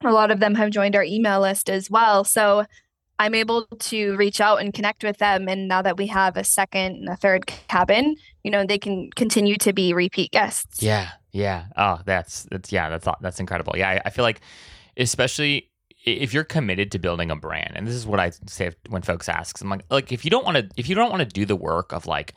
a 0.04 0.12
lot 0.12 0.32
of 0.32 0.40
them 0.40 0.56
have 0.56 0.70
joined 0.72 0.96
our 0.96 1.04
email 1.04 1.42
list 1.42 1.70
as 1.70 1.90
well. 1.90 2.24
So 2.24 2.66
I'm 3.20 3.34
able 3.34 3.66
to 3.66 4.16
reach 4.16 4.40
out 4.40 4.62
and 4.62 4.74
connect 4.74 5.04
with 5.04 5.18
them. 5.18 5.48
And 5.48 5.68
now 5.68 5.82
that 5.82 5.98
we 5.98 6.08
have 6.08 6.38
a 6.38 6.44
second 6.44 6.98
and 6.98 7.10
a 7.10 7.16
third 7.16 7.48
cabin, 7.68 8.16
you 8.44 8.52
know, 8.52 8.64
they 8.66 8.78
can 8.78 9.10
continue 9.16 9.58
to 9.58 9.74
be 9.74 9.94
repeat 9.94 10.32
guests. 10.32 10.84
Yeah. 10.84 11.10
Yeah. 11.32 11.66
Oh, 11.76 12.00
that's, 12.06 12.44
that's, 12.52 12.72
yeah, 12.72 12.90
that's, 12.90 13.08
that's 13.22 13.40
incredible. 13.40 13.74
Yeah. 13.76 13.90
I, 13.90 14.02
I 14.06 14.10
feel 14.12 14.24
like, 14.24 14.42
especially 14.98 15.72
if 16.06 16.34
you're 16.34 16.44
committed 16.44 16.92
to 16.92 17.00
building 17.00 17.32
a 17.32 17.36
brand, 17.36 17.74
and 17.76 17.88
this 17.88 17.96
is 17.96 18.06
what 18.06 18.20
I 18.20 18.32
say 18.46 18.72
when 18.90 19.02
folks 19.02 19.28
ask, 19.28 19.60
I'm 19.62 19.70
like, 19.70 19.84
like 19.90 20.12
if 20.12 20.24
you 20.24 20.32
don't 20.32 20.46
want 20.46 20.58
to, 20.58 20.70
if 20.78 20.88
you 20.88 20.96
don't 20.96 21.10
want 21.10 21.22
to 21.22 21.26
do 21.26 21.46
the 21.46 21.56
work 21.56 21.92
of 21.92 22.06
like, 22.06 22.34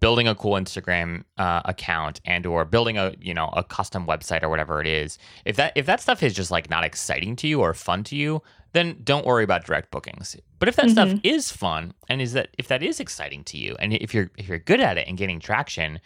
building 0.00 0.28
a 0.28 0.34
cool 0.34 0.54
Instagram 0.54 1.24
uh, 1.38 1.62
account 1.64 2.20
and 2.24 2.46
or 2.46 2.64
building 2.64 2.96
a 2.96 3.14
you 3.20 3.34
know 3.34 3.48
a 3.54 3.64
custom 3.64 4.06
website 4.06 4.42
or 4.42 4.48
whatever 4.48 4.80
it 4.80 4.86
is, 4.86 5.18
if 5.44 5.56
that 5.56 5.72
if 5.74 5.86
that 5.86 6.00
stuff 6.00 6.22
is 6.22 6.34
just 6.34 6.50
like 6.50 6.70
not 6.70 6.84
exciting 6.84 7.36
to 7.36 7.48
you 7.48 7.60
or 7.60 7.74
fun 7.74 8.04
to 8.04 8.16
you, 8.16 8.42
then 8.72 9.00
don't 9.02 9.26
worry 9.26 9.44
about 9.44 9.64
direct 9.64 9.90
bookings. 9.90 10.36
But 10.58 10.68
if 10.68 10.76
that 10.76 10.86
mm-hmm. 10.86 11.10
stuff 11.10 11.20
is 11.22 11.50
fun 11.50 11.94
and 12.08 12.20
is 12.20 12.32
that 12.32 12.48
if 12.58 12.68
that 12.68 12.82
is 12.82 13.00
exciting 13.00 13.44
to 13.44 13.56
you 13.56 13.76
and 13.78 13.92
if 13.94 14.14
you're 14.14 14.30
if 14.36 14.48
you're 14.48 14.58
good 14.58 14.80
at 14.80 14.98
it 14.98 15.08
and 15.08 15.16
getting 15.16 15.40
traction, 15.40 16.00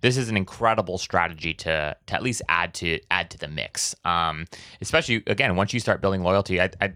this 0.00 0.16
is 0.16 0.28
an 0.28 0.36
incredible 0.36 0.98
strategy 0.98 1.54
to 1.54 1.96
to 2.06 2.14
at 2.14 2.22
least 2.22 2.42
add 2.48 2.74
to 2.74 3.00
add 3.10 3.30
to 3.30 3.38
the 3.38 3.48
mix. 3.48 3.94
Um, 4.04 4.46
especially 4.80 5.22
again 5.26 5.56
once 5.56 5.72
you 5.72 5.80
start 5.80 6.00
building 6.00 6.22
loyalty. 6.22 6.60
I, 6.60 6.70
I 6.80 6.92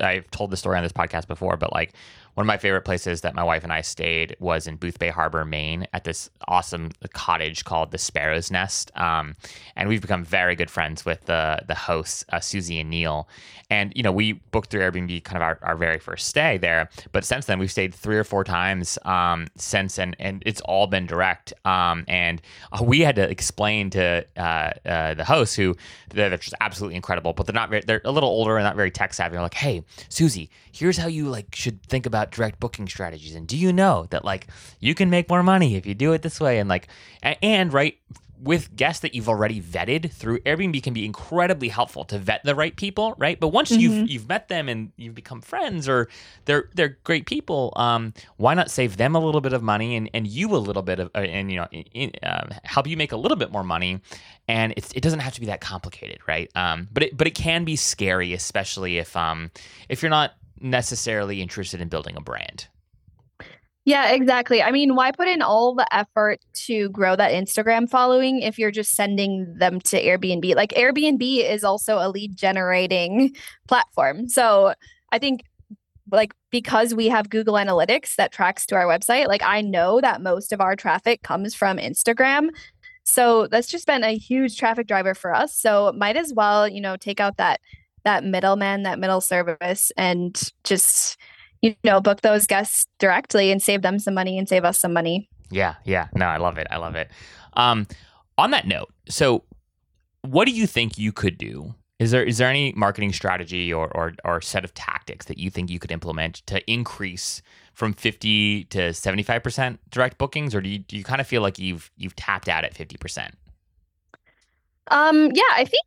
I've 0.00 0.30
told 0.30 0.50
the 0.50 0.56
story 0.56 0.76
on 0.76 0.82
this 0.82 0.92
podcast 0.92 1.26
before, 1.26 1.56
but 1.56 1.72
like 1.72 1.94
one 2.34 2.44
of 2.44 2.46
my 2.46 2.56
favorite 2.56 2.82
places 2.82 3.20
that 3.22 3.34
my 3.34 3.42
wife 3.42 3.64
and 3.64 3.72
I 3.72 3.80
stayed 3.80 4.36
was 4.40 4.66
in 4.66 4.76
Boothbay 4.78 5.10
Harbor, 5.10 5.44
Maine, 5.44 5.86
at 5.92 6.04
this 6.04 6.30
awesome 6.48 6.90
cottage 7.12 7.64
called 7.64 7.90
the 7.90 7.98
Sparrow's 7.98 8.50
Nest. 8.50 8.90
Um, 8.96 9.36
and 9.76 9.88
we've 9.88 10.02
become 10.02 10.24
very 10.24 10.54
good 10.56 10.70
friends 10.70 11.04
with 11.04 11.24
the 11.26 11.60
the 11.66 11.74
hosts, 11.74 12.24
uh, 12.30 12.40
Susie 12.40 12.80
and 12.80 12.90
Neil. 12.90 13.28
And 13.70 13.92
you 13.96 14.02
know, 14.02 14.12
we 14.12 14.32
booked 14.32 14.70
through 14.70 14.80
Airbnb 14.82 15.24
kind 15.24 15.36
of 15.36 15.42
our, 15.42 15.58
our 15.62 15.76
very 15.76 15.98
first 15.98 16.28
stay 16.28 16.58
there, 16.58 16.90
but 17.12 17.24
since 17.24 17.46
then 17.46 17.58
we've 17.58 17.70
stayed 17.70 17.94
three 17.94 18.18
or 18.18 18.24
four 18.24 18.44
times 18.44 18.98
um, 19.04 19.46
since, 19.56 19.98
and 19.98 20.16
and 20.18 20.42
it's 20.44 20.60
all 20.62 20.86
been 20.86 21.06
direct. 21.06 21.52
Um, 21.64 22.04
and 22.08 22.42
uh, 22.72 22.82
we 22.82 23.00
had 23.00 23.16
to 23.16 23.28
explain 23.28 23.90
to 23.90 24.26
uh, 24.36 24.70
uh, 24.84 25.14
the 25.14 25.24
hosts 25.24 25.56
who 25.56 25.76
they're 26.10 26.36
just 26.36 26.54
absolutely 26.60 26.96
incredible, 26.96 27.32
but 27.32 27.46
they're 27.46 27.54
not 27.54 27.70
very, 27.70 27.82
they're 27.86 28.00
a 28.04 28.12
little 28.12 28.28
older 28.28 28.56
and 28.56 28.64
not 28.64 28.76
very 28.76 28.90
tech 28.90 29.14
savvy. 29.14 29.32
They're 29.32 29.42
like, 29.42 29.54
hey, 29.54 29.82
Susie, 30.08 30.50
here's 30.72 30.96
how 30.96 31.06
you 31.06 31.28
like 31.28 31.54
should 31.54 31.82
think 31.84 32.06
about 32.06 32.23
direct 32.30 32.60
booking 32.60 32.88
strategies. 32.88 33.34
And 33.34 33.46
do 33.46 33.56
you 33.56 33.72
know 33.72 34.06
that 34.10 34.24
like 34.24 34.46
you 34.80 34.94
can 34.94 35.10
make 35.10 35.28
more 35.28 35.42
money 35.42 35.76
if 35.76 35.86
you 35.86 35.94
do 35.94 36.12
it 36.12 36.22
this 36.22 36.40
way? 36.40 36.58
And 36.58 36.68
like, 36.68 36.88
and 37.22 37.72
right 37.72 37.98
with 38.44 38.76
guests 38.76 39.00
that 39.00 39.14
you've 39.14 39.28
already 39.28 39.60
vetted 39.60 40.10
through 40.10 40.38
Airbnb 40.40 40.82
can 40.82 40.92
be 40.92 41.04
incredibly 41.04 41.68
helpful 41.68 42.04
to 42.04 42.18
vet 42.18 42.42
the 42.44 42.54
right 42.54 42.76
people, 42.76 43.14
right? 43.16 43.40
But 43.40 43.48
once 43.48 43.70
mm-hmm. 43.70 43.80
you've 43.80 44.10
you've 44.10 44.28
met 44.28 44.48
them 44.48 44.68
and 44.68 44.92
you've 44.96 45.14
become 45.14 45.40
friends 45.40 45.88
or 45.88 46.08
they're 46.44 46.68
they're 46.74 46.98
great 47.04 47.26
people, 47.26 47.72
um, 47.76 48.12
why 48.36 48.54
not 48.54 48.70
save 48.70 48.98
them 48.98 49.14
a 49.14 49.18
little 49.18 49.40
bit 49.40 49.54
of 49.54 49.62
money 49.62 49.96
and, 49.96 50.10
and 50.12 50.26
you 50.26 50.54
a 50.54 50.58
little 50.58 50.82
bit 50.82 51.00
of 51.00 51.10
uh, 51.14 51.20
and 51.20 51.50
you 51.50 51.56
know 51.56 51.68
in, 51.70 52.12
uh, 52.22 52.46
help 52.64 52.86
you 52.86 52.96
make 52.96 53.12
a 53.12 53.16
little 53.16 53.38
bit 53.38 53.50
more 53.50 53.64
money, 53.64 54.00
and 54.46 54.74
it 54.76 55.00
doesn't 55.00 55.20
have 55.20 55.34
to 55.34 55.40
be 55.40 55.46
that 55.46 55.62
complicated, 55.62 56.18
right? 56.28 56.50
Um, 56.54 56.88
but 56.92 57.04
it 57.04 57.16
but 57.16 57.26
it 57.26 57.34
can 57.34 57.64
be 57.64 57.76
scary, 57.76 58.34
especially 58.34 58.98
if 58.98 59.16
um 59.16 59.50
if 59.88 60.02
you're 60.02 60.10
not 60.10 60.34
necessarily 60.60 61.42
interested 61.42 61.80
in 61.80 61.88
building 61.88 62.16
a 62.16 62.20
brand. 62.20 62.68
Yeah, 63.86 64.12
exactly. 64.12 64.62
I 64.62 64.70
mean, 64.70 64.94
why 64.94 65.12
put 65.12 65.28
in 65.28 65.42
all 65.42 65.74
the 65.74 65.86
effort 65.94 66.40
to 66.66 66.88
grow 66.88 67.16
that 67.16 67.32
Instagram 67.32 67.88
following 67.88 68.40
if 68.40 68.58
you're 68.58 68.70
just 68.70 68.92
sending 68.92 69.58
them 69.58 69.78
to 69.82 70.02
Airbnb? 70.02 70.54
Like, 70.56 70.70
Airbnb 70.70 71.44
is 71.50 71.64
also 71.64 71.98
a 71.98 72.08
lead 72.08 72.34
generating 72.34 73.36
platform. 73.68 74.26
So, 74.28 74.72
I 75.12 75.18
think 75.18 75.42
like 76.10 76.34
because 76.50 76.94
we 76.94 77.08
have 77.08 77.30
Google 77.30 77.54
Analytics 77.54 78.16
that 78.16 78.32
tracks 78.32 78.66
to 78.66 78.74
our 78.74 78.84
website, 78.84 79.28
like 79.28 79.42
I 79.42 79.60
know 79.60 80.00
that 80.00 80.22
most 80.22 80.52
of 80.52 80.60
our 80.60 80.76
traffic 80.76 81.22
comes 81.22 81.54
from 81.54 81.78
Instagram. 81.78 82.48
So 83.04 83.46
that's 83.46 83.68
just 83.68 83.86
been 83.86 84.04
a 84.04 84.16
huge 84.16 84.56
traffic 84.56 84.86
driver 84.86 85.14
for 85.14 85.34
us. 85.34 85.56
So 85.56 85.92
might 85.96 86.16
as 86.16 86.32
well, 86.32 86.66
you 86.68 86.80
know, 86.80 86.96
take 86.96 87.20
out 87.20 87.36
that 87.36 87.60
that 88.04 88.24
middleman, 88.24 88.82
that 88.84 88.98
middle 88.98 89.20
service, 89.20 89.92
and 89.96 90.52
just 90.62 91.16
you 91.62 91.74
know 91.84 92.00
book 92.00 92.20
those 92.20 92.46
guests 92.46 92.86
directly 92.98 93.50
and 93.50 93.62
save 93.62 93.82
them 93.82 93.98
some 93.98 94.14
money 94.14 94.38
and 94.38 94.48
save 94.48 94.64
us 94.64 94.78
some 94.78 94.92
money. 94.92 95.28
Yeah, 95.50 95.74
yeah, 95.84 96.08
no, 96.14 96.26
I 96.26 96.36
love 96.36 96.58
it. 96.58 96.66
I 96.70 96.76
love 96.76 96.94
it. 96.94 97.10
Um, 97.54 97.86
on 98.38 98.50
that 98.50 98.66
note, 98.66 98.92
so 99.08 99.44
what 100.22 100.46
do 100.46 100.52
you 100.52 100.66
think 100.66 100.98
you 100.98 101.12
could 101.12 101.38
do? 101.38 101.74
Is 101.98 102.10
there 102.10 102.24
is 102.24 102.38
there 102.38 102.48
any 102.48 102.72
marketing 102.72 103.12
strategy 103.12 103.72
or 103.72 103.88
or, 103.96 104.12
or 104.24 104.40
set 104.40 104.64
of 104.64 104.74
tactics 104.74 105.26
that 105.26 105.38
you 105.38 105.50
think 105.50 105.70
you 105.70 105.78
could 105.78 105.92
implement 105.92 106.42
to 106.46 106.60
increase 106.70 107.40
from 107.72 107.92
50 107.92 108.64
to 108.64 108.78
75% 108.90 109.78
direct 109.90 110.16
bookings 110.16 110.54
or 110.54 110.60
do 110.60 110.68
you, 110.68 110.78
do 110.78 110.96
you 110.96 111.02
kind 111.02 111.20
of 111.20 111.26
feel 111.26 111.42
like 111.42 111.58
you've 111.58 111.90
you've 111.96 112.16
tapped 112.16 112.48
out 112.48 112.64
at 112.64 112.74
50%? 112.74 113.30
Um 114.90 115.30
yeah, 115.34 115.42
I 115.52 115.64
think 115.64 115.84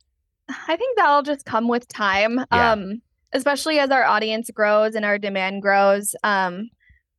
I 0.50 0.76
think 0.76 0.98
that'll 0.98 1.24
just 1.24 1.46
come 1.46 1.68
with 1.68 1.88
time. 1.88 2.44
Yeah. 2.52 2.72
Um, 2.72 3.02
especially 3.34 3.80
as 3.80 3.90
our 3.90 4.06
audience 4.06 4.50
grows 4.54 4.96
and 4.96 5.04
our 5.04 5.18
demand 5.18 5.62
grows. 5.62 6.16
Um, 6.24 6.70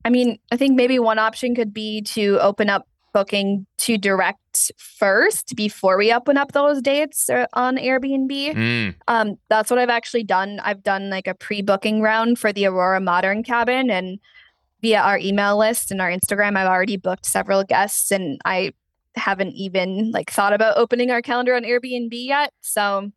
I 0.05 0.11
mean, 0.11 0.39
I 0.51 0.57
think 0.57 0.75
maybe 0.75 0.99
one 0.99 1.19
option 1.19 1.55
could 1.55 1.75
be 1.75 2.01
to 2.03 2.39
open 2.41 2.71
up 2.71 2.89
booking 3.13 3.67
to 3.79 3.99
direct 3.99 4.71
first 4.79 5.55
before 5.55 5.99
we 5.99 6.13
open 6.13 6.37
up 6.37 6.53
those 6.53 6.81
dates 6.81 7.29
uh, 7.29 7.47
on 7.53 7.77
Airbnb. 7.77 8.31
Mm. 8.31 8.95
Um, 9.07 9.39
that's 9.49 9.71
what 9.71 9.79
I've 9.79 9.91
actually 9.91 10.25
done. 10.25 10.61
I've 10.61 10.83
done 10.83 11.11
like 11.11 11.27
a 11.27 11.35
pre-booking 11.35 12.01
round 12.01 12.39
for 12.39 12.53
the 12.53 12.67
Aurora 12.67 13.01
Modern 13.01 13.43
Cabin 13.43 13.91
and 13.91 14.19
via 14.81 15.01
our 15.01 15.19
email 15.19 15.59
list 15.59 15.91
and 15.91 16.01
our 16.01 16.11
Instagram, 16.11 16.57
I've 16.57 16.69
already 16.69 16.97
booked 16.97 17.27
several 17.27 17.65
guests 17.65 18.11
and 18.11 18.41
I 18.45 18.73
haven't 19.17 19.55
even 19.55 20.13
like 20.13 20.31
thought 20.31 20.53
about 20.53 20.77
opening 20.77 21.11
our 21.11 21.23
calendar 21.23 21.55
on 21.55 21.65
Airbnb 21.65 22.11
yet. 22.13 22.53
So 22.61 23.11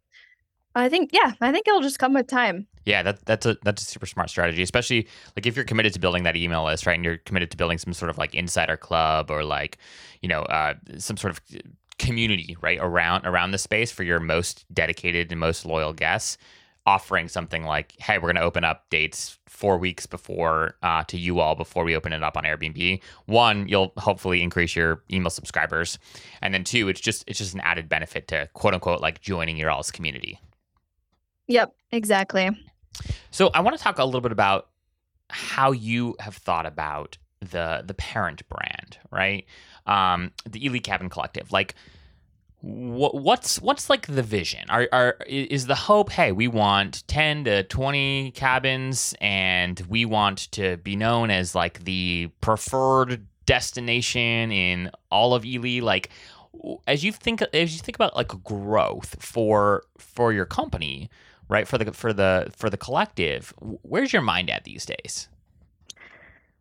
I 0.75 0.89
think 0.89 1.09
yeah, 1.13 1.33
I 1.41 1.51
think 1.51 1.67
it'll 1.67 1.81
just 1.81 1.99
come 1.99 2.13
with 2.13 2.27
time. 2.27 2.67
Yeah, 2.85 3.03
that, 3.03 3.25
that's 3.25 3.45
a 3.45 3.57
that's 3.63 3.81
a 3.81 3.85
super 3.85 4.05
smart 4.05 4.29
strategy, 4.29 4.63
especially 4.63 5.07
like 5.35 5.45
if 5.45 5.55
you're 5.55 5.65
committed 5.65 5.93
to 5.93 5.99
building 5.99 6.23
that 6.23 6.35
email 6.35 6.65
list, 6.65 6.85
right? 6.85 6.95
And 6.95 7.03
you're 7.03 7.17
committed 7.17 7.51
to 7.51 7.57
building 7.57 7.77
some 7.77 7.93
sort 7.93 8.09
of 8.09 8.17
like 8.17 8.33
insider 8.33 8.77
club 8.77 9.29
or 9.29 9.43
like, 9.43 9.77
you 10.21 10.29
know, 10.29 10.41
uh, 10.43 10.75
some 10.97 11.17
sort 11.17 11.31
of 11.31 11.41
community, 11.99 12.57
right, 12.61 12.79
around 12.81 13.25
around 13.25 13.51
the 13.51 13.57
space 13.57 13.91
for 13.91 14.03
your 14.03 14.19
most 14.19 14.65
dedicated 14.73 15.31
and 15.31 15.39
most 15.39 15.65
loyal 15.65 15.93
guests. 15.93 16.37
Offering 16.87 17.27
something 17.27 17.63
like, 17.63 17.93
"Hey, 17.99 18.17
we're 18.17 18.33
going 18.33 18.37
to 18.37 18.41
open 18.41 18.63
up 18.63 18.89
dates 18.89 19.37
four 19.45 19.77
weeks 19.77 20.07
before 20.07 20.77
uh, 20.81 21.03
to 21.03 21.17
you 21.19 21.39
all 21.39 21.53
before 21.53 21.83
we 21.83 21.95
open 21.95 22.11
it 22.11 22.23
up 22.23 22.35
on 22.35 22.43
Airbnb." 22.43 23.03
One, 23.27 23.67
you'll 23.67 23.93
hopefully 23.97 24.41
increase 24.41 24.75
your 24.75 25.03
email 25.11 25.29
subscribers, 25.29 25.99
and 26.41 26.55
then 26.55 26.63
two, 26.63 26.89
it's 26.89 26.99
just 26.99 27.23
it's 27.27 27.37
just 27.37 27.53
an 27.53 27.59
added 27.59 27.87
benefit 27.87 28.27
to 28.29 28.49
quote 28.53 28.73
unquote 28.73 28.99
like 28.99 29.21
joining 29.21 29.57
your 29.57 29.69
all's 29.69 29.91
community. 29.91 30.39
Yep, 31.51 31.73
exactly. 31.91 32.49
So 33.29 33.49
I 33.53 33.59
want 33.59 33.77
to 33.77 33.83
talk 33.83 33.99
a 33.99 34.05
little 34.05 34.21
bit 34.21 34.31
about 34.31 34.69
how 35.29 35.71
you 35.71 36.15
have 36.19 36.35
thought 36.35 36.65
about 36.65 37.17
the 37.41 37.83
the 37.85 37.93
parent 37.93 38.47
brand, 38.49 38.97
right? 39.11 39.45
Um, 39.85 40.31
the 40.49 40.65
Ely 40.65 40.79
Cabin 40.79 41.09
Collective, 41.09 41.51
like. 41.51 41.75
What, 42.63 43.15
what's 43.15 43.59
what's 43.59 43.89
like 43.89 44.05
the 44.05 44.21
vision? 44.21 44.69
Are, 44.69 44.87
are 44.91 45.17
is 45.25 45.65
the 45.65 45.73
hope? 45.73 46.11
Hey, 46.11 46.31
we 46.31 46.47
want 46.47 47.03
ten 47.07 47.43
to 47.45 47.63
twenty 47.63 48.29
cabins, 48.35 49.15
and 49.19 49.81
we 49.89 50.05
want 50.05 50.51
to 50.51 50.77
be 50.77 50.95
known 50.95 51.31
as 51.31 51.55
like 51.55 51.85
the 51.85 52.29
preferred 52.39 53.25
destination 53.47 54.51
in 54.51 54.91
all 55.09 55.33
of 55.33 55.43
Ely. 55.43 55.79
Like, 55.81 56.11
as 56.85 57.03
you 57.03 57.11
think 57.11 57.41
as 57.51 57.73
you 57.73 57.79
think 57.79 57.97
about 57.97 58.15
like 58.15 58.27
growth 58.43 59.15
for 59.19 59.85
for 59.97 60.31
your 60.31 60.45
company, 60.45 61.09
right 61.51 61.67
for 61.67 61.77
the 61.77 61.91
for 61.91 62.13
the 62.13 62.51
for 62.55 62.69
the 62.69 62.77
collective 62.77 63.53
where's 63.83 64.11
your 64.11 64.21
mind 64.21 64.49
at 64.49 64.63
these 64.63 64.85
days 64.85 65.27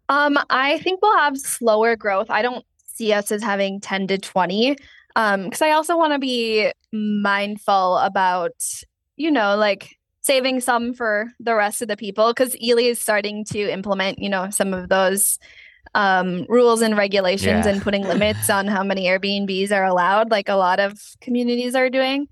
um 0.09 0.36
i 0.51 0.78
think 0.80 1.01
we'll 1.01 1.16
have 1.16 1.38
slower 1.38 1.97
growth 1.97 2.28
i 2.28 2.43
don't 2.43 2.64
see 2.84 3.12
us 3.12 3.32
as 3.32 3.43
having 3.43 3.80
10 3.80 4.09
to 4.09 4.18
20 4.18 4.76
um 5.16 5.45
because 5.45 5.62
i 5.62 5.70
also 5.70 5.97
want 5.97 6.12
to 6.12 6.18
be 6.18 6.70
mindful 6.93 7.97
about 7.99 8.53
you 9.16 9.30
know 9.30 9.57
like 9.57 9.97
saving 10.22 10.61
some 10.61 10.93
for 10.93 11.26
the 11.41 11.55
rest 11.55 11.82
of 11.82 11.88
the 11.88 11.97
people 11.97 12.32
because 12.32 12.55
Ely 12.62 12.82
is 12.82 13.01
starting 13.01 13.45
to 13.47 13.59
implement, 13.72 14.18
you 14.18 14.28
know, 14.28 14.51
some 14.51 14.74
of 14.74 14.88
those 14.88 15.38
um, 15.95 16.47
rules 16.49 16.82
and 16.82 16.97
regulations 16.97 17.66
yeah. 17.66 17.72
and 17.72 17.82
putting 17.82 18.05
limits 18.14 18.51
on 18.51 18.66
how 18.66 18.84
many 18.84 19.07
Airbnbs 19.07 19.72
are 19.72 19.84
allowed, 19.84 20.30
like 20.30 20.49
a 20.49 20.55
lot 20.55 20.78
of 20.78 21.01
communities 21.20 21.74
are 21.74 21.91
doing. 21.91 22.28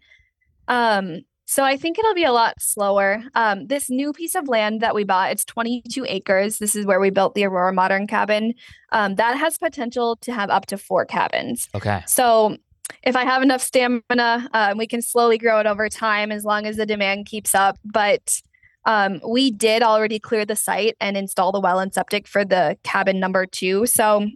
Um, 0.69 1.23
so 1.49 1.65
I 1.65 1.79
think 1.79 1.99
it'll 1.99 2.13
be 2.15 2.25
a 2.25 2.33
lot 2.33 2.61
slower. 2.61 3.23
Um, 3.35 3.69
this 3.69 3.89
new 3.89 4.13
piece 4.13 4.35
of 4.35 4.49
land 4.49 4.83
that 4.83 4.95
we 4.95 5.03
bought, 5.03 5.31
it's 5.31 5.47
22 5.47 6.05
acres. 6.07 6.59
This 6.59 6.77
is 6.77 6.85
where 6.85 7.01
we 7.01 7.09
built 7.09 7.35
the 7.35 7.45
Aurora 7.45 7.73
Modern 7.73 8.07
Cabin. 8.07 8.53
Um, 8.93 9.15
that 9.15 9.39
has 9.39 9.57
potential 9.57 10.17
to 10.17 10.33
have 10.35 10.51
up 10.51 10.67
to 10.67 10.77
four 10.77 11.07
cabins. 11.07 11.67
Okay. 11.75 12.03
So 12.07 12.59
if 13.03 13.17
I 13.17 13.25
have 13.25 13.43
enough 13.43 13.63
stamina, 13.63 14.51
uh, 14.53 14.75
we 14.77 14.87
can 14.87 15.01
slowly 15.01 15.39
grow 15.39 15.59
it 15.59 15.67
over 15.67 15.89
time 15.89 16.31
as 16.31 16.45
long 16.45 16.67
as 16.67 16.77
the 16.77 16.85
demand 16.85 17.25
keeps 17.25 17.55
up. 17.55 17.79
But 17.83 18.43
um, 18.85 19.23
we 19.27 19.51
did 19.51 19.83
already 19.83 20.19
clear 20.19 20.45
the 20.45 20.55
site 20.55 20.97
and 21.01 21.17
install 21.17 21.51
the 21.51 21.61
well 21.61 21.79
and 21.79 21.95
septic 21.95 22.29
for 22.29 22.45
the 22.45 22.77
cabin 22.83 23.21
number 23.21 23.47
two. 23.47 23.87
So 23.87 24.29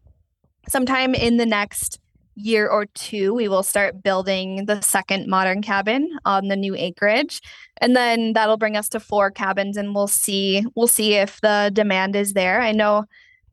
sometime 0.66 1.14
in 1.14 1.36
the 1.36 1.46
next 1.46 1.98
year 2.35 2.68
or 2.68 2.87
two, 2.87 3.35
we 3.35 3.49
will 3.49 3.62
start 3.62 4.03
building 4.03 4.66
the 4.66 4.80
second 4.80 5.28
modern 5.28 5.62
cabin 5.62 6.11
on 6.24 6.49
the 6.49 6.57
new 6.57 6.74
acreage. 6.74 7.41
And 7.80 7.95
then 7.95 8.33
that'll 8.33 8.57
bring 8.57 8.76
us 8.76 8.89
to 8.91 9.01
four 9.01 9.30
cabins 9.30 9.76
and 9.76 9.95
we'll 9.95 10.09
see 10.09 10.64
we'll 10.74 10.87
see 10.87 11.14
if 11.14 11.41
the 11.41 11.70
demand 11.72 12.16
is 12.16 12.33
there. 12.33 12.61
I 12.61 12.72
know 12.72 13.05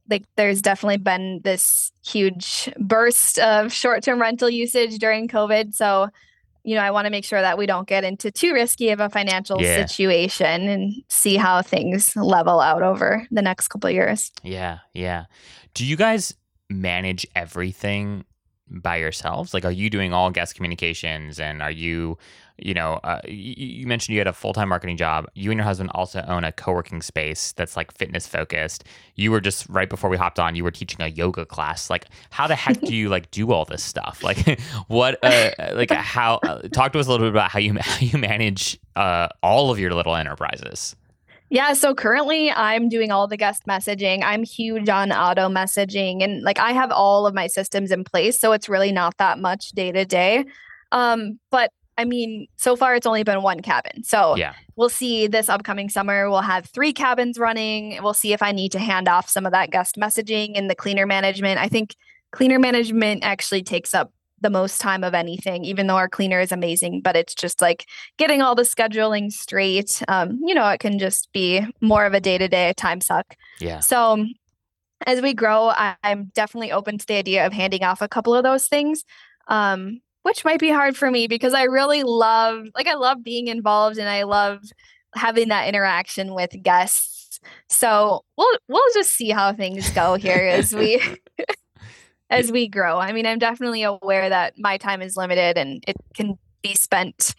like 0.09 0.25
there's 0.35 0.61
definitely 0.61 0.97
been 0.97 1.41
this 1.43 1.91
huge 2.05 2.69
burst 2.77 3.37
of 3.39 3.71
short-term 3.71 4.19
rental 4.19 4.49
usage 4.49 4.97
during 4.97 5.27
COVID. 5.27 5.75
So, 5.75 6.09
you 6.63 6.75
know, 6.75 6.81
I 6.81 6.91
want 6.91 7.05
to 7.05 7.11
make 7.11 7.25
sure 7.25 7.39
that 7.39 7.57
we 7.57 7.65
don't 7.65 7.87
get 7.87 8.03
into 8.03 8.31
too 8.31 8.53
risky 8.53 8.89
of 8.89 8.99
a 8.99 9.09
financial 9.09 9.61
yeah. 9.61 9.85
situation 9.85 10.67
and 10.67 10.93
see 11.09 11.35
how 11.35 11.61
things 11.61 12.15
level 12.15 12.59
out 12.59 12.81
over 12.81 13.27
the 13.31 13.41
next 13.41 13.67
couple 13.67 13.87
of 13.87 13.93
years. 13.93 14.31
Yeah, 14.43 14.79
yeah. 14.93 15.25
Do 15.73 15.85
you 15.85 15.95
guys 15.95 16.33
manage 16.69 17.25
everything 17.35 18.25
by 18.69 18.97
yourselves? 18.97 19.53
Like, 19.53 19.65
are 19.65 19.71
you 19.71 19.89
doing 19.89 20.13
all 20.13 20.29
guest 20.31 20.55
communications 20.55 21.39
and 21.39 21.61
are 21.61 21.71
you, 21.71 22.17
you 22.57 22.73
know, 22.73 22.99
uh, 23.03 23.21
you, 23.25 23.53
you 23.57 23.87
mentioned 23.87 24.13
you 24.13 24.19
had 24.19 24.27
a 24.27 24.33
full 24.33 24.53
time 24.53 24.69
marketing 24.69 24.97
job. 24.97 25.27
You 25.33 25.51
and 25.51 25.57
your 25.57 25.65
husband 25.65 25.91
also 25.93 26.23
own 26.27 26.43
a 26.43 26.51
co 26.51 26.73
working 26.73 27.01
space 27.01 27.51
that's 27.53 27.77
like 27.77 27.91
fitness 27.91 28.27
focused. 28.27 28.83
You 29.15 29.31
were 29.31 29.41
just 29.41 29.67
right 29.69 29.89
before 29.89 30.09
we 30.09 30.17
hopped 30.17 30.39
on, 30.39 30.55
you 30.55 30.63
were 30.63 30.71
teaching 30.71 31.01
a 31.01 31.07
yoga 31.07 31.45
class. 31.45 31.89
Like, 31.89 32.05
how 32.29 32.47
the 32.47 32.55
heck 32.55 32.81
do 32.81 32.95
you 32.95 33.09
like 33.09 33.31
do 33.31 33.51
all 33.51 33.65
this 33.65 33.83
stuff? 33.83 34.23
Like, 34.29 34.59
what, 34.89 35.17
uh, 35.23 35.49
like, 35.73 35.89
how, 35.89 36.35
uh, 36.43 36.61
talk 36.67 36.93
to 36.93 36.99
us 36.99 37.07
a 37.07 37.09
little 37.09 37.25
bit 37.25 37.31
about 37.31 37.49
how 37.49 37.57
you, 37.57 37.73
how 37.79 37.97
you 37.99 38.19
manage 38.19 38.79
uh, 38.95 39.29
all 39.41 39.71
of 39.71 39.79
your 39.79 39.91
little 39.91 40.15
enterprises. 40.15 40.95
Yeah, 41.49 41.73
so 41.73 41.95
currently 41.95 42.51
I'm 42.51 42.89
doing 42.89 43.11
all 43.11 43.27
the 43.27 43.37
guest 43.37 43.65
messaging. 43.67 44.23
I'm 44.23 44.43
huge 44.43 44.87
on 44.87 45.11
auto 45.11 45.49
messaging 45.49 46.23
and 46.23 46.43
like 46.43 46.59
I 46.59 46.71
have 46.73 46.91
all 46.91 47.25
of 47.25 47.33
my 47.33 47.47
systems 47.47 47.91
in 47.91 48.03
place, 48.03 48.39
so 48.39 48.51
it's 48.51 48.69
really 48.69 48.91
not 48.91 49.17
that 49.17 49.39
much 49.39 49.69
day 49.71 49.91
to 49.91 50.05
day. 50.05 50.45
Um 50.91 51.39
but 51.49 51.71
I 51.97 52.05
mean, 52.05 52.47
so 52.55 52.75
far 52.75 52.95
it's 52.95 53.07
only 53.07 53.23
been 53.23 53.41
one 53.41 53.61
cabin. 53.61 54.03
So 54.03 54.35
Yeah. 54.37 54.53
we'll 54.75 54.89
see 54.89 55.27
this 55.27 55.49
upcoming 55.49 55.89
summer 55.89 56.29
we'll 56.29 56.41
have 56.41 56.65
3 56.67 56.93
cabins 56.93 57.39
running. 57.39 57.99
We'll 58.03 58.13
see 58.13 58.31
if 58.31 58.43
I 58.43 58.51
need 58.51 58.71
to 58.73 58.79
hand 58.79 59.07
off 59.07 59.27
some 59.27 59.45
of 59.45 59.51
that 59.51 59.71
guest 59.71 59.95
messaging 59.97 60.51
and 60.55 60.69
the 60.69 60.75
cleaner 60.75 61.07
management. 61.07 61.59
I 61.59 61.67
think 61.67 61.95
cleaner 62.31 62.59
management 62.59 63.23
actually 63.23 63.63
takes 63.63 63.93
up 63.95 64.11
the 64.41 64.49
most 64.49 64.79
time 64.79 65.03
of 65.03 65.13
anything, 65.13 65.65
even 65.65 65.87
though 65.87 65.95
our 65.95 66.09
cleaner 66.09 66.39
is 66.39 66.51
amazing. 66.51 67.01
But 67.01 67.15
it's 67.15 67.35
just 67.35 67.61
like 67.61 67.85
getting 68.17 68.41
all 68.41 68.55
the 68.55 68.63
scheduling 68.63 69.31
straight. 69.31 70.01
Um, 70.07 70.39
you 70.45 70.53
know, 70.53 70.67
it 70.69 70.79
can 70.79 70.99
just 70.99 71.31
be 71.33 71.65
more 71.81 72.05
of 72.05 72.13
a 72.13 72.19
day 72.19 72.37
to 72.37 72.47
day 72.47 72.73
time 72.73 73.01
suck. 73.01 73.35
Yeah. 73.59 73.79
So 73.79 74.25
as 75.05 75.21
we 75.21 75.33
grow, 75.33 75.69
I, 75.69 75.95
I'm 76.03 76.31
definitely 76.33 76.71
open 76.71 76.97
to 76.97 77.05
the 77.05 77.15
idea 77.15 77.45
of 77.45 77.53
handing 77.53 77.83
off 77.83 78.01
a 78.01 78.07
couple 78.07 78.35
of 78.35 78.43
those 78.43 78.67
things. 78.67 79.03
Um, 79.47 80.01
which 80.23 80.43
might 80.45 80.59
be 80.59 80.69
hard 80.69 80.97
for 80.97 81.09
me 81.09 81.27
because 81.27 81.53
I 81.53 81.63
really 81.63 82.03
love 82.03 82.67
like 82.75 82.87
I 82.87 82.95
love 82.95 83.23
being 83.23 83.47
involved 83.47 83.97
and 83.97 84.09
I 84.09 84.23
love 84.23 84.61
having 85.15 85.49
that 85.49 85.67
interaction 85.67 86.33
with 86.33 86.51
guests. 86.61 87.39
So 87.69 88.21
we'll 88.37 88.57
we'll 88.67 88.93
just 88.93 89.13
see 89.13 89.29
how 89.29 89.53
things 89.53 89.89
go 89.91 90.15
here 90.15 90.47
as 90.47 90.73
we 90.73 91.01
as 92.29 92.51
we 92.51 92.67
grow. 92.67 92.97
I 92.97 93.11
mean, 93.11 93.25
I'm 93.25 93.39
definitely 93.39 93.83
aware 93.83 94.29
that 94.29 94.53
my 94.57 94.77
time 94.77 95.01
is 95.01 95.17
limited 95.17 95.57
and 95.57 95.83
it 95.87 95.95
can 96.13 96.37
be 96.61 96.73
spent, 96.75 97.33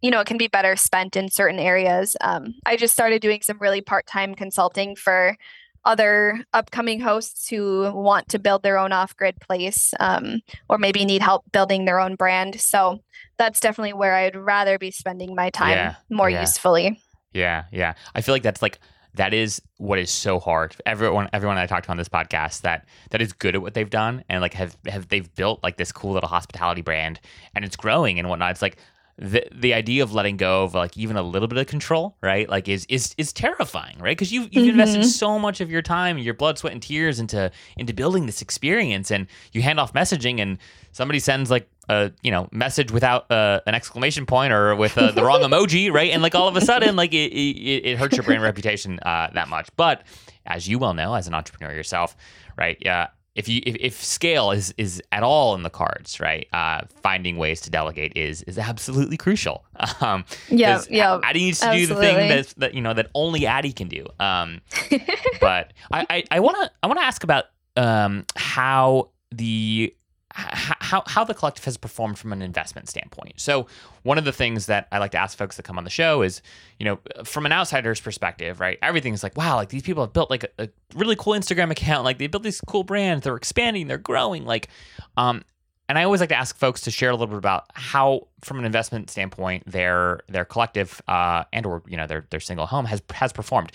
you 0.00 0.10
know, 0.10 0.20
it 0.20 0.26
can 0.26 0.38
be 0.38 0.48
better 0.48 0.76
spent 0.76 1.16
in 1.16 1.30
certain 1.30 1.58
areas. 1.60 2.16
Um, 2.20 2.54
I 2.66 2.76
just 2.76 2.92
started 2.94 3.22
doing 3.22 3.40
some 3.42 3.58
really 3.60 3.80
part 3.80 4.06
time 4.06 4.34
consulting 4.34 4.96
for 4.96 5.36
other 5.84 6.44
upcoming 6.52 7.00
hosts 7.00 7.48
who 7.48 7.90
want 7.92 8.28
to 8.28 8.38
build 8.38 8.62
their 8.62 8.78
own 8.78 8.92
off 8.92 9.16
grid 9.16 9.40
place 9.40 9.92
um, 10.00 10.40
or 10.68 10.78
maybe 10.78 11.04
need 11.04 11.22
help 11.22 11.44
building 11.52 11.84
their 11.84 11.98
own 11.98 12.14
brand. 12.14 12.60
So 12.60 13.00
that's 13.36 13.58
definitely 13.60 13.92
where 13.92 14.14
I'd 14.14 14.36
rather 14.36 14.78
be 14.78 14.90
spending 14.92 15.34
my 15.34 15.50
time 15.50 15.70
Yeah, 15.70 15.94
more 16.08 16.30
yeah. 16.30 16.40
usefully. 16.40 17.00
Yeah, 17.32 17.64
yeah. 17.72 17.94
I 18.14 18.20
feel 18.20 18.34
like 18.34 18.42
that's 18.42 18.62
like 18.62 18.78
that 19.14 19.34
is 19.34 19.60
what 19.76 19.98
is 19.98 20.10
so 20.10 20.40
hard. 20.40 20.74
Everyone, 20.86 21.28
everyone 21.32 21.58
I 21.58 21.66
talked 21.66 21.84
to 21.84 21.90
on 21.90 21.96
this 21.96 22.08
podcast 22.08 22.62
that 22.62 22.86
that 23.10 23.20
is 23.20 23.32
good 23.32 23.54
at 23.54 23.62
what 23.62 23.74
they've 23.74 23.88
done 23.88 24.24
and 24.28 24.40
like 24.40 24.54
have 24.54 24.76
have 24.86 25.08
they've 25.08 25.32
built 25.34 25.62
like 25.62 25.76
this 25.76 25.92
cool 25.92 26.12
little 26.12 26.28
hospitality 26.28 26.80
brand 26.80 27.20
and 27.54 27.64
it's 27.64 27.76
growing 27.76 28.18
and 28.18 28.28
whatnot. 28.28 28.52
It's 28.52 28.62
like 28.62 28.78
the 29.22 29.46
the 29.52 29.72
idea 29.72 30.02
of 30.02 30.12
letting 30.12 30.36
go 30.36 30.64
of 30.64 30.74
like 30.74 30.96
even 30.98 31.16
a 31.16 31.22
little 31.22 31.46
bit 31.46 31.56
of 31.56 31.68
control, 31.68 32.16
right? 32.20 32.48
Like 32.48 32.68
is 32.68 32.84
is 32.88 33.14
is 33.16 33.32
terrifying, 33.32 33.96
right? 34.00 34.16
Because 34.16 34.32
you've 34.32 34.52
you've 34.52 34.66
invested 34.68 35.02
Mhm. 35.02 35.04
so 35.06 35.38
much 35.38 35.60
of 35.60 35.70
your 35.70 35.80
time, 35.80 36.16
and 36.16 36.24
your 36.24 36.34
blood, 36.34 36.58
sweat, 36.58 36.72
and 36.72 36.82
tears 36.82 37.20
into 37.20 37.50
into 37.76 37.94
building 37.94 38.26
this 38.26 38.42
experience, 38.42 39.12
and 39.12 39.28
you 39.52 39.62
hand 39.62 39.78
off 39.78 39.92
messaging, 39.92 40.40
and 40.40 40.58
somebody 40.90 41.20
sends 41.20 41.50
like 41.52 41.68
a 41.88 42.10
you 42.22 42.32
know 42.32 42.48
message 42.50 42.90
without 42.90 43.30
uh, 43.30 43.60
an 43.66 43.76
exclamation 43.76 44.26
point 44.26 44.52
or 44.52 44.74
with 44.74 44.98
uh, 44.98 45.12
the 45.12 45.22
wrong 45.22 45.40
emoji, 45.48 45.92
right? 45.92 46.10
And 46.10 46.20
like 46.20 46.34
all 46.34 46.48
of 46.48 46.56
a 46.56 46.60
sudden, 46.60 46.96
like 46.96 47.14
it 47.14 47.30
it, 47.32 47.86
it 47.90 47.98
hurts 47.98 48.16
your 48.16 48.24
brand 48.24 48.42
reputation 48.42 48.98
uh, 49.00 49.30
that 49.34 49.46
much. 49.48 49.68
But 49.76 50.02
as 50.46 50.66
you 50.66 50.80
well 50.80 50.94
know, 50.94 51.14
as 51.14 51.28
an 51.28 51.34
entrepreneur 51.34 51.72
yourself, 51.72 52.16
right? 52.58 52.76
Yeah. 52.80 53.06
If 53.34 53.48
you 53.48 53.62
if, 53.64 53.76
if 53.80 54.04
scale 54.04 54.50
is 54.50 54.74
is 54.76 55.02
at 55.10 55.22
all 55.22 55.54
in 55.54 55.62
the 55.62 55.70
cards, 55.70 56.20
right? 56.20 56.46
Uh, 56.52 56.82
finding 57.02 57.38
ways 57.38 57.60
to 57.62 57.70
delegate 57.70 58.12
is 58.16 58.42
is 58.42 58.58
absolutely 58.58 59.16
crucial. 59.16 59.64
Um, 60.00 60.24
Yeah, 60.48 60.82
yeah. 60.90 61.20
Addie 61.22 61.40
needs 61.40 61.60
to 61.60 61.72
do 61.72 61.86
the 61.86 61.94
thing 61.94 62.16
absolutely. 62.16 62.28
that's, 62.28 62.52
that 62.54 62.74
you 62.74 62.80
know 62.80 62.94
that 62.94 63.08
only 63.14 63.46
Addie 63.46 63.72
can 63.72 63.88
do. 63.88 64.06
Um, 64.20 64.60
but 65.40 65.72
I 65.92 66.24
I 66.30 66.40
want 66.40 66.56
to 66.62 66.70
I 66.82 66.86
want 66.86 66.98
to 66.98 67.04
ask 67.04 67.24
about 67.24 67.44
um 67.76 68.24
how 68.36 69.10
the 69.30 69.94
how 70.34 71.02
how 71.06 71.24
the 71.24 71.34
collective 71.34 71.64
has 71.64 71.76
performed 71.76 72.18
from 72.18 72.32
an 72.32 72.42
investment 72.42 72.88
standpoint. 72.88 73.40
So 73.40 73.66
one 74.02 74.18
of 74.18 74.24
the 74.24 74.32
things 74.32 74.66
that 74.66 74.88
I 74.92 74.98
like 74.98 75.12
to 75.12 75.18
ask 75.18 75.36
folks 75.36 75.56
that 75.56 75.64
come 75.64 75.78
on 75.78 75.84
the 75.84 75.90
show 75.90 76.22
is, 76.22 76.42
you 76.78 76.84
know, 76.84 76.98
from 77.24 77.46
an 77.46 77.52
outsider's 77.52 78.00
perspective, 78.00 78.60
right? 78.60 78.78
Everything's 78.82 79.22
like, 79.22 79.36
wow, 79.36 79.56
like 79.56 79.68
these 79.68 79.82
people 79.82 80.02
have 80.02 80.12
built 80.12 80.30
like 80.30 80.44
a, 80.44 80.64
a 80.64 80.68
really 80.94 81.16
cool 81.16 81.34
Instagram 81.34 81.70
account, 81.70 82.04
like 82.04 82.18
they 82.18 82.26
built 82.26 82.42
these 82.42 82.60
cool 82.66 82.84
brands, 82.84 83.24
they're 83.24 83.36
expanding, 83.36 83.88
they're 83.88 83.98
growing, 83.98 84.44
like, 84.44 84.68
um. 85.16 85.44
And 85.88 85.98
I 85.98 86.04
always 86.04 86.20
like 86.20 86.30
to 86.30 86.36
ask 86.36 86.56
folks 86.56 86.80
to 86.82 86.90
share 86.90 87.10
a 87.10 87.12
little 87.12 87.26
bit 87.26 87.36
about 87.36 87.66
how, 87.74 88.28
from 88.40 88.58
an 88.58 88.64
investment 88.64 89.10
standpoint, 89.10 89.64
their 89.66 90.20
their 90.26 90.46
collective 90.46 91.02
uh, 91.06 91.44
and 91.52 91.66
or 91.66 91.82
you 91.86 91.98
know 91.98 92.06
their 92.06 92.26
their 92.30 92.40
single 92.40 92.64
home 92.64 92.86
has 92.86 93.02
has 93.12 93.30
performed 93.30 93.72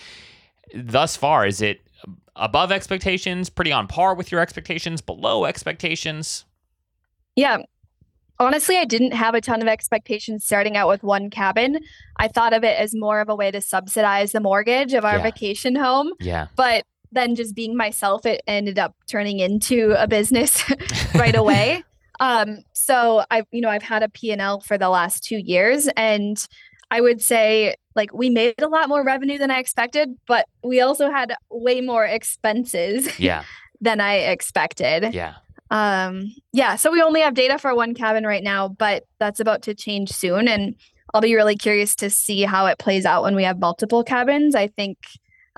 thus 0.74 1.16
far. 1.16 1.46
Is 1.46 1.60
it 1.62 1.80
above 2.34 2.72
expectations, 2.72 3.50
pretty 3.50 3.70
on 3.70 3.86
par 3.86 4.14
with 4.14 4.32
your 4.32 4.40
expectations, 4.40 5.00
below 5.00 5.44
expectations? 5.44 6.44
Yeah. 7.38 7.58
Honestly, 8.40 8.76
I 8.76 8.84
didn't 8.84 9.12
have 9.12 9.34
a 9.34 9.40
ton 9.40 9.62
of 9.62 9.68
expectations 9.68 10.44
starting 10.44 10.76
out 10.76 10.88
with 10.88 11.02
one 11.02 11.28
cabin. 11.30 11.80
I 12.18 12.28
thought 12.28 12.52
of 12.52 12.62
it 12.62 12.78
as 12.78 12.94
more 12.94 13.20
of 13.20 13.28
a 13.28 13.34
way 13.34 13.50
to 13.50 13.60
subsidize 13.60 14.30
the 14.32 14.40
mortgage 14.40 14.92
of 14.94 15.04
our 15.04 15.16
Yeah. 15.16 15.22
vacation 15.22 15.74
home. 15.74 16.12
Yeah. 16.20 16.46
But 16.56 16.84
then 17.10 17.34
just 17.34 17.54
being 17.56 17.76
myself, 17.76 18.26
it 18.26 18.42
ended 18.46 18.78
up 18.78 18.94
turning 19.08 19.38
into 19.40 19.94
a 20.00 20.06
business 20.06 20.62
right 21.14 21.34
away. 21.36 21.82
Um, 22.20 22.64
so 22.72 23.24
I've, 23.30 23.46
you 23.52 23.60
know, 23.60 23.68
I've 23.68 23.84
had 23.84 24.02
a 24.02 24.08
P&L 24.08 24.58
for 24.62 24.76
the 24.76 24.88
last 24.88 25.22
two 25.22 25.36
years 25.38 25.88
and 25.96 26.36
I 26.90 27.00
would 27.00 27.22
say 27.22 27.76
like 27.94 28.12
we 28.12 28.28
made 28.28 28.60
a 28.60 28.66
lot 28.66 28.88
more 28.88 29.04
revenue 29.04 29.38
than 29.38 29.52
I 29.52 29.60
expected, 29.60 30.08
but 30.26 30.44
we 30.64 30.80
also 30.80 31.12
had 31.12 31.32
way 31.48 31.80
more 31.80 32.04
expenses 32.04 33.20
Yeah. 33.20 33.44
than 33.80 34.00
I 34.00 34.14
expected. 34.16 35.14
Yeah. 35.14 35.34
Um, 35.70 36.34
yeah, 36.52 36.76
so 36.76 36.90
we 36.90 37.02
only 37.02 37.20
have 37.20 37.34
data 37.34 37.58
for 37.58 37.74
one 37.74 37.94
cabin 37.94 38.24
right 38.24 38.42
now, 38.42 38.68
but 38.68 39.04
that's 39.18 39.40
about 39.40 39.62
to 39.62 39.74
change 39.74 40.10
soon. 40.10 40.48
And 40.48 40.74
I'll 41.12 41.20
be 41.20 41.34
really 41.34 41.56
curious 41.56 41.94
to 41.96 42.10
see 42.10 42.42
how 42.42 42.66
it 42.66 42.78
plays 42.78 43.04
out 43.04 43.22
when 43.22 43.34
we 43.34 43.44
have 43.44 43.58
multiple 43.58 44.04
cabins. 44.04 44.54
I 44.54 44.68
think 44.68 44.98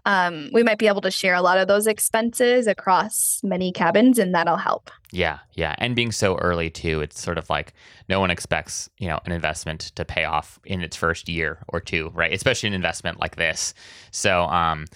um, 0.07 0.51
we 0.53 0.63
might 0.63 0.79
be 0.79 0.87
able 0.87 1.01
to 1.03 1.11
share 1.11 1.35
a 1.35 1.43
lot 1.43 1.59
of 1.59 1.69
those 1.69 1.87
expenses 1.87 2.67
across 2.67 3.41
many 3.43 3.73
cabins, 3.73 4.19
and 4.19 4.35
that'll 4.35 4.57
help. 4.57 4.91
Yeah, 5.13 5.41
yeah, 5.55 5.75
and 5.79 5.95
being 5.95 6.13
so 6.13 6.37
early 6.37 6.71
too, 6.71 7.01
it's 7.01 7.21
sort 7.21 7.39
of 7.39 7.51
like 7.51 7.75
no 8.09 8.21
one 8.21 8.31
expects 8.31 8.89
you 8.99 9.09
know 9.09 9.21
an 9.27 9.33
investment 9.33 9.81
to 9.97 10.05
pay 10.05 10.25
off 10.25 10.59
in 10.65 10.81
its 10.81 10.97
first 10.97 11.29
year 11.29 11.59
or 11.69 11.81
two, 11.81 12.11
right? 12.15 12.33
Especially 12.33 12.69
an 12.69 12.75
investment 12.75 13.21
like 13.21 13.37
this. 13.37 13.75
So, 14.11 14.45
um, 14.45 14.87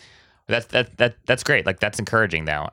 that's 0.47 0.67
that 0.67 0.97
that 0.99 1.17
that's 1.27 1.43
great. 1.43 1.67
Like 1.67 1.81
that's 1.81 1.99
encouraging 1.99 2.45
though. 2.47 2.71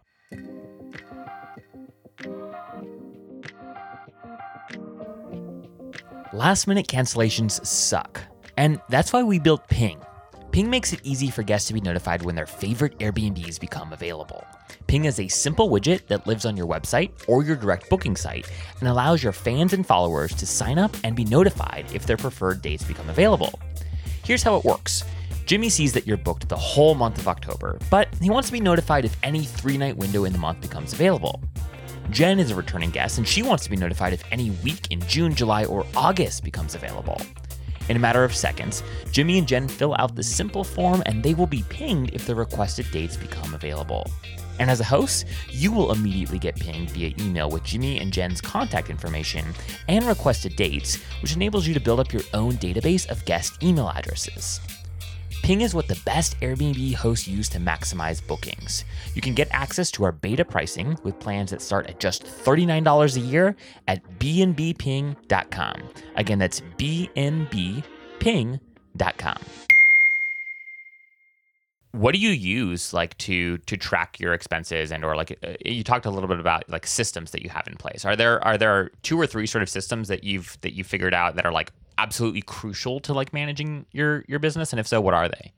Last 6.33 6.65
minute 6.65 6.87
cancellations 6.87 7.65
suck, 7.65 8.21
and 8.55 8.79
that's 8.87 9.11
why 9.11 9.21
we 9.21 9.37
built 9.37 9.67
Ping. 9.67 10.01
Ping 10.53 10.69
makes 10.69 10.93
it 10.93 11.01
easy 11.03 11.29
for 11.29 11.43
guests 11.43 11.67
to 11.67 11.73
be 11.73 11.81
notified 11.81 12.21
when 12.21 12.35
their 12.35 12.45
favorite 12.45 12.97
Airbnbs 12.99 13.59
become 13.59 13.91
available. 13.91 14.41
Ping 14.87 15.03
is 15.03 15.19
a 15.19 15.27
simple 15.27 15.69
widget 15.69 16.07
that 16.07 16.25
lives 16.25 16.45
on 16.45 16.55
your 16.55 16.67
website 16.67 17.11
or 17.27 17.43
your 17.43 17.57
direct 17.57 17.89
booking 17.89 18.15
site 18.15 18.49
and 18.79 18.87
allows 18.87 19.21
your 19.21 19.33
fans 19.33 19.73
and 19.73 19.85
followers 19.85 20.33
to 20.35 20.45
sign 20.45 20.79
up 20.79 20.95
and 21.03 21.17
be 21.17 21.25
notified 21.25 21.85
if 21.93 22.05
their 22.05 22.15
preferred 22.15 22.61
dates 22.61 22.85
become 22.85 23.09
available. 23.09 23.59
Here's 24.23 24.41
how 24.41 24.55
it 24.55 24.63
works 24.63 25.03
Jimmy 25.45 25.67
sees 25.67 25.91
that 25.91 26.07
you're 26.07 26.15
booked 26.15 26.47
the 26.47 26.55
whole 26.55 26.95
month 26.95 27.17
of 27.17 27.27
October, 27.27 27.77
but 27.89 28.07
he 28.21 28.29
wants 28.29 28.47
to 28.47 28.53
be 28.53 28.61
notified 28.61 29.03
if 29.03 29.17
any 29.21 29.43
three 29.43 29.77
night 29.77 29.97
window 29.97 30.23
in 30.23 30.31
the 30.31 30.39
month 30.39 30.61
becomes 30.61 30.93
available. 30.93 31.41
Jen 32.11 32.39
is 32.39 32.51
a 32.51 32.55
returning 32.55 32.89
guest 32.89 33.17
and 33.17 33.27
she 33.27 33.41
wants 33.41 33.63
to 33.63 33.69
be 33.69 33.77
notified 33.77 34.11
if 34.11 34.23
any 34.31 34.49
week 34.65 34.91
in 34.91 34.99
June, 35.07 35.33
July, 35.33 35.63
or 35.63 35.85
August 35.95 36.43
becomes 36.43 36.75
available. 36.75 37.19
In 37.87 37.95
a 37.95 37.99
matter 37.99 38.25
of 38.25 38.35
seconds, 38.35 38.83
Jimmy 39.11 39.37
and 39.37 39.47
Jen 39.47 39.67
fill 39.67 39.95
out 39.97 40.13
the 40.13 40.23
simple 40.23 40.65
form 40.65 41.01
and 41.05 41.23
they 41.23 41.33
will 41.33 41.47
be 41.47 41.63
pinged 41.69 42.13
if 42.13 42.25
the 42.25 42.35
requested 42.35 42.85
dates 42.91 43.15
become 43.15 43.53
available. 43.53 44.05
And 44.59 44.69
as 44.69 44.81
a 44.81 44.85
host, 44.85 45.25
you 45.49 45.71
will 45.71 45.93
immediately 45.93 46.37
get 46.37 46.57
pinged 46.57 46.91
via 46.91 47.13
email 47.17 47.49
with 47.49 47.63
Jimmy 47.63 47.99
and 47.99 48.11
Jen's 48.11 48.41
contact 48.41 48.89
information 48.89 49.45
and 49.87 50.05
requested 50.05 50.57
dates, 50.57 50.97
which 51.21 51.33
enables 51.33 51.65
you 51.65 51.73
to 51.73 51.79
build 51.79 52.01
up 52.01 52.11
your 52.11 52.23
own 52.33 52.53
database 52.53 53.09
of 53.09 53.23
guest 53.23 53.63
email 53.63 53.89
addresses. 53.89 54.59
Ping 55.41 55.61
is 55.61 55.73
what 55.73 55.87
the 55.87 55.99
best 56.05 56.39
Airbnb 56.41 56.93
hosts 56.93 57.27
use 57.27 57.49
to 57.49 57.57
maximize 57.57 58.25
bookings. 58.25 58.85
You 59.15 59.21
can 59.21 59.33
get 59.33 59.47
access 59.51 59.89
to 59.91 60.03
our 60.03 60.11
beta 60.11 60.45
pricing 60.45 60.95
with 61.03 61.19
plans 61.19 61.49
that 61.49 61.63
start 61.63 61.87
at 61.87 61.99
just 61.99 62.23
$39 62.23 63.15
a 63.15 63.19
year 63.19 63.55
at 63.87 64.03
bnbping.com. 64.19 65.81
Again, 66.15 66.37
that's 66.37 66.61
bnbping.com. 66.77 67.81
What 71.93 72.13
do 72.13 72.21
you 72.21 72.29
use 72.29 72.93
like 72.93 73.17
to 73.17 73.57
to 73.57 73.75
track 73.75 74.17
your 74.17 74.33
expenses 74.33 74.93
and 74.93 75.03
or 75.03 75.17
like 75.17 75.37
uh, 75.43 75.55
you 75.65 75.83
talked 75.83 76.05
a 76.05 76.09
little 76.09 76.29
bit 76.29 76.39
about 76.39 76.69
like 76.69 76.87
systems 76.87 77.31
that 77.31 77.41
you 77.41 77.49
have 77.49 77.67
in 77.67 77.75
place. 77.75 78.05
Are 78.05 78.15
there 78.15 78.41
are 78.45 78.57
there 78.57 78.91
two 79.01 79.19
or 79.19 79.27
three 79.27 79.45
sort 79.45 79.61
of 79.61 79.67
systems 79.67 80.07
that 80.07 80.23
you've 80.23 80.57
that 80.61 80.73
you 80.73 80.85
figured 80.85 81.13
out 81.13 81.35
that 81.35 81.45
are 81.45 81.51
like 81.51 81.73
absolutely 81.97 82.41
crucial 82.41 82.99
to 83.01 83.13
like 83.13 83.33
managing 83.33 83.85
your 83.91 84.23
your 84.27 84.39
business? 84.39 84.73
And 84.73 84.79
if 84.79 84.87
so 84.87 85.01
what 85.01 85.13
are 85.13 85.27
they? 85.27 85.51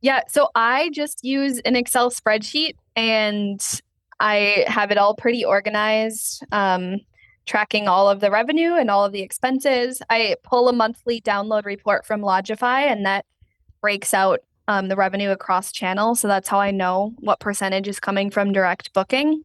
Yeah 0.00 0.20
so 0.28 0.50
i 0.54 0.90
just 0.92 1.24
use 1.24 1.58
an 1.60 1.74
excel 1.74 2.10
spreadsheet 2.10 2.74
and 2.94 3.80
i 4.20 4.64
have 4.68 4.90
it 4.90 4.98
all 4.98 5.14
pretty 5.14 5.44
organized 5.44 6.44
um, 6.52 7.00
tracking 7.46 7.88
all 7.88 8.08
of 8.08 8.20
the 8.20 8.30
revenue 8.30 8.74
and 8.74 8.90
all 8.90 9.04
of 9.04 9.12
the 9.12 9.22
expenses. 9.22 10.02
I 10.10 10.36
pull 10.42 10.68
a 10.68 10.72
monthly 10.72 11.20
download 11.20 11.64
report 11.64 12.04
from 12.04 12.20
Lodgify 12.20 12.90
and 12.90 13.06
that 13.06 13.24
breaks 13.80 14.12
out 14.12 14.40
um, 14.68 14.88
the 14.88 14.96
revenue 14.96 15.30
across 15.30 15.70
channels 15.70 16.18
so 16.18 16.26
that's 16.26 16.48
how 16.48 16.58
i 16.58 16.72
know 16.72 17.14
what 17.20 17.38
percentage 17.38 17.86
is 17.86 18.00
coming 18.00 18.30
from 18.30 18.52
direct 18.52 18.92
booking. 18.92 19.44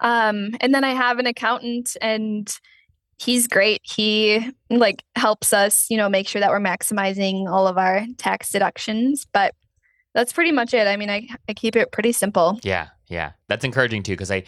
Um, 0.00 0.56
and 0.60 0.74
then 0.74 0.84
i 0.84 0.94
have 0.94 1.18
an 1.18 1.26
accountant 1.26 1.96
and 2.00 2.58
he's 3.18 3.46
great. 3.46 3.80
He 3.82 4.50
like 4.70 5.02
helps 5.14 5.52
us, 5.52 5.86
you 5.90 5.96
know, 5.96 6.08
make 6.08 6.28
sure 6.28 6.40
that 6.40 6.50
we're 6.50 6.60
maximizing 6.60 7.48
all 7.48 7.66
of 7.66 7.78
our 7.78 8.04
tax 8.18 8.50
deductions. 8.50 9.26
But 9.32 9.54
that's 10.14 10.32
pretty 10.32 10.52
much 10.52 10.74
it. 10.74 10.86
I 10.86 10.96
mean, 10.96 11.10
I, 11.10 11.28
I 11.48 11.54
keep 11.54 11.76
it 11.76 11.92
pretty 11.92 12.12
simple. 12.12 12.58
Yeah, 12.62 12.88
yeah. 13.08 13.32
That's 13.48 13.64
encouraging 13.64 14.02
too, 14.02 14.12
because 14.12 14.30
I 14.30 14.44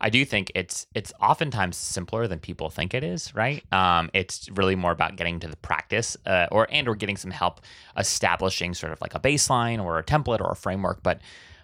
I 0.00 0.10
do 0.10 0.24
think 0.24 0.50
it's 0.56 0.86
it's 0.94 1.12
oftentimes 1.20 1.76
simpler 1.76 2.26
than 2.26 2.40
people 2.40 2.70
think 2.70 2.92
it 2.92 3.04
is, 3.04 3.32
right? 3.34 3.62
Um, 3.72 4.10
it's 4.12 4.48
really 4.50 4.74
more 4.74 4.90
about 4.90 5.14
getting 5.14 5.38
to 5.40 5.48
the 5.48 5.56
practice, 5.56 6.16
uh, 6.26 6.48
or 6.50 6.66
and 6.70 6.88
or 6.88 6.96
getting 6.96 7.16
some 7.16 7.30
help 7.30 7.60
establishing 7.96 8.74
sort 8.74 8.92
of 8.92 9.00
like 9.00 9.14
a 9.14 9.20
baseline 9.20 9.82
or 9.82 9.98
a 9.98 10.02
template 10.02 10.40
or 10.40 10.50
a 10.50 10.56
framework. 10.56 11.04
But 11.04 11.20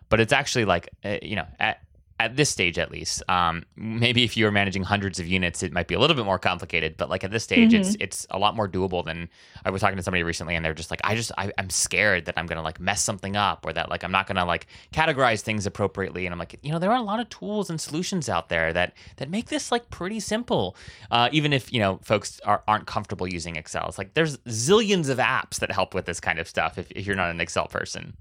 but 0.09 0.21
it's 0.21 0.33
actually 0.33 0.67
like 0.67 0.89
uh, 1.05 1.19
you 1.21 1.35
know 1.35 1.47
at, 1.59 1.81
at 2.21 2.37
this 2.37 2.51
stage 2.51 2.79
at 2.79 2.91
least 2.91 3.23
um, 3.29 3.65
maybe 3.77 4.25
if 4.25 4.37
you 4.37 4.45
were 4.45 4.51
managing 4.51 4.83
hundreds 4.83 5.19
of 5.19 5.27
units 5.27 5.63
it 5.63 5.73
might 5.73 5.89
be 5.89 5.95
a 5.95 5.99
little 5.99 6.17
bit 6.17 6.25
more 6.25 6.39
complicated 6.39 6.97
but 6.97 7.09
like 7.09 7.25
at 7.25 7.31
this 7.31 7.45
stage 7.45 7.73
mm-hmm. 7.73 7.81
it's 7.81 7.97
it's 8.01 8.27
a 8.31 8.39
lot 8.39 8.57
more 8.57 8.69
doable 8.69 9.05
than 9.05 9.29
i 9.65 9.71
was 9.71 9.81
talking 9.81 9.97
to 9.97 10.03
somebody 10.03 10.23
recently 10.23 10.55
and 10.55 10.65
they're 10.65 10.75
just 10.75 10.91
like 10.91 11.01
i 11.05 11.15
just 11.15 11.33
I, 11.39 11.53
i'm 11.59 11.71
scared 11.71 12.25
that 12.27 12.35
i'm 12.37 12.47
gonna 12.47 12.63
like 12.63 12.81
mess 12.81 13.03
something 13.03 13.37
up 13.37 13.65
or 13.65 13.73
that 13.73 13.89
like 13.89 14.05
i'm 14.05 14.13
not 14.13 14.27
gonna 14.27 14.45
like 14.45 14.67
categorize 14.93 15.41
things 15.41 15.67
appropriately. 15.67 16.27
And 16.27 16.33
i'm 16.33 16.39
like 16.39 16.59
you 16.63 16.73
know 16.73 16.79
there 16.79 16.91
are 16.91 16.97
a 16.97 17.03
lot 17.03 17.21
of 17.21 17.29
tools 17.29 17.71
and 17.71 17.81
solutions 17.81 18.29
out 18.29 18.49
there 18.49 18.73
that 18.73 18.95
that 19.17 19.31
make 19.31 19.49
this 19.49 19.71
like 19.71 19.91
pretty 19.91 20.21
simple 20.21 20.77
uh, 21.11 21.29
even 21.33 21.53
if 21.53 21.73
you 21.73 21.81
know 21.81 21.99
folks 22.03 22.41
are, 22.41 22.63
aren't 22.67 22.87
comfortable 22.87 23.27
using 23.27 23.57
excel. 23.57 23.87
It's 23.89 23.99
like 23.99 24.15
there's 24.15 24.39
zillions 24.39 25.09
of 25.09 25.19
apps 25.19 25.59
that 25.61 25.71
help 25.71 25.95
with 25.95 26.07
this 26.07 26.21
kind 26.21 26.39
of 26.39 26.49
stuff 26.49 26.79
if, 26.79 26.91
if 26.93 27.07
you're 27.07 27.17
not 27.17 27.31
an 27.31 27.41
excel 27.41 27.67
person 27.67 28.17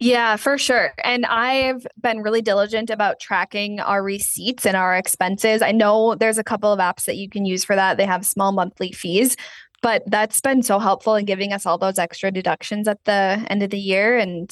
yeah, 0.00 0.36
for 0.36 0.56
sure. 0.56 0.92
And 1.04 1.26
I've 1.26 1.86
been 2.00 2.22
really 2.22 2.40
diligent 2.40 2.88
about 2.88 3.20
tracking 3.20 3.80
our 3.80 4.02
receipts 4.02 4.64
and 4.64 4.74
our 4.74 4.96
expenses. 4.96 5.60
I 5.60 5.72
know 5.72 6.14
there's 6.14 6.38
a 6.38 6.44
couple 6.44 6.72
of 6.72 6.80
apps 6.80 7.04
that 7.04 7.16
you 7.16 7.28
can 7.28 7.44
use 7.44 7.64
for 7.64 7.76
that. 7.76 7.98
They 7.98 8.06
have 8.06 8.24
small 8.24 8.50
monthly 8.50 8.92
fees, 8.92 9.36
but 9.82 10.02
that's 10.06 10.40
been 10.40 10.62
so 10.62 10.78
helpful 10.78 11.16
in 11.16 11.26
giving 11.26 11.52
us 11.52 11.66
all 11.66 11.76
those 11.76 11.98
extra 11.98 12.30
deductions 12.30 12.88
at 12.88 13.04
the 13.04 13.44
end 13.50 13.62
of 13.62 13.68
the 13.68 13.78
year. 13.78 14.16
And 14.16 14.50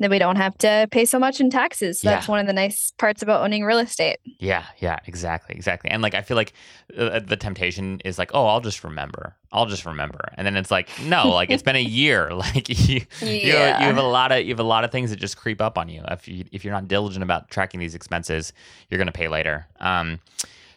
then 0.00 0.10
we 0.10 0.18
don't 0.18 0.36
have 0.36 0.56
to 0.58 0.88
pay 0.90 1.04
so 1.04 1.18
much 1.18 1.40
in 1.40 1.50
taxes. 1.50 2.00
So 2.00 2.08
yeah. 2.08 2.16
That's 2.16 2.28
one 2.28 2.40
of 2.40 2.46
the 2.46 2.52
nice 2.52 2.92
parts 2.98 3.22
about 3.22 3.42
owning 3.42 3.64
real 3.64 3.78
estate. 3.78 4.18
Yeah, 4.38 4.64
yeah, 4.78 4.98
exactly, 5.06 5.54
exactly. 5.54 5.90
And 5.90 6.02
like 6.02 6.14
I 6.14 6.22
feel 6.22 6.36
like 6.36 6.54
uh, 6.96 7.20
the 7.20 7.36
temptation 7.36 8.00
is 8.04 8.18
like, 8.18 8.30
oh, 8.32 8.46
I'll 8.46 8.62
just 8.62 8.82
remember. 8.82 9.36
I'll 9.52 9.66
just 9.66 9.84
remember. 9.84 10.32
And 10.34 10.46
then 10.46 10.56
it's 10.56 10.70
like, 10.70 10.88
no, 11.04 11.28
like 11.28 11.50
it's 11.50 11.62
been 11.62 11.76
a 11.76 11.82
year. 12.00 12.30
Like 12.40 12.70
you, 12.70 13.02
yeah. 13.20 13.28
you, 13.28 13.86
you 13.86 13.92
have 13.92 13.98
a 13.98 14.02
lot 14.02 14.32
of 14.32 14.42
you 14.42 14.48
have 14.48 14.60
a 14.60 14.64
lot 14.64 14.82
of 14.82 14.90
things 14.90 15.10
that 15.10 15.16
just 15.16 15.36
creep 15.36 15.60
up 15.60 15.76
on 15.76 15.90
you. 15.90 16.02
If 16.08 16.26
you 16.26 16.46
if 16.52 16.64
you're 16.64 16.72
not 16.72 16.88
diligent 16.88 17.22
about 17.22 17.50
tracking 17.50 17.78
these 17.78 17.94
expenses, 17.94 18.54
you're 18.88 18.96
going 18.96 19.06
to 19.06 19.12
pay 19.12 19.28
later. 19.28 19.66
Um, 19.78 20.20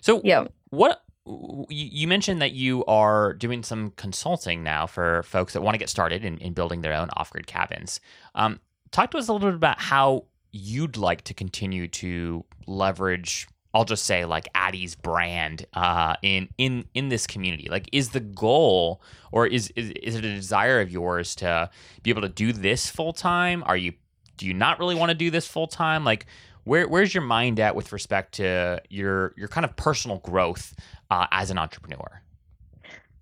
so 0.01 0.19
yeah, 0.25 0.47
what 0.71 1.03
you 1.25 2.07
mentioned 2.07 2.41
that 2.41 2.51
you 2.51 2.83
are 2.85 3.33
doing 3.33 3.63
some 3.63 3.91
consulting 3.91 4.61
now 4.61 4.85
for 4.85 5.23
folks 5.23 5.53
that 5.53 5.61
want 5.61 5.73
to 5.73 5.79
get 5.79 5.89
started 5.89 6.25
in, 6.25 6.37
in 6.39 6.51
building 6.51 6.81
their 6.81 6.93
own 6.93 7.09
off-grid 7.15 7.47
cabins. 7.47 8.01
Um, 8.35 8.59
talk 8.93 9.11
to 9.11 9.17
us 9.17 9.27
a 9.27 9.33
little 9.33 9.49
bit 9.49 9.55
about 9.55 9.81
how 9.81 10.23
you'd 10.51 10.95
like 10.95 11.23
to 11.23 11.33
continue 11.33 11.87
to 11.89 12.45
leverage 12.67 13.47
I'll 13.73 13.85
just 13.85 14.03
say 14.03 14.25
like 14.25 14.47
Addie's 14.53 14.93
brand 14.95 15.65
uh, 15.73 16.15
in 16.21 16.47
in 16.57 16.85
in 16.93 17.09
this 17.09 17.25
community. 17.25 17.69
Like, 17.69 17.89
is 17.91 18.09
the 18.09 18.19
goal 18.19 19.01
or 19.31 19.47
is, 19.47 19.73
is 19.75 19.89
is 19.91 20.15
it 20.15 20.23
a 20.23 20.33
desire 20.33 20.79
of 20.79 20.91
yours 20.91 21.33
to 21.37 21.69
be 22.03 22.11
able 22.11 22.21
to 22.21 22.29
do 22.29 22.53
this 22.53 22.89
full 22.89 23.13
time? 23.13 23.63
Are 23.65 23.75
you 23.75 23.93
do 24.37 24.45
you 24.45 24.53
not 24.53 24.77
really 24.77 24.95
want 24.95 25.09
to 25.09 25.15
do 25.15 25.31
this 25.31 25.47
full 25.47 25.65
time? 25.65 26.03
Like, 26.03 26.27
where 26.65 26.87
where's 26.87 27.15
your 27.15 27.23
mind 27.23 27.59
at 27.59 27.75
with 27.75 27.91
respect 27.91 28.33
to 28.35 28.79
your 28.89 29.33
your 29.37 29.47
kind 29.47 29.65
of 29.65 29.75
personal 29.75 30.19
growth 30.19 30.75
uh, 31.09 31.25
as 31.31 31.49
an 31.49 31.57
entrepreneur? 31.57 32.21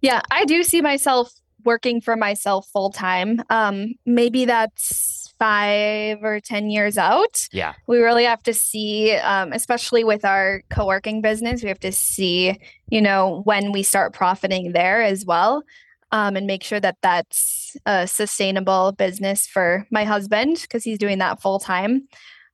Yeah, 0.02 0.22
I 0.32 0.44
do 0.44 0.64
see 0.64 0.82
myself 0.82 1.32
working 1.64 2.02
for 2.02 2.18
myself 2.18 2.68
full 2.74 2.90
time. 2.90 3.42
Um, 3.50 3.94
maybe 4.06 4.44
that's 4.46 5.21
five 5.42 6.24
or 6.24 6.40
10 6.40 6.70
years 6.70 7.00
out. 7.00 7.50
Yeah. 7.52 7.74
We 7.88 7.98
really 7.98 8.26
have 8.26 8.44
to 8.44 8.54
see, 8.54 9.14
um, 9.14 9.54
especially 9.54 10.04
with 10.04 10.24
our 10.24 10.62
co 10.70 10.86
working 10.86 11.20
business, 11.20 11.64
we 11.64 11.70
have 11.70 11.80
to 11.80 11.92
see, 11.92 12.60
you 12.90 13.02
know, 13.02 13.42
when 13.44 13.72
we 13.72 13.82
start 13.82 14.14
profiting 14.14 14.74
there 14.74 15.02
as 15.02 15.26
well. 15.26 15.64
Um, 16.12 16.36
and 16.36 16.46
make 16.46 16.62
sure 16.62 16.80
that 16.80 16.98
that's 17.02 17.76
a 17.88 18.06
sustainable 18.06 18.92
business 18.92 19.48
for 19.48 19.88
my 19.90 20.04
husband 20.04 20.60
because 20.62 20.84
he's 20.84 21.00
doing 21.00 21.18
that 21.20 21.42
full 21.42 21.58
time. 21.58 22.08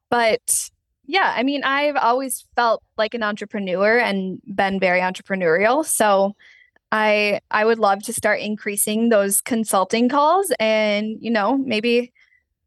But 0.10 0.70
yeah, 1.08 1.34
I 1.36 1.44
mean, 1.44 1.66
I've 1.66 1.98
always 1.98 2.46
felt 2.56 2.84
like 2.98 3.16
an 3.16 3.24
entrepreneur 3.24 3.98
and 3.98 4.40
been 4.46 4.80
very 4.80 5.02
entrepreneurial. 5.02 5.84
So 5.84 6.36
I 6.94 7.42
I 7.52 7.66
would 7.66 7.80
love 7.80 8.04
to 8.04 8.14
start 8.14 8.40
increasing 8.40 9.10
those 9.10 9.42
consulting 9.42 10.08
calls 10.08 10.54
and, 10.58 11.18
you 11.20 11.32
know, 11.32 11.58
maybe 11.58 12.14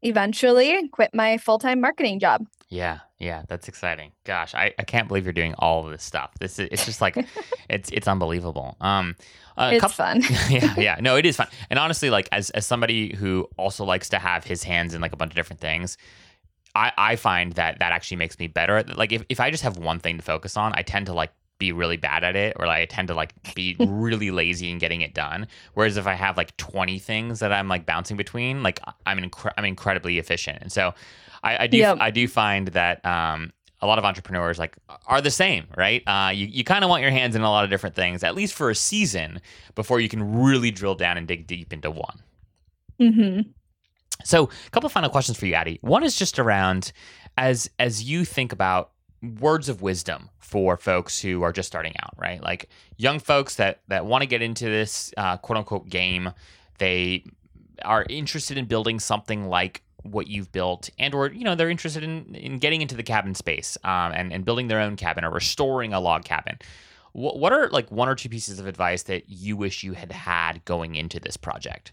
eventually 0.01 0.87
quit 0.89 1.13
my 1.13 1.37
full 1.37 1.59
time 1.59 1.81
marketing 1.81 2.19
job. 2.19 2.45
Yeah, 2.69 2.99
yeah, 3.19 3.43
that's 3.49 3.67
exciting. 3.67 4.13
Gosh, 4.23 4.55
I, 4.55 4.73
I 4.79 4.83
can't 4.83 5.07
believe 5.07 5.25
you're 5.25 5.33
doing 5.33 5.53
all 5.59 5.85
of 5.85 5.91
this 5.91 6.03
stuff. 6.03 6.31
This 6.39 6.57
is 6.57 6.69
it's 6.71 6.85
just 6.85 7.01
like 7.01 7.17
it's 7.69 7.89
it's 7.91 8.07
unbelievable. 8.07 8.77
Um, 8.79 9.15
it's 9.57 9.81
couple, 9.81 9.95
fun. 9.95 10.23
yeah, 10.49 10.73
yeah. 10.77 10.97
No, 11.01 11.17
it 11.17 11.25
is 11.25 11.35
fun. 11.35 11.47
And 11.69 11.77
honestly, 11.77 12.09
like 12.09 12.29
as 12.31 12.49
as 12.51 12.65
somebody 12.65 13.15
who 13.15 13.47
also 13.57 13.83
likes 13.83 14.09
to 14.09 14.19
have 14.19 14.45
his 14.45 14.63
hands 14.63 14.93
in 14.93 15.01
like 15.01 15.13
a 15.13 15.17
bunch 15.17 15.31
of 15.31 15.35
different 15.35 15.59
things, 15.59 15.97
I 16.73 16.93
I 16.97 17.15
find 17.17 17.53
that 17.53 17.79
that 17.79 17.91
actually 17.91 18.17
makes 18.17 18.39
me 18.39 18.47
better. 18.47 18.83
Like 18.83 19.11
if 19.11 19.23
if 19.27 19.39
I 19.39 19.51
just 19.51 19.63
have 19.63 19.77
one 19.77 19.99
thing 19.99 20.17
to 20.17 20.23
focus 20.23 20.55
on, 20.55 20.71
I 20.75 20.81
tend 20.81 21.07
to 21.07 21.13
like 21.13 21.31
be 21.61 21.71
really 21.71 21.95
bad 21.95 22.25
at 22.25 22.35
it 22.35 22.57
or 22.59 22.65
like 22.65 22.81
I 22.81 22.85
tend 22.85 23.07
to 23.07 23.13
like 23.13 23.33
be 23.55 23.77
really 23.79 24.31
lazy 24.31 24.69
in 24.69 24.79
getting 24.79 24.99
it 24.99 25.13
done. 25.13 25.47
Whereas 25.75 25.95
if 25.95 26.07
I 26.07 26.15
have 26.15 26.35
like 26.35 26.57
20 26.57 26.99
things 26.99 27.39
that 27.39 27.53
I'm 27.53 27.69
like 27.69 27.85
bouncing 27.85 28.17
between, 28.17 28.63
like 28.63 28.81
I'm 29.05 29.31
I'm 29.57 29.65
incredibly 29.65 30.17
efficient. 30.17 30.57
And 30.61 30.71
so 30.71 30.93
I, 31.43 31.63
I 31.63 31.67
do 31.67 31.77
yep. 31.77 31.97
I 32.01 32.11
do 32.11 32.27
find 32.27 32.67
that 32.69 33.05
um, 33.05 33.53
a 33.79 33.87
lot 33.87 33.97
of 33.97 34.05
entrepreneurs 34.05 34.59
like 34.59 34.75
are 35.07 35.21
the 35.21 35.31
same, 35.31 35.67
right? 35.77 36.03
Uh, 36.07 36.31
you 36.33 36.47
you 36.47 36.63
kind 36.63 36.83
of 36.83 36.89
want 36.89 37.01
your 37.01 37.11
hands 37.11 37.35
in 37.35 37.41
a 37.41 37.49
lot 37.49 37.63
of 37.63 37.69
different 37.69 37.95
things, 37.95 38.23
at 38.23 38.35
least 38.35 38.53
for 38.53 38.69
a 38.69 38.75
season, 38.75 39.39
before 39.75 39.99
you 39.99 40.09
can 40.09 40.41
really 40.41 40.71
drill 40.71 40.95
down 40.95 41.17
and 41.17 41.27
dig 41.27 41.47
deep 41.47 41.71
into 41.71 41.89
one. 41.89 42.21
Mm-hmm. 42.99 43.49
So, 44.23 44.49
a 44.67 44.69
couple 44.71 44.87
of 44.87 44.93
final 44.93 45.09
questions 45.09 45.37
for 45.37 45.45
you, 45.45 45.53
Addie. 45.53 45.79
One 45.81 46.03
is 46.03 46.15
just 46.15 46.37
around 46.37 46.91
as 47.37 47.69
as 47.79 48.03
you 48.03 48.25
think 48.25 48.51
about 48.51 48.91
words 49.21 49.69
of 49.69 49.81
wisdom 49.81 50.29
for 50.39 50.77
folks 50.77 51.21
who 51.21 51.43
are 51.43 51.51
just 51.51 51.67
starting 51.67 51.93
out, 52.01 52.13
right? 52.17 52.41
Like 52.41 52.69
young 52.97 53.19
folks 53.19 53.55
that 53.55 53.81
that 53.87 54.05
want 54.05 54.21
to 54.21 54.27
get 54.27 54.41
into 54.41 54.65
this 54.65 55.13
uh, 55.17 55.37
quote 55.37 55.57
unquote 55.57 55.89
game, 55.89 56.31
they 56.77 57.23
are 57.83 58.05
interested 58.09 58.57
in 58.57 58.65
building 58.65 58.99
something 58.99 59.47
like 59.47 59.83
what 60.03 60.27
you've 60.27 60.51
built 60.51 60.89
and 60.97 61.13
or 61.13 61.31
you 61.31 61.43
know 61.43 61.53
they're 61.53 61.69
interested 61.69 62.03
in 62.03 62.33
in 62.33 62.57
getting 62.57 62.81
into 62.81 62.95
the 62.95 63.03
cabin 63.03 63.35
space 63.35 63.77
um, 63.83 64.11
and 64.13 64.33
and 64.33 64.45
building 64.45 64.67
their 64.67 64.79
own 64.79 64.95
cabin 64.95 65.23
or 65.23 65.29
restoring 65.29 65.93
a 65.93 65.99
log 65.99 66.23
cabin 66.23 66.57
what, 67.11 67.37
what 67.37 67.53
are 67.53 67.69
like 67.69 67.91
one 67.91 68.09
or 68.09 68.15
two 68.15 68.27
pieces 68.27 68.59
of 68.59 68.65
advice 68.65 69.03
that 69.03 69.29
you 69.29 69.55
wish 69.55 69.83
you 69.83 69.93
had 69.93 70.11
had 70.11 70.65
going 70.65 70.95
into 70.95 71.19
this 71.19 71.37
project 71.37 71.91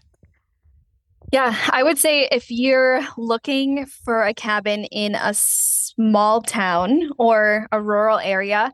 yeah, 1.31 1.55
I 1.69 1.83
would 1.83 1.99
say 1.99 2.27
if 2.31 2.49
you're 2.49 3.01
looking 3.15 3.85
for 3.85 4.23
a 4.23 4.33
cabin 4.33 4.85
in 4.85 5.13
a 5.13 5.33
small 5.99 6.41
town 6.41 7.09
or 7.17 7.67
a 7.73 7.81
rural 7.81 8.19
area, 8.19 8.73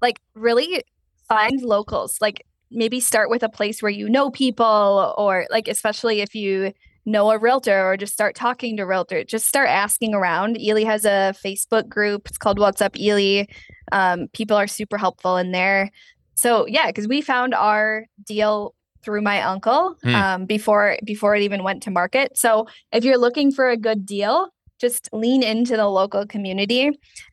like 0.00 0.20
really 0.34 0.82
find 1.28 1.60
locals. 1.62 2.18
Like 2.20 2.46
maybe 2.70 3.00
start 3.00 3.30
with 3.30 3.42
a 3.42 3.48
place 3.48 3.82
where 3.82 3.90
you 3.90 4.08
know 4.08 4.30
people 4.30 5.14
or 5.18 5.46
like 5.50 5.66
especially 5.68 6.20
if 6.20 6.34
you 6.34 6.72
know 7.04 7.32
a 7.32 7.38
realtor 7.38 7.84
or 7.84 7.96
just 7.96 8.12
start 8.12 8.36
talking 8.36 8.76
to 8.76 8.84
realtor. 8.86 9.24
Just 9.24 9.48
start 9.48 9.68
asking 9.68 10.14
around. 10.14 10.60
Ely 10.60 10.84
has 10.84 11.04
a 11.04 11.34
Facebook 11.44 11.88
group. 11.88 12.28
It's 12.28 12.38
called 12.38 12.60
What's 12.60 12.80
Up 12.80 12.96
Ely. 12.96 13.46
Um, 13.90 14.28
people 14.32 14.56
are 14.56 14.68
super 14.68 14.98
helpful 14.98 15.36
in 15.36 15.50
there. 15.50 15.90
So 16.36 16.66
yeah, 16.68 16.86
because 16.86 17.08
we 17.08 17.20
found 17.20 17.54
our 17.54 18.06
deal 18.24 18.74
through 19.04 19.22
my 19.22 19.42
uncle 19.42 19.96
Hmm. 20.04 20.14
um, 20.14 20.46
before 20.46 20.96
before 21.04 21.34
it 21.34 21.42
even 21.42 21.64
went 21.64 21.82
to 21.82 21.90
market. 21.90 22.38
So 22.38 22.68
if 22.92 23.02
you're 23.04 23.18
looking 23.18 23.50
for 23.50 23.68
a 23.68 23.76
good 23.76 24.06
deal, 24.06 24.48
just 24.82 25.08
lean 25.12 25.42
into 25.42 25.76
the 25.76 25.88
local 25.88 26.26
community. 26.26 26.90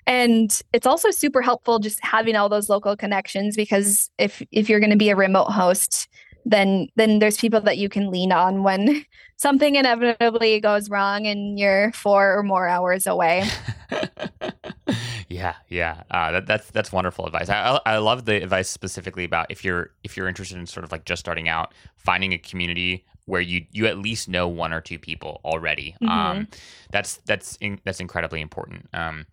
And 0.08 0.62
it's 0.72 0.88
also 0.88 1.12
super 1.12 1.42
helpful 1.42 1.80
just 1.80 2.00
having 2.02 2.36
all 2.36 2.48
those 2.48 2.70
local 2.70 2.96
connections 2.96 3.58
because 3.58 4.10
if 4.18 4.42
if 4.52 4.70
you're 4.70 4.80
going 4.80 4.92
to 4.92 4.96
be 4.96 5.10
a 5.10 5.16
remote 5.16 5.52
host, 5.52 6.08
then 6.46 6.88
then 6.96 7.20
there's 7.20 7.38
people 7.38 7.60
that 7.62 7.78
you 7.78 7.90
can 7.90 8.12
lean 8.12 8.32
on 8.32 8.64
when 8.64 9.04
something 9.36 9.76
inevitably 9.76 10.60
goes 10.62 10.90
wrong 10.90 11.26
and 11.26 11.60
you're 11.60 11.92
four 11.92 12.38
or 12.38 12.44
more 12.44 12.68
hours 12.68 13.08
away. 13.08 13.44
yeah, 15.28 15.56
yeah. 15.68 16.04
Uh, 16.12 16.32
that, 16.32 16.46
that's 16.46 16.70
that's 16.72 16.92
wonderful 16.92 17.26
advice. 17.26 17.50
I, 17.50 17.80
I 17.86 17.98
love 17.98 18.26
the 18.26 18.42
advice 18.44 18.70
specifically 18.70 19.24
about 19.24 19.48
if 19.50 19.66
you're 19.66 19.92
if 20.04 20.16
you're 20.16 20.28
interested 20.28 20.58
in 20.58 20.68
sort 20.68 20.84
of 20.84 20.92
like 20.92 21.06
just 21.06 21.20
starting 21.20 21.50
out, 21.50 21.74
finding 21.98 22.32
a 22.32 22.38
community 22.38 23.06
where 23.30 23.42
you 23.42 23.66
you 23.72 23.86
at 23.86 23.98
least 23.98 24.28
know 24.28 24.48
one 24.48 24.74
or 24.74 24.82
two 24.82 25.00
people 25.00 25.40
already. 25.46 25.96
Mhm. 26.02 26.10
Um, 26.10 26.48
that's 26.92 27.18
that's 27.26 27.56
in, 27.58 27.80
that's 27.86 28.00
incredibly 28.00 28.42
important. 28.42 28.90
Um, 28.94 29.28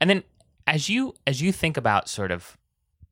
and 0.00 0.08
then 0.08 0.22
as 0.66 0.88
you 0.88 1.14
as 1.26 1.40
you 1.40 1.50
think 1.52 1.76
about 1.76 2.08
sort 2.08 2.30
of 2.30 2.56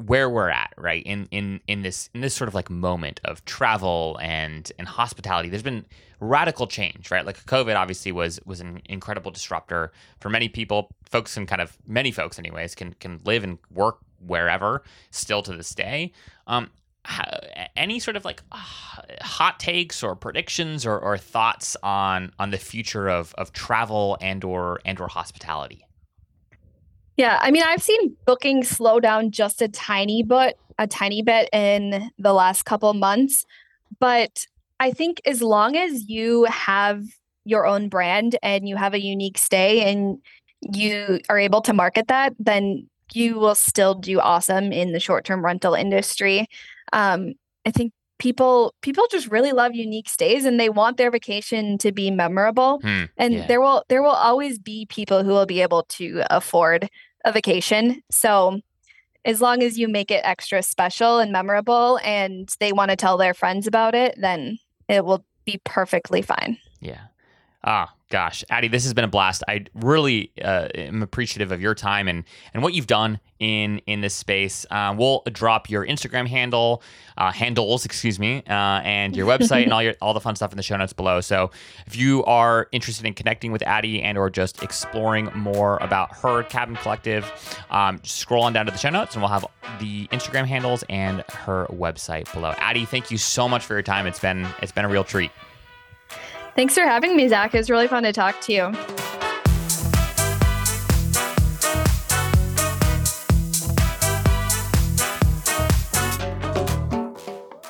where 0.04 0.28
we're 0.28 0.50
at 0.50 0.74
right 0.76 1.02
in 1.04 1.26
in 1.30 1.58
in 1.66 1.80
this 1.80 2.10
in 2.14 2.20
this 2.20 2.34
sort 2.34 2.48
of 2.48 2.54
like 2.54 2.68
moment 2.68 3.18
of 3.24 3.42
travel 3.46 4.18
and 4.20 4.70
and 4.78 4.86
hospitality 4.86 5.48
there's 5.48 5.62
been 5.62 5.86
radical 6.20 6.66
change 6.66 7.10
right 7.10 7.24
like 7.24 7.42
covid 7.46 7.76
obviously 7.76 8.12
was 8.12 8.38
was 8.44 8.60
an 8.60 8.82
incredible 8.84 9.30
disruptor 9.30 9.90
for 10.20 10.28
many 10.28 10.50
people 10.50 10.90
folks 11.08 11.32
can 11.32 11.46
kind 11.46 11.62
of 11.62 11.78
many 11.86 12.10
folks 12.10 12.38
anyways 12.38 12.74
can 12.74 12.92
can 13.00 13.18
live 13.24 13.42
and 13.42 13.56
work 13.72 13.96
wherever 14.26 14.82
still 15.10 15.42
to 15.42 15.56
this 15.56 15.74
day 15.74 16.12
um 16.46 16.68
any 17.76 17.98
sort 17.98 18.16
of 18.16 18.24
like 18.24 18.42
uh, 18.52 18.58
hot 19.20 19.60
takes 19.60 20.02
or 20.02 20.14
predictions 20.14 20.86
or, 20.86 20.98
or 20.98 21.18
thoughts 21.18 21.76
on 21.82 22.32
on 22.38 22.50
the 22.50 22.58
future 22.58 23.08
of 23.08 23.34
of 23.38 23.52
travel 23.52 24.16
and 24.20 24.44
or 24.44 24.80
and 24.84 25.00
or 25.00 25.08
hospitality 25.08 25.84
Yeah, 27.16 27.38
I 27.40 27.50
mean, 27.50 27.62
I've 27.62 27.82
seen 27.82 28.16
bookings 28.26 28.68
slow 28.68 29.00
down 29.00 29.30
just 29.30 29.62
a 29.62 29.68
tiny 29.68 30.22
bit, 30.22 30.58
a 30.78 30.86
tiny 30.86 31.22
bit 31.22 31.48
in 31.52 32.10
the 32.18 32.32
last 32.32 32.64
couple 32.64 32.92
months, 32.94 33.44
but 33.98 34.46
I 34.80 34.90
think 34.90 35.20
as 35.24 35.40
long 35.42 35.76
as 35.76 36.08
you 36.08 36.44
have 36.44 37.02
your 37.44 37.66
own 37.66 37.88
brand 37.88 38.36
and 38.42 38.68
you 38.68 38.76
have 38.76 38.92
a 38.92 39.02
unique 39.02 39.38
stay 39.38 39.90
and 39.90 40.18
you 40.60 41.20
are 41.28 41.38
able 41.38 41.62
to 41.62 41.72
market 41.72 42.08
that, 42.08 42.34
then 42.38 42.88
you 43.12 43.38
will 43.38 43.54
still 43.54 43.94
do 43.94 44.20
awesome 44.20 44.72
in 44.72 44.92
the 44.92 45.00
short-term 45.00 45.44
rental 45.44 45.74
industry. 45.74 46.48
Um, 46.92 47.34
I 47.66 47.70
think 47.70 47.92
people 48.18 48.74
people 48.80 49.06
just 49.10 49.30
really 49.30 49.52
love 49.52 49.74
unique 49.74 50.08
stays 50.08 50.44
and 50.44 50.58
they 50.58 50.68
want 50.68 50.96
their 50.96 51.10
vacation 51.10 51.76
to 51.78 51.92
be 51.92 52.10
memorable 52.10 52.80
Hmm, 52.82 53.04
and 53.18 53.34
yeah. 53.34 53.46
there 53.46 53.60
will 53.60 53.84
there 53.88 54.02
will 54.02 54.10
always 54.10 54.58
be 54.58 54.86
people 54.86 55.22
who 55.22 55.30
will 55.30 55.46
be 55.46 55.60
able 55.60 55.82
to 55.90 56.22
afford 56.30 56.88
a 57.24 57.32
vacation 57.32 58.02
so 58.10 58.60
as 59.24 59.42
long 59.42 59.62
as 59.62 59.78
you 59.78 59.88
make 59.88 60.10
it 60.10 60.22
extra 60.24 60.62
special 60.62 61.18
and 61.18 61.30
memorable 61.30 61.98
and 62.02 62.48
they 62.60 62.72
want 62.72 62.90
to 62.90 62.96
tell 62.96 63.18
their 63.18 63.34
friends 63.34 63.66
about 63.66 63.94
it 63.94 64.14
then 64.18 64.58
it 64.88 65.04
will 65.04 65.24
be 65.44 65.60
perfectly 65.64 66.22
fine 66.22 66.58
Yeah. 66.80 67.08
Ah, 67.64 67.92
gosh, 68.08 68.44
Addie, 68.50 68.68
this 68.68 68.84
has 68.84 68.94
been 68.94 69.04
a 69.04 69.08
blast. 69.08 69.42
I 69.48 69.64
really 69.74 70.30
uh, 70.42 70.68
am 70.74 71.02
appreciative 71.02 71.52
of 71.52 71.60
your 71.60 71.74
time 71.74 72.08
and 72.08 72.24
and 72.54 72.62
what 72.62 72.74
you've 72.74 72.86
done 72.86 73.20
in 73.38 73.78
in 73.86 74.00
this 74.00 74.14
space. 74.14 74.64
Uh, 74.70 74.94
we'll 74.96 75.22
drop 75.32 75.68
your 75.68 75.84
Instagram 75.84 76.26
handle, 76.26 76.82
uh, 77.18 77.32
handles, 77.32 77.84
excuse 77.84 78.18
me, 78.18 78.42
uh, 78.48 78.80
and 78.84 79.16
your 79.16 79.26
website 79.26 79.64
and 79.64 79.72
all 79.72 79.82
your 79.82 79.94
all 80.00 80.14
the 80.14 80.20
fun 80.20 80.36
stuff 80.36 80.52
in 80.52 80.56
the 80.56 80.62
show 80.62 80.76
notes 80.76 80.92
below. 80.92 81.20
So 81.20 81.50
if 81.86 81.96
you 81.96 82.24
are 82.24 82.68
interested 82.72 83.06
in 83.06 83.14
connecting 83.14 83.52
with 83.52 83.62
Addie 83.62 84.02
and 84.02 84.16
or 84.16 84.30
just 84.30 84.62
exploring 84.62 85.30
more 85.34 85.78
about 85.78 86.14
her 86.16 86.44
Cabin 86.44 86.76
Collective, 86.76 87.30
um, 87.70 88.00
scroll 88.04 88.44
on 88.44 88.52
down 88.52 88.66
to 88.66 88.72
the 88.72 88.78
show 88.78 88.90
notes 88.90 89.14
and 89.14 89.22
we'll 89.22 89.30
have 89.30 89.46
the 89.80 90.06
Instagram 90.08 90.46
handles 90.46 90.84
and 90.88 91.24
her 91.28 91.66
website 91.70 92.32
below. 92.32 92.54
Addie, 92.58 92.84
thank 92.84 93.10
you 93.10 93.18
so 93.18 93.48
much 93.48 93.64
for 93.64 93.74
your 93.74 93.82
time. 93.82 94.06
It's 94.06 94.20
been 94.20 94.46
it's 94.62 94.72
been 94.72 94.84
a 94.84 94.88
real 94.88 95.04
treat. 95.04 95.32
Thanks 96.56 96.74
for 96.74 96.82
having 96.82 97.16
me 97.16 97.28
zach 97.28 97.54
it 97.54 97.58
was 97.58 97.70
really 97.70 97.86
fun 97.86 98.02
to 98.02 98.12
talk 98.12 98.40
to 98.40 98.52
you 98.52 98.72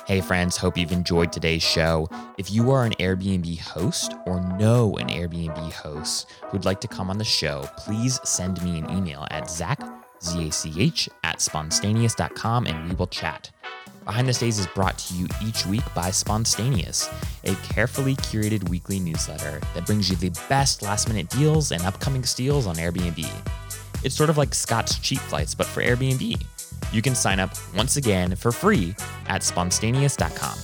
Hey, 0.07 0.21
friends, 0.21 0.55
hope 0.55 0.77
you've 0.77 0.93
enjoyed 0.93 1.33
today's 1.33 1.61
show. 1.61 2.07
If 2.37 2.49
you 2.49 2.71
are 2.71 2.85
an 2.85 2.93
Airbnb 2.93 3.59
host 3.59 4.13
or 4.25 4.39
know 4.57 4.95
an 4.99 5.09
Airbnb 5.09 5.69
host 5.73 6.31
who'd 6.43 6.63
like 6.63 6.79
to 6.79 6.87
come 6.87 7.09
on 7.09 7.17
the 7.17 7.25
show, 7.25 7.69
please 7.75 8.17
send 8.23 8.63
me 8.63 8.79
an 8.79 8.89
email 8.89 9.27
at 9.31 9.49
zach, 9.49 9.81
Z-A-C-H, 10.23 11.09
at 11.25 11.41
spontaneous.com 11.41 12.67
and 12.67 12.87
we 12.87 12.95
will 12.95 13.07
chat. 13.07 13.51
Behind 14.07 14.25
the 14.25 14.33
Stays 14.33 14.57
is 14.57 14.67
brought 14.67 14.97
to 14.99 15.13
you 15.15 15.27
each 15.43 15.65
week 15.65 15.83
by 15.93 16.11
Spontaneous, 16.11 17.09
a 17.43 17.53
carefully 17.55 18.15
curated 18.15 18.69
weekly 18.69 19.01
newsletter 19.01 19.59
that 19.73 19.85
brings 19.85 20.09
you 20.09 20.15
the 20.15 20.29
best 20.47 20.81
last 20.81 21.09
minute 21.09 21.29
deals 21.29 21.73
and 21.73 21.81
upcoming 21.81 22.23
steals 22.23 22.67
on 22.67 22.77
Airbnb. 22.77 23.27
It's 24.05 24.15
sort 24.15 24.29
of 24.29 24.37
like 24.37 24.55
Scott's 24.55 24.97
cheap 24.99 25.19
flights, 25.19 25.53
but 25.53 25.67
for 25.67 25.83
Airbnb. 25.83 26.41
You 26.93 27.01
can 27.01 27.15
sign 27.15 27.41
up 27.41 27.51
once 27.75 27.97
again 27.97 28.33
for 28.37 28.53
free 28.53 28.95
at 29.27 29.43
spontaneous.com. 29.43 30.57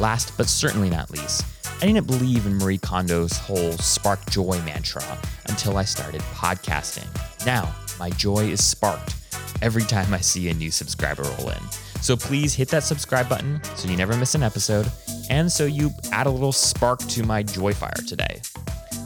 Last 0.00 0.38
but 0.38 0.46
certainly 0.46 0.88
not 0.88 1.10
least, 1.10 1.44
I 1.82 1.86
didn't 1.86 2.06
believe 2.06 2.46
in 2.46 2.56
Marie 2.56 2.78
Kondo's 2.78 3.36
whole 3.36 3.72
spark 3.72 4.24
joy 4.30 4.58
mantra 4.64 5.04
until 5.50 5.76
I 5.76 5.84
started 5.84 6.22
podcasting. 6.32 7.06
Now, 7.44 7.74
my 7.98 8.08
joy 8.08 8.46
is 8.46 8.64
sparked 8.64 9.14
every 9.60 9.82
time 9.82 10.14
I 10.14 10.20
see 10.20 10.48
a 10.48 10.54
new 10.54 10.70
subscriber 10.70 11.24
roll 11.24 11.50
in. 11.50 11.62
So 12.00 12.16
please 12.16 12.54
hit 12.54 12.68
that 12.68 12.84
subscribe 12.84 13.28
button 13.28 13.60
so 13.76 13.88
you 13.88 13.96
never 13.96 14.16
miss 14.16 14.34
an 14.34 14.42
episode 14.42 14.90
and 15.30 15.50
so 15.50 15.66
you 15.66 15.90
add 16.12 16.26
a 16.26 16.30
little 16.30 16.52
spark 16.52 17.00
to 17.00 17.22
my 17.22 17.42
joy 17.42 17.72
fire 17.72 17.92
today. 18.06 18.40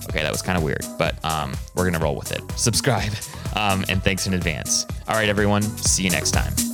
Okay, 0.09 0.23
that 0.23 0.33
was 0.33 0.43
kind 0.43 0.59
of 0.59 0.65
weird, 0.65 0.85
but 0.99 1.23
um, 1.25 1.55
we're 1.75 1.85
going 1.85 1.95
to 1.95 2.01
roll 2.01 2.17
with 2.17 2.33
it. 2.33 2.43
Subscribe, 2.57 3.13
um, 3.57 3.85
and 3.89 4.03
thanks 4.03 4.27
in 4.27 4.35
advance. 4.35 4.87
All 5.09 5.15
right, 5.15 5.29
everyone, 5.29 5.63
see 5.63 6.05
you 6.05 6.11
next 6.11 6.33
time. 6.33 6.72